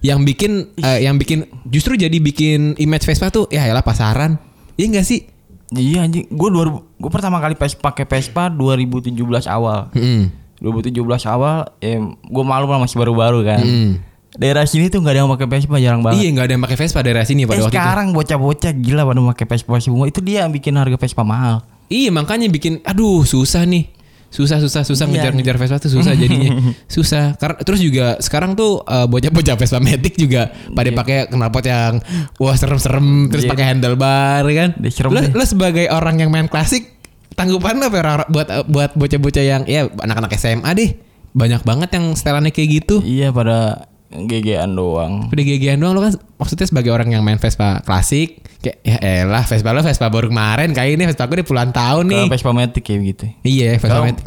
Yang 0.05 0.19
bikin 0.21 0.51
eh, 0.79 1.09
yang 1.09 1.17
bikin 1.17 1.49
justru 1.65 1.97
jadi 1.97 2.13
bikin 2.13 2.77
image 2.77 3.09
Vespa 3.09 3.33
tuh 3.33 3.49
ya 3.49 3.65
yalah 3.65 3.81
pasaran. 3.81 4.37
Iya 4.77 4.85
enggak 4.85 5.07
sih? 5.09 5.25
Iya 5.69 6.01
anjing, 6.01 6.25
gue 6.25 6.49
2000 6.49 6.81
gue 6.97 7.11
pertama 7.13 7.37
kali 7.37 7.53
pes 7.53 7.77
pakai 7.77 8.03
Vespa 8.03 8.49
2017 8.49 9.13
awal. 9.45 9.93
Mm. 9.93 10.33
2017 10.59 10.97
awal, 11.29 11.71
ya 11.79 11.95
gue 12.03 12.43
malu 12.43 12.65
lah 12.65 12.81
masih 12.81 12.97
baru-baru 12.97 13.45
kan. 13.45 13.61
Mm. 13.61 13.91
Daerah 14.29 14.65
sini 14.65 14.89
tuh 14.89 15.01
nggak 15.01 15.13
ada 15.13 15.19
yang 15.21 15.31
pakai 15.31 15.47
Vespa 15.47 15.77
jarang 15.77 16.01
banget. 16.01 16.21
Iya 16.21 16.27
nggak 16.33 16.45
ada 16.45 16.53
yang 16.53 16.63
pakai 16.63 16.77
Vespa 16.77 16.99
daerah 17.01 17.25
sini 17.25 17.43
Eh, 17.43 17.47
pada 17.47 17.61
waktu 17.61 17.69
itu. 17.69 17.77
sekarang 17.77 18.07
bocah-bocah 18.13 18.71
gila 18.77 19.01
pada 19.03 19.19
pakai 19.33 19.45
Vespa 19.45 19.77
semua. 19.77 20.05
Itu 20.05 20.19
dia 20.21 20.45
yang 20.45 20.51
bikin 20.51 20.73
harga 20.73 20.97
Vespa 20.97 21.21
mahal. 21.21 21.61
Iya 21.89 22.09
makanya 22.09 22.49
bikin 22.49 22.81
aduh 22.81 23.25
susah 23.25 23.65
nih. 23.65 23.89
Susah 24.29 24.57
susah 24.57 24.81
susah 24.81 25.05
Iya. 25.05 25.33
ngejar-ngejar 25.33 25.57
Vespa 25.57 25.77
tuh 25.77 25.89
susah 25.91 26.13
jadinya. 26.13 26.53
susah. 26.87 27.33
Karena 27.35 27.57
terus 27.59 27.79
juga 27.79 28.15
sekarang 28.17 28.53
tuh 28.53 28.81
eh, 28.81 29.05
bocah-bocah 29.05 29.55
Vespa 29.55 29.77
Matic 29.77 30.15
juga 30.15 30.47
pada 30.69 30.89
pakai 30.89 31.27
knalpot 31.27 31.65
yang 31.65 31.97
wah 32.37 32.53
serem-serem 32.53 33.27
terus 33.27 33.43
Iya. 33.43 33.51
pakai 33.51 33.65
handlebar 33.67 34.45
kan. 34.45 34.69
Dia 34.77 34.91
serem 34.93 35.11
Lo, 35.11 35.21
lo 35.25 35.43
sebagai 35.43 35.89
orang 35.89 36.15
yang 36.17 36.29
main 36.29 36.45
klasik 36.45 36.93
tanggapan 37.33 37.79
lo 37.79 37.87
apa 37.87 37.97
ya, 37.97 38.03
buat 38.27 38.47
buat 38.65 38.91
bocah-bocah 38.93 39.41
yang 39.41 39.61
ya 39.65 39.89
anak-anak 39.89 40.29
SMA 40.35 40.69
deh. 40.73 40.89
Banyak 41.29 41.61
banget 41.61 41.89
yang 41.93 42.13
setelannya 42.13 42.49
kayak 42.49 42.69
gitu. 42.83 43.01
Iya 43.01 43.29
pada 43.29 43.88
GG-an 44.09 44.73
doang. 44.73 45.29
Udah 45.29 45.43
GG 45.45 45.77
doang 45.77 45.93
lo 45.93 46.01
kan 46.01 46.17
maksudnya 46.41 46.65
sebagai 46.65 46.89
orang 46.89 47.13
yang 47.13 47.21
main 47.21 47.37
Vespa 47.37 47.85
klasik 47.85 48.41
kayak 48.59 48.77
ya 48.81 48.97
elah 49.23 49.45
Vespa 49.45 49.69
lo 49.69 49.85
Vespa 49.85 50.09
baru 50.09 50.33
kemarin 50.33 50.73
kayak 50.73 50.97
ini 50.97 51.03
Vespa 51.05 51.29
gue 51.29 51.39
udah 51.39 51.47
puluhan 51.47 51.71
tahun 51.71 52.05
nih. 52.09 52.23
Kalau 52.25 52.33
Vespa 52.33 52.51
Matic 52.55 52.83
kayak 52.83 52.99
gitu. 53.05 53.25
Iya, 53.45 53.77
Vespa 53.77 54.01
Matic. 54.01 54.25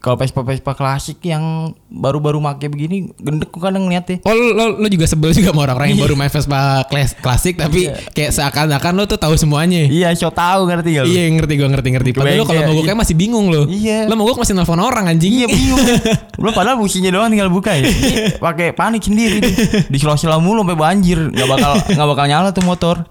Kalau 0.00 0.16
Vespa 0.16 0.40
Vespa 0.40 0.72
klasik 0.72 1.20
yang 1.28 1.76
baru-baru 1.92 2.40
make 2.40 2.64
begini 2.72 3.12
gendek 3.20 3.52
gue 3.52 3.60
kadang 3.60 3.84
ngeliat 3.84 4.08
ya. 4.08 4.16
Oh 4.24 4.32
lo, 4.32 4.56
lo, 4.56 4.64
lo 4.80 4.88
juga 4.88 5.04
sebel 5.04 5.36
juga 5.36 5.52
sama 5.52 5.68
orang-orang 5.68 5.92
yang 5.92 6.00
baru 6.00 6.16
main 6.16 6.32
Vespa 6.32 6.88
klas, 6.88 7.12
klasik 7.20 7.60
tapi 7.60 7.92
kayak 8.16 8.32
seakan-akan 8.32 8.92
lo 8.96 9.04
tuh 9.04 9.20
tahu 9.20 9.36
semuanya. 9.36 9.84
Iya, 9.84 10.16
so 10.16 10.32
tahu 10.32 10.72
ngerti 10.72 10.96
gak 10.96 11.04
lu? 11.04 11.12
Iya 11.12 11.22
ngerti 11.36 11.52
gue 11.52 11.68
ngerti 11.68 11.88
ngerti. 11.92 12.10
Padahal 12.16 12.40
lo 12.40 12.44
kalau 12.48 12.62
mogoknya 12.72 12.96
masih 12.96 13.12
bingung 13.12 13.52
lo. 13.52 13.68
Iya. 13.68 14.08
Lo 14.08 14.16
mogok 14.16 14.40
masih 14.40 14.56
nelfon 14.56 14.80
orang 14.80 15.04
anjing. 15.04 15.36
Iya 15.36 15.46
bingung. 15.52 15.84
Belum 16.40 16.52
padahal 16.56 16.80
businya 16.80 17.12
doang 17.12 17.28
tinggal 17.28 17.52
buka 17.52 17.76
ya. 17.76 17.84
Ini 17.84 18.40
Pakai 18.40 18.72
panik 18.72 19.04
sendiri. 19.04 19.44
Di 19.84 19.98
sela 20.00 20.40
mulu 20.40 20.64
sampai 20.64 20.80
banjir. 20.80 21.28
Nggak 21.28 21.48
bakal 21.60 21.72
nggak 21.92 22.08
bakal 22.08 22.24
nyala 22.24 22.48
tuh 22.56 22.64
motor. 22.64 23.04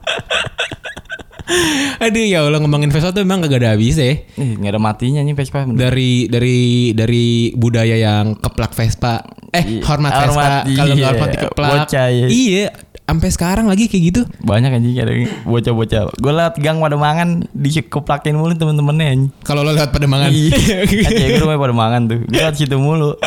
Aduh 2.05 2.23
ya 2.23 2.41
Allah 2.41 2.59
ngomongin 2.59 2.89
Vespa 2.89 3.09
tuh 3.09 3.21
emang 3.21 3.41
kagak 3.41 3.62
ada 3.62 3.69
habis 3.73 3.97
ya. 3.97 4.15
Ih, 4.38 4.55
nggak 4.55 4.71
ada 4.71 4.81
matinya 4.81 5.21
nih 5.21 5.33
Vespa. 5.33 5.65
Dari 5.65 6.29
dari 6.29 6.59
dari 6.93 7.25
budaya 7.53 7.95
yang 7.95 8.38
keplak 8.38 8.71
Vespa. 8.71 9.25
Eh 9.49 9.81
Iya. 9.81 9.81
hormat 9.83 10.12
Vespa. 10.13 10.29
Hormat, 10.29 10.51
Kalau 10.67 10.93
nggak 10.93 10.97
iya. 10.97 11.07
hormat 11.09 11.29
dikeplak. 11.33 11.69
Bocah, 11.73 12.05
iya. 12.07 12.27
Iya. 12.29 12.67
Sampai 13.09 13.29
sekarang 13.33 13.65
lagi 13.65 13.89
kayak 13.89 14.03
gitu. 14.13 14.21
Banyak 14.45 14.69
anjing 14.69 14.93
ada 15.01 15.09
bocah-bocah. 15.41 16.13
Gue 16.13 16.29
lewat 16.29 16.62
gang 16.62 16.77
pada 16.77 16.93
mangan 16.93 17.41
dikeplakin 17.51 18.38
mulu 18.38 18.53
temen-temennya 18.53 19.05
anjing. 19.09 19.31
Kalau 19.41 19.65
lo 19.65 19.73
lewat 19.73 19.89
Pademangan. 19.89 20.29
Iya. 20.29 20.85
Kan 21.09 21.12
cewek 21.17 21.41
gue 21.41 21.57
pada 21.57 21.73
mangan 21.73 22.01
tuh. 22.05 22.19
Gue 22.29 22.38
lewat 22.38 22.55
situ 22.55 22.77
mulu. 22.77 23.17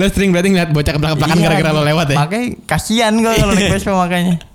lo 0.00 0.06
sering 0.08 0.32
berarti 0.32 0.48
ngeliat 0.48 0.70
bocah 0.72 0.92
keplak-keplakan 0.96 1.36
Iya, 1.36 1.44
gara-gara 1.44 1.70
lo 1.76 1.82
lewat 1.84 2.06
ya. 2.08 2.16
Makanya 2.16 2.46
kasihan 2.64 3.12
gue 3.12 3.32
kalau 3.36 3.52
naik 3.52 3.68
Vespa 3.76 3.92
makanya. 3.92 4.34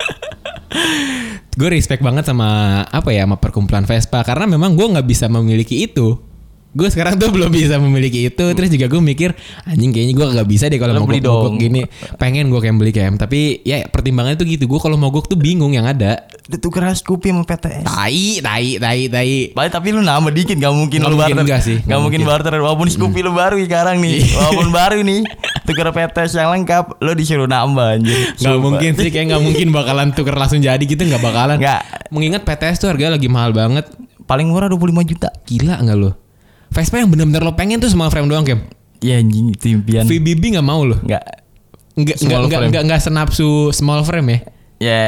gue 1.52 1.68
respect 1.68 2.00
banget 2.00 2.24
sama 2.24 2.80
apa 2.88 3.12
ya 3.12 3.28
sama 3.28 3.36
perkumpulan 3.38 3.84
Vespa. 3.84 4.24
Karena 4.24 4.48
memang 4.48 4.74
gue 4.74 4.86
nggak 4.88 5.06
bisa 5.06 5.28
memiliki 5.28 5.84
itu 5.84 6.31
gue 6.72 6.88
sekarang 6.88 7.20
tuh 7.20 7.28
belum 7.28 7.52
bisa 7.52 7.76
memiliki 7.76 8.32
itu. 8.32 8.44
Terus 8.56 8.68
juga 8.72 8.88
gue 8.88 9.00
mikir 9.04 9.36
anjing 9.68 9.92
kayaknya 9.92 10.14
gue 10.16 10.26
gak 10.40 10.48
bisa 10.48 10.64
deh 10.72 10.80
kalau 10.80 10.96
Lo 10.96 11.04
mogok 11.04 11.60
gini. 11.60 11.84
Pengen 12.16 12.48
gue 12.48 12.60
kayak 12.60 12.76
beli 12.80 12.92
KM 12.92 13.20
tapi 13.20 13.60
ya 13.62 13.84
pertimbangannya 13.84 14.40
tuh 14.40 14.48
gitu. 14.48 14.64
Gue 14.64 14.80
kalau 14.80 14.96
mogok 14.96 15.28
tuh 15.28 15.36
bingung 15.36 15.76
yang 15.76 15.84
ada. 15.84 16.24
Udah 16.48 16.58
tuker 16.58 16.82
Scoopy 16.92 17.28
sama 17.28 17.44
PTS. 17.44 17.84
tai 17.84 18.40
tai 18.40 18.66
tai 18.80 19.00
tai. 19.12 19.32
Baik 19.52 19.70
tapi 19.70 19.92
lu 19.92 20.00
nambah 20.00 20.32
dikit 20.32 20.56
gak 20.56 20.72
mungkin 20.72 20.98
Nggak 21.04 21.12
lu 21.12 21.16
mungkin 21.20 21.36
barter. 21.36 21.44
enggak 21.44 21.60
sih, 21.60 21.76
Gak 21.78 21.86
nggak 21.86 22.00
mungkin 22.00 22.20
mungkin. 22.24 22.40
barter. 22.40 22.52
Walaupun 22.56 22.88
Scoopy 22.88 23.20
lu 23.20 23.32
baru 23.36 23.56
sekarang 23.60 23.96
nih. 24.00 24.16
Walaupun 24.40 24.68
baru 24.72 24.98
nih 25.04 25.20
Tuker 25.62 25.88
PTS 25.94 26.32
yang 26.34 26.50
lengkap 26.50 26.98
Lu 26.98 27.12
disuruh 27.12 27.46
nambah 27.46 28.00
anjir. 28.00 28.16
Gak 28.40 28.56
mungkin 28.58 28.90
sih 28.96 29.12
kayak 29.12 29.36
gak 29.36 29.42
mungkin 29.44 29.68
bakalan 29.70 30.08
tuker 30.16 30.34
langsung 30.34 30.58
jadi 30.58 30.80
gitu 30.80 31.04
nggak 31.04 31.20
bakalan. 31.20 31.60
Nggak. 31.60 32.08
mengingat 32.08 32.44
PTS 32.44 32.80
tuh 32.80 32.88
harganya 32.88 33.20
lagi 33.20 33.28
mahal 33.28 33.52
banget. 33.52 33.88
Paling 34.24 34.48
murah 34.48 34.72
25 34.72 35.04
juta. 35.04 35.28
Gila 35.44 35.76
nggak 35.78 35.98
lo 36.00 36.12
Vespa 36.72 36.96
yang 36.98 37.12
bener-bener 37.12 37.44
lo 37.44 37.52
pengen 37.52 37.78
tuh 37.78 37.92
small 37.92 38.08
frame 38.08 38.26
doang 38.26 38.42
Kem 38.48 38.64
Iya 39.02 39.20
anjing 39.20 39.52
itu 39.52 39.66
impian 39.76 40.08
VBB 40.08 40.56
nggak 40.56 40.66
mau 40.66 40.82
lo 40.82 40.96
Enggak 41.04 41.22
Nggak 41.92 42.16
nggak 42.24 42.40
nggak 42.48 42.60
nggak 42.72 42.82
nggak 42.88 43.00
senapsu 43.04 43.68
small 43.76 44.00
frame 44.02 44.28
ya 44.32 44.38
Ya 44.82 45.00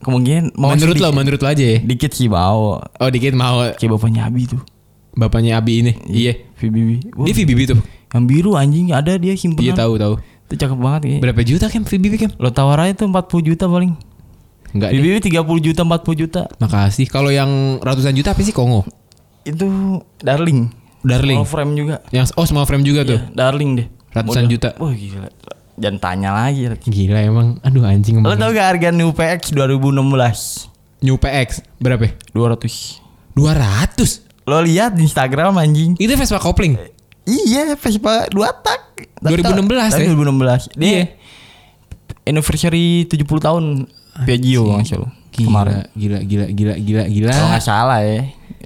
kemungkinan 0.00 0.56
mau 0.56 0.72
menurut 0.72 0.96
lo, 0.96 1.12
menurut 1.12 1.40
lo 1.44 1.48
aja 1.50 1.60
ya. 1.60 1.78
Dikit 1.82 2.14
sih 2.16 2.30
mau 2.30 2.80
Oh 2.80 3.08
dikit 3.10 3.34
mau 3.36 3.68
Kayak 3.76 3.90
bapaknya 3.98 4.30
Abi 4.30 4.48
tuh 4.48 4.62
bapaknya 5.10 5.58
Abi 5.58 5.82
ini. 5.82 5.92
Iya. 6.06 6.38
VBB 6.54 7.12
Wah, 7.18 7.26
Dia 7.26 7.34
VBB 7.34 7.60
tuh. 7.66 7.78
Yang 8.14 8.24
biru 8.30 8.54
anjing 8.54 8.94
ada 8.94 9.18
dia 9.18 9.34
simpenan 9.34 9.66
Iya 9.66 9.72
tahu 9.74 9.92
tahu. 9.98 10.14
Itu 10.46 10.54
cakep 10.56 10.78
banget 10.78 11.02
ya 11.06 11.16
Berapa 11.18 11.40
juta 11.42 11.66
Kem 11.66 11.82
VBB 11.82 12.14
Kem? 12.16 12.30
Lo 12.38 12.54
tawar 12.54 12.86
aja 12.86 12.94
tuh 12.94 13.10
40 13.10 13.50
juta 13.52 13.64
paling 13.66 13.92
Enggak 14.70 14.94
deh. 14.94 15.02
VBB 15.02 15.34
30 15.34 15.66
juta 15.66 15.80
40 15.82 16.22
juta 16.22 16.40
Makasih. 16.62 17.06
Kalau 17.10 17.34
yang 17.34 17.82
ratusan 17.82 18.14
juta 18.14 18.32
apa 18.32 18.40
sih 18.46 18.54
Kongo? 18.54 18.86
Itu 19.42 19.66
Darling 20.22 20.79
Darling. 21.00 21.38
Small 21.38 21.48
frame 21.48 21.72
juga 21.74 21.94
Yang 22.10 22.26
oh 22.34 22.44
small 22.44 22.64
frame 22.64 22.84
juga 22.84 23.00
tuh. 23.02 23.16
Iya, 23.16 23.32
Darling 23.32 23.70
deh. 23.74 23.86
Ratusan 24.10 24.44
Model- 24.44 24.52
juta. 24.52 24.68
Wah 24.76 24.92
gila. 24.92 25.28
Jangan 25.76 25.96
tanya 25.98 26.30
lagi. 26.34 26.68
Gila 26.78 27.18
emang. 27.20 27.48
Aduh 27.60 27.82
anjing 27.82 28.20
Lo 28.20 28.34
tau 28.34 28.50
gak 28.50 28.76
harga 28.76 28.88
New 28.90 29.10
PX 29.10 29.50
2016? 29.50 30.68
New 31.00 31.16
PX 31.16 31.48
berapa? 31.78 32.04
ya? 32.04 32.12
200. 32.34 33.00
200. 33.32 34.44
Lo 34.44 34.60
lihat 34.60 34.92
di 34.92 35.04
Instagram 35.04 35.56
anjing. 35.56 35.96
Itu 35.96 36.12
Vespa 36.12 36.36
kopling. 36.36 36.76
Iya, 37.24 37.72
Vespa 37.74 38.26
2 38.26 38.36
tak. 38.60 38.80
2016 39.22 39.64
Tapi 39.90 40.02
ya? 40.02 40.12
2016. 40.12 40.68
Dia 40.74 40.84
Iya. 40.84 41.04
anniversary 42.24 43.06
70 43.06 43.40
tahun 43.40 43.64
Piaggio 44.20 44.66
kalau. 44.84 45.08
Gila, 45.30 45.46
Kemarin. 45.46 45.74
gila, 45.94 46.18
gila, 46.20 46.46
gila, 46.50 46.74
gila, 46.76 47.02
gila. 47.06 47.30
Kalau 47.30 47.48
nggak 47.48 47.64
salah 47.64 48.00
ya. 48.02 48.20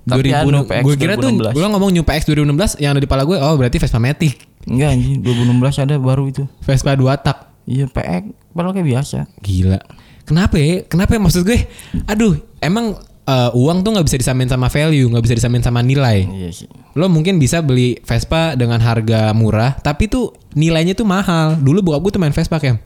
Tapi 0.04 0.30
2000 0.30 0.36
anu 0.36 0.60
PX 0.68 0.82
gue 0.84 0.94
kira 1.00 1.14
tuh 1.16 1.32
2016. 1.32 1.56
gue 1.56 1.64
ngomong 1.64 1.90
New 1.96 2.04
PX 2.04 2.20
2016 2.28 2.82
yang 2.84 2.90
ada 2.92 3.00
di 3.00 3.08
pala 3.08 3.24
gue 3.24 3.36
oh 3.40 3.54
berarti 3.56 3.80
Vespa 3.80 3.96
Matic 3.96 4.36
Enggak 4.64 4.96
anjing, 4.96 5.20
2016 5.20 5.84
ada 5.84 5.94
baru 6.00 6.24
itu. 6.24 6.44
Vespa 6.60 6.96
2 6.96 7.04
tak 7.20 7.52
Iya, 7.64 7.88
PX 7.88 8.22
padahal 8.52 8.76
kayak 8.76 8.88
biasa. 8.92 9.18
Gila. 9.40 9.80
Kenapa 10.24 10.56
ya? 10.60 10.84
Kenapa 10.84 11.16
ya 11.16 11.20
maksud 11.20 11.42
gue? 11.44 11.64
Aduh, 12.04 12.36
emang 12.60 12.96
eh, 13.24 13.50
uang 13.56 13.80
tuh 13.80 13.90
nggak 13.96 14.04
bisa 14.04 14.20
disamain 14.20 14.48
sama 14.48 14.68
value, 14.68 15.08
nggak 15.08 15.24
bisa 15.24 15.34
disamain 15.36 15.64
sama 15.64 15.80
nilai. 15.80 16.28
Iya 16.28 16.48
sih. 16.52 16.68
Lo 16.92 17.08
mungkin 17.08 17.40
bisa 17.40 17.64
beli 17.64 17.96
Vespa 18.04 18.52
dengan 18.56 18.80
harga 18.80 19.32
murah, 19.32 19.76
tapi 19.80 20.08
tuh 20.08 20.32
nilainya 20.52 20.92
tuh 20.92 21.08
mahal. 21.08 21.56
Dulu 21.56 21.80
bokap 21.80 22.00
gue 22.04 22.12
tuh 22.16 22.20
main 22.20 22.32
Vespa 22.36 22.60
kem. 22.60 22.76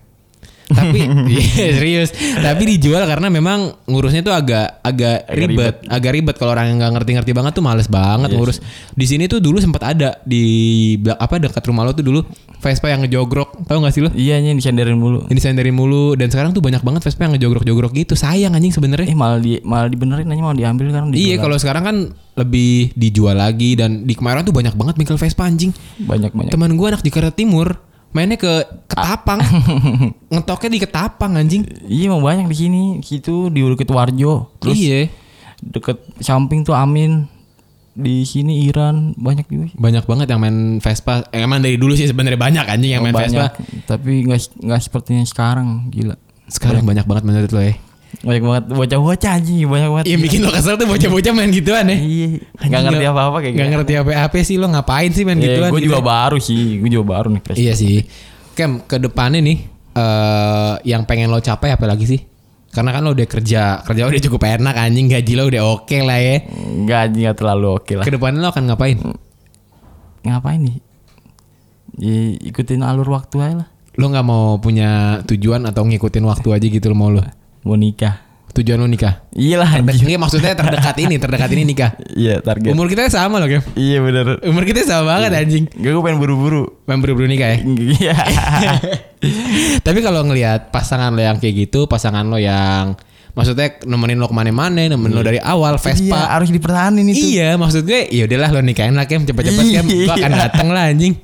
Tapi 0.68 1.00
iya, 1.32 1.72
serius. 1.80 2.12
Tapi 2.14 2.62
dijual 2.76 3.08
karena 3.08 3.32
memang 3.32 3.72
ngurusnya 3.88 4.20
tuh 4.20 4.36
agak 4.36 4.84
agak, 4.84 5.24
Agak 5.24 5.36
ribet, 5.36 5.74
agak 5.88 6.10
ribet 6.12 6.36
kalau 6.36 6.52
orang 6.52 6.72
yang 6.72 6.76
nggak 6.80 6.92
ngerti-ngerti 7.00 7.32
banget 7.32 7.52
tuh 7.56 7.64
males 7.64 7.88
banget 7.88 8.28
Iya 8.32 8.36
ngurus. 8.36 8.58
Di 8.92 9.06
sini 9.08 9.24
tuh 9.26 9.40
dulu 9.40 9.58
sempat 9.58 9.82
ada 9.96 10.20
di 10.28 10.44
apa 11.08 11.40
dekat 11.40 11.64
rumah 11.64 11.88
lo 11.88 11.96
tuh 11.96 12.04
dulu 12.04 12.20
Vespa 12.58 12.90
yang 12.90 13.06
ngejogrok. 13.06 13.64
Tahu 13.70 13.78
nggak 13.80 13.94
sih 13.94 14.02
lo? 14.02 14.10
Iya, 14.12 14.42
ini 14.42 14.58
disandarin 14.58 14.98
mulu. 14.98 15.30
Ini 15.30 15.38
senderin 15.38 15.74
mulu 15.74 16.18
dan 16.18 16.26
sekarang 16.28 16.50
tuh 16.50 16.60
banyak 16.60 16.82
banget 16.82 17.06
Vespa 17.06 17.24
yang 17.24 17.38
ngejogrok-jogrok 17.38 17.92
gitu. 17.94 18.18
Sayang 18.18 18.52
anjing 18.58 18.74
sebenarnya. 18.74 19.06
Eh 19.08 19.16
malah 19.16 19.38
di 19.38 19.62
malah 19.62 19.86
dibenerin 19.86 20.26
aja 20.26 20.42
malah 20.42 20.58
diambil 20.58 20.86
kan 20.90 21.02
Iya, 21.14 21.38
kalau 21.38 21.56
sekarang 21.56 21.84
kan 21.86 21.96
lebih 22.38 22.94
dijual 22.94 23.34
lagi 23.38 23.74
dan 23.74 24.06
di 24.06 24.14
kemarin 24.14 24.46
tuh 24.46 24.54
banyak 24.54 24.74
banget 24.74 24.94
bengkel 24.98 25.18
Vespa 25.18 25.46
anjing. 25.46 25.70
banyak 26.02 26.34
banyak. 26.34 26.52
Teman 26.54 26.74
gua 26.74 26.94
anak 26.94 27.02
di 27.06 27.10
Jakarta 27.14 27.34
Timur 27.34 27.87
mainnya 28.12 28.36
ke 28.40 28.52
Ketapang. 28.88 29.40
Ngetoknya 30.32 30.70
di 30.72 30.80
Ketapang 30.80 31.32
anjing. 31.36 31.62
Iya 31.86 32.12
emang 32.12 32.24
banyak 32.24 32.46
di 32.48 32.56
sini, 32.56 32.82
situ 33.04 33.52
di 33.52 33.60
Bukit 33.64 33.88
Warjo. 33.90 34.52
Terus 34.60 34.78
iya. 34.78 35.08
deket 35.60 35.98
samping 36.22 36.62
tuh 36.64 36.76
Amin. 36.76 37.28
Di 37.98 38.22
sini 38.22 38.62
Iran 38.70 39.18
banyak 39.18 39.46
juga. 39.50 39.66
Banyak 39.74 40.04
banget 40.06 40.26
yang 40.30 40.38
main 40.38 40.78
Vespa. 40.78 41.26
Eh, 41.34 41.42
emang 41.42 41.58
dari 41.58 41.74
dulu 41.74 41.98
sih 41.98 42.06
sebenarnya 42.06 42.38
banyak 42.38 42.64
anjing 42.70 42.94
yang 42.94 43.02
main 43.02 43.10
banyak, 43.10 43.34
Vespa. 43.34 43.58
tapi 43.90 44.22
nggak 44.22 44.62
nggak 44.62 44.80
seperti 44.86 45.18
yang 45.18 45.26
sekarang, 45.26 45.90
gila. 45.90 46.14
Sekarang 46.46 46.86
banyak 46.86 47.04
banget 47.04 47.24
menurut 47.26 47.50
lo 47.50 47.60
ya. 47.60 47.74
Banyak 48.18 48.42
banget 48.42 48.64
bocah-bocah 48.74 49.30
anjing, 49.38 49.62
banyak 49.70 49.90
banget. 49.94 50.06
Iya 50.10 50.16
bikin 50.18 50.42
lo 50.42 50.50
kesel 50.50 50.74
tuh 50.74 50.90
bocah-bocah 50.90 51.32
main 51.38 51.54
gituan 51.54 51.86
ya. 51.86 51.94
Iya, 51.94 52.26
Anjing, 52.58 52.66
nggak 52.66 52.82
ngerti 52.82 53.06
apa-apa 53.06 53.36
kayak 53.38 53.54
Nggak 53.54 53.68
ngerti 53.70 53.92
apa-apa 53.94 54.36
sih 54.42 54.56
lo 54.58 54.66
ngapain 54.74 55.10
sih 55.14 55.22
main 55.22 55.38
gituan. 55.38 55.70
gue 55.70 55.78
gitu 55.78 55.94
juga 55.94 56.02
ya? 56.02 56.06
baru 56.10 56.38
sih, 56.42 56.82
gue 56.82 56.90
juga 56.90 57.06
baru 57.14 57.28
nih. 57.30 57.42
Iya 57.54 57.72
sih. 57.78 58.02
Kem, 58.58 58.82
ke 58.90 58.98
depannya 58.98 59.38
nih 59.38 59.58
eh 59.94 60.74
yang 60.90 61.06
pengen 61.06 61.30
lo 61.30 61.38
capai 61.38 61.70
apa 61.70 61.86
lagi 61.86 62.10
sih? 62.10 62.20
Karena 62.74 62.90
kan 62.90 63.06
lo 63.06 63.14
udah 63.14 63.28
kerja, 63.30 63.86
kerja 63.86 64.02
udah 64.10 64.22
cukup 64.26 64.42
enak 64.44 64.74
anjing, 64.74 65.06
gaji 65.06 65.32
lo 65.38 65.46
udah 65.46 65.62
oke 65.78 65.96
lah 66.02 66.18
ya. 66.18 66.42
Gaji 66.90 67.18
nggak 67.22 67.36
terlalu 67.38 67.66
oke 67.70 67.92
lah. 68.02 68.04
Ke 68.04 68.12
depannya 68.18 68.42
lo 68.42 68.50
akan 68.50 68.62
ngapain? 68.66 68.98
Ngapain 70.26 70.58
nih? 70.58 70.76
Ya, 71.98 72.34
ikutin 72.50 72.82
alur 72.82 73.06
waktu 73.14 73.38
aja 73.46 73.54
lah. 73.62 73.68
Lo 73.94 74.10
nggak 74.10 74.26
mau 74.26 74.58
punya 74.58 75.22
tujuan 75.22 75.66
atau 75.70 75.86
ngikutin 75.86 76.26
waktu 76.26 76.48
aja 76.50 76.66
gitu 76.66 76.86
lo 76.90 76.98
mau 76.98 77.14
lo? 77.14 77.22
Mau 77.68 77.76
nikah. 77.76 78.24
Tujuan 78.56 78.80
lo 78.80 78.88
nikah? 78.88 79.28
Iya 79.36 79.60
lah 79.60 79.70
iya, 79.78 80.18
maksudnya 80.18 80.56
terdekat 80.56 80.96
ini, 80.98 81.20
terdekat 81.20 81.52
ini 81.52 81.62
nikah. 81.62 81.94
Iya 82.18 82.40
target. 82.40 82.72
Umur 82.72 82.88
kita 82.88 83.06
sama 83.06 83.38
loh, 83.38 83.46
Kem. 83.46 83.60
Iya 83.76 84.00
bener. 84.00 84.40
Umur 84.42 84.64
kita 84.64 84.82
sama 84.82 85.14
banget 85.14 85.30
anjing. 85.36 85.68
Gak 85.68 85.92
gue 85.92 86.02
pengen 86.02 86.18
buru-buru. 86.18 86.64
Main 86.88 86.98
buru-buru 86.98 87.28
nikah 87.28 87.54
ya. 87.54 87.58
Iya. 87.62 88.16
Tapi 89.86 89.98
kalau 90.00 90.24
ngelihat 90.26 90.72
pasangan 90.72 91.12
lo 91.12 91.20
yang 91.20 91.38
kayak 91.38 91.68
gitu, 91.68 91.86
pasangan 91.86 92.26
lo 92.26 92.40
yang 92.40 92.96
maksudnya 93.36 93.78
nemenin 93.86 94.18
lo 94.18 94.26
ke 94.26 94.34
mana-mana, 94.34 94.80
nemenin 94.90 95.14
lo 95.14 95.22
dari 95.22 95.38
awal 95.38 95.78
Iya, 95.78 95.84
Vespa. 95.84 96.20
harus 96.34 96.50
dipertahanin 96.50 97.06
itu. 97.06 97.38
Iya, 97.38 97.54
maksud 97.54 97.86
gue 97.86 98.10
ya 98.10 98.26
udahlah 98.26 98.48
lo 98.58 98.60
nikahin 98.64 98.96
lah 98.96 99.06
Kem, 99.06 99.22
cepet-cepet 99.22 99.64
Kem. 99.70 99.86
Gue 99.86 100.08
akan 100.10 100.32
Iya. 100.34 100.40
datang 100.48 100.68
lah 100.74 100.90
anjing. 100.90 101.14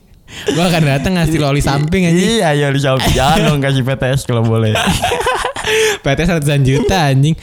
Gue 0.54 0.62
akan 0.62 0.82
datang 0.86 1.18
ngasih 1.18 1.38
lo 1.42 1.50
oli 1.50 1.64
samping 1.64 2.06
anjing. 2.06 2.38
Iya, 2.38 2.48
iya 2.54 2.66
di 2.70 2.78
samping. 2.78 3.10
Jangan 3.10 3.38
dong 3.42 3.58
kasih 3.58 3.82
PTS 3.82 4.22
kalau 4.22 4.46
boleh. 4.46 4.70
PT 5.98 6.18
ratusan 6.22 6.62
juta 6.62 7.08
anjing. 7.08 7.34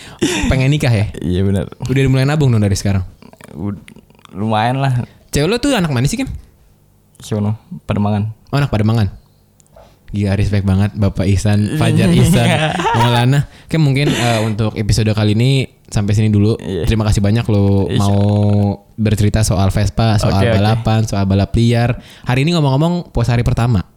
Pengen 0.47 0.69
nikah 0.69 0.89
ya? 0.89 1.05
iya 1.17 1.41
bener. 1.41 1.69
Udah 1.81 2.01
mulai 2.05 2.23
nabung 2.23 2.47
dong 2.47 2.59
dari 2.59 2.73
sekarang. 2.73 3.01
Ud- 3.51 3.81
Lumayan 4.31 4.79
lah. 4.79 5.03
Cewek 5.27 5.47
lo 5.47 5.57
tuh 5.57 5.73
anak 5.73 5.89
mana 5.89 6.05
sih 6.05 6.15
Kem? 6.15 6.27
Sono, 7.17 7.55
Pademangan. 7.83 8.31
Oh 8.47 8.57
anak 8.57 8.69
Pademangan. 8.69 9.11
Gila 10.11 10.35
respect 10.35 10.63
banget 10.63 10.91
Bapak 10.91 11.23
Ihsan, 11.25 11.75
Fajar 11.75 12.11
Ihsan, 12.19 12.47
Maulana. 12.93 13.47
Oke 13.63 13.75
mungkin 13.75 14.07
eh, 14.07 14.39
untuk 14.41 14.75
episode 14.75 15.07
kali 15.09 15.31
ini 15.31 15.51
sampai 15.85 16.11
sini 16.11 16.27
dulu. 16.27 16.55
Iya. 16.57 16.83
Terima 16.83 17.03
kasih 17.03 17.19
banyak 17.19 17.45
lo 17.45 17.87
Iya. 17.87 17.95
mau 17.97 18.19
bercerita 18.93 19.39
soal 19.41 19.67
Vespa, 19.69 20.15
soal 20.17 20.43
oke. 20.43 20.51
balapan, 20.51 21.03
soal 21.03 21.23
balap 21.23 21.55
liar. 21.55 21.95
Hari 22.23 22.43
ini 22.43 22.51
ngomong-ngomong 22.51 23.09
puasa 23.09 23.31
hari 23.31 23.43
pertama. 23.43 23.87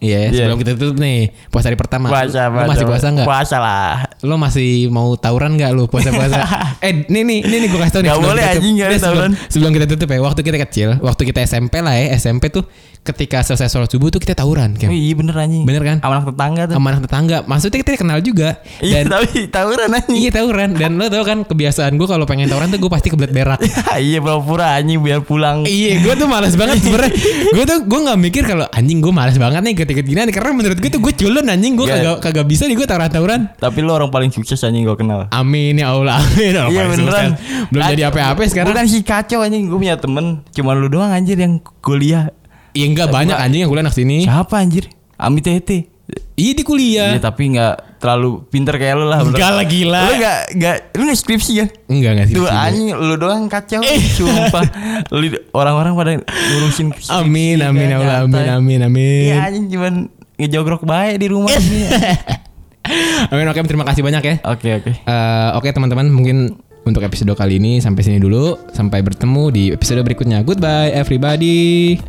Iya, 0.00 0.32
Iya. 0.32 0.48
sebelum 0.48 0.56
kita 0.56 0.70
tutup 0.74 0.96
nih 0.96 1.28
puasa 1.52 1.68
hari 1.68 1.76
pertama. 1.76 2.08
Puasa, 2.08 2.48
lo 2.48 2.64
masih 2.64 2.86
puasa 2.88 3.06
nggak? 3.12 3.26
Puasa 3.28 3.56
lah. 3.60 3.92
Lo 4.24 4.34
masih 4.34 4.88
mau 4.88 5.12
tawuran 5.14 5.60
nggak 5.60 5.70
lo 5.70 5.84
puasa-puasa? 5.86 6.40
eh, 6.88 7.04
nih 7.04 7.20
nih, 7.20 7.38
nih 7.44 7.58
nih 7.60 7.68
gue 7.68 7.76
kasih 7.78 7.92
tau 7.92 8.00
nih. 8.00 8.10
Sebelum 8.10 8.30
boleh, 8.32 8.44
anjing, 8.48 8.74
Nih, 8.74 8.82
ada 8.82 8.96
sebelum, 8.96 9.04
tawuran. 9.28 9.30
sebelum 9.52 9.70
kita 9.76 9.86
tutup 9.86 10.08
ya, 10.08 10.18
waktu 10.24 10.40
kita 10.40 10.58
kecil, 10.58 10.88
waktu 10.98 11.22
kita 11.28 11.40
SMP 11.44 11.84
lah 11.84 11.92
ya, 11.92 12.16
SMP 12.16 12.48
tuh 12.48 12.64
ketika 13.00 13.40
selesai 13.40 13.68
sholat 13.68 13.88
subuh 13.88 14.08
tuh 14.08 14.18
kita 14.18 14.34
tawuran, 14.34 14.72
Oh, 14.72 14.78
Kem. 14.78 14.92
iya 14.92 15.14
bener 15.14 15.32
anjing. 15.34 15.64
Bener 15.64 15.80
kan? 15.80 15.96
Sama 15.98 16.12
anak 16.14 16.26
tetangga 16.30 16.62
tuh. 16.64 16.74
Sama 16.76 16.86
anak 16.88 17.02
tetangga. 17.02 17.36
Maksudnya 17.42 17.78
kita 17.80 17.90
kenal 17.96 18.18
juga. 18.20 18.48
Iya, 18.78 19.02
Dan 19.02 19.04
tapi 19.10 19.48
tawuran 19.48 19.88
anjing. 19.90 20.16
iya 20.16 20.30
tawuran. 20.30 20.68
Dan 20.72 20.90
lo 20.94 21.06
tau 21.06 21.24
kan 21.24 21.38
kebiasaan 21.42 21.96
gue 21.96 22.04
kalau 22.04 22.24
pengen 22.24 22.46
tawuran 22.46 22.68
tuh 22.68 22.78
gue 22.78 22.88
pasti 22.88 23.08
kebelet 23.08 23.32
berak. 23.32 23.58
iya 23.98 24.18
pura-pura 24.18 24.76
anjing 24.76 25.00
biar 25.00 25.20
pulang. 25.20 25.64
iya, 25.64 25.98
gue 25.98 26.12
tuh 26.14 26.26
males 26.26 26.54
banget 26.54 26.78
sebenarnya. 26.78 27.12
gue 27.56 27.64
tuh 27.64 27.78
gue 27.82 28.00
nggak 28.00 28.18
mikir 28.20 28.42
kalau 28.44 28.66
anjing 28.68 28.98
gue 28.98 29.10
males 29.10 29.36
banget 29.36 29.60
nih 29.60 29.74
ketika 29.74 30.00
gini 30.00 30.20
karena 30.28 30.52
menurut 30.52 30.76
gue 30.76 30.90
tuh 30.90 31.00
gue 31.00 31.12
culun 31.14 31.46
anjing 31.46 31.72
gue 31.74 31.86
Iya. 31.86 31.96
kagak 31.96 32.16
kagak 32.22 32.46
bisa 32.46 32.62
nih 32.64 32.76
gue 32.76 32.86
tawuran-tawuran. 32.86 33.40
Tapi 33.56 33.78
lu 33.80 33.90
orang 33.90 34.08
paling 34.08 34.28
sukses 34.28 34.60
anjing 34.60 34.84
gue 34.84 34.94
kenal. 34.94 35.26
Amin 35.30 35.74
ya 35.74 35.90
Allah. 35.90 36.20
Amin. 36.20 36.52
Orang 36.52 36.70
Iya 36.70 36.82
beneran. 36.86 37.28
sukses. 37.34 37.68
Belum 37.68 37.84
jadi 37.88 38.02
apa-apa 38.06 38.40
sekarang. 38.44 38.70
Bukan 38.70 38.86
si 38.86 39.00
kacau 39.00 39.40
anjing, 39.40 39.66
gue 39.66 39.78
punya 39.78 39.96
temen 39.96 40.44
Cuma 40.50 40.72
lu 40.72 40.86
doang 40.86 41.08
anjir 41.08 41.34
yang 41.34 41.58
kuliah 41.80 42.28
Iya 42.70 42.86
enggak 42.86 43.08
banyak 43.10 43.36
anjing 43.36 43.60
yang 43.66 43.70
kuliah 43.70 43.84
anak 43.86 43.96
sini. 43.96 44.24
Siapa 44.24 44.54
anjir? 44.58 44.86
Ami 45.20 45.44
Tete 45.44 45.90
Iya 46.34 46.52
di 46.56 46.62
kuliah. 46.64 47.14
Iya 47.14 47.20
tapi 47.22 47.52
gak 47.52 48.00
terlalu 48.00 48.42
pinter 48.48 48.74
kayak 48.80 48.96
lu 48.96 49.06
lah 49.06 49.20
Enggak 49.20 49.50
lah 49.52 49.64
gila. 49.68 50.00
Lu 50.08 50.12
gak, 50.16 50.38
gak, 50.56 50.76
lu 50.96 51.02
gak 51.06 51.18
skripsi 51.20 51.52
kan? 51.60 51.68
Enggak 51.86 52.10
enggak 52.16 52.26
sih. 52.32 52.34
Tuh 52.40 52.48
anjing 52.48 52.88
lu 52.96 53.14
doang 53.20 53.44
kacau 53.46 53.84
Sumpah 53.84 54.64
Lu 55.12 55.26
Orang-orang 55.52 55.92
pada 55.94 56.10
ngurusin 56.24 56.90
skripsi 56.96 57.12
Amin 57.12 57.60
amin 57.60 57.86
ya 57.92 57.96
Allah 58.00 58.16
amin 58.24 58.48
amin 58.48 58.80
amin. 58.88 59.22
Iya 59.28 59.36
anjing 59.52 59.66
cuman 59.68 59.94
ngejogrok 60.40 60.82
baik 60.88 61.20
di 61.20 61.26
rumah 61.28 61.52
Amin 63.30 63.46
oke 63.46 63.60
terima 63.68 63.84
kasih 63.84 64.00
banyak 64.02 64.22
ya. 64.24 64.34
Oke 64.48 64.68
oke 64.80 64.90
Eh, 65.04 65.48
Oke 65.54 65.68
teman-teman 65.70 66.08
mungkin 66.08 66.56
untuk 66.88 67.04
episode 67.04 67.36
kali 67.36 67.60
ini 67.60 67.78
sampai 67.78 68.02
sini 68.02 68.18
dulu. 68.18 68.56
Sampai 68.72 69.04
bertemu 69.04 69.42
di 69.52 69.64
episode 69.70 70.00
berikutnya. 70.00 70.40
Goodbye 70.42 70.90
everybody. 70.96 72.00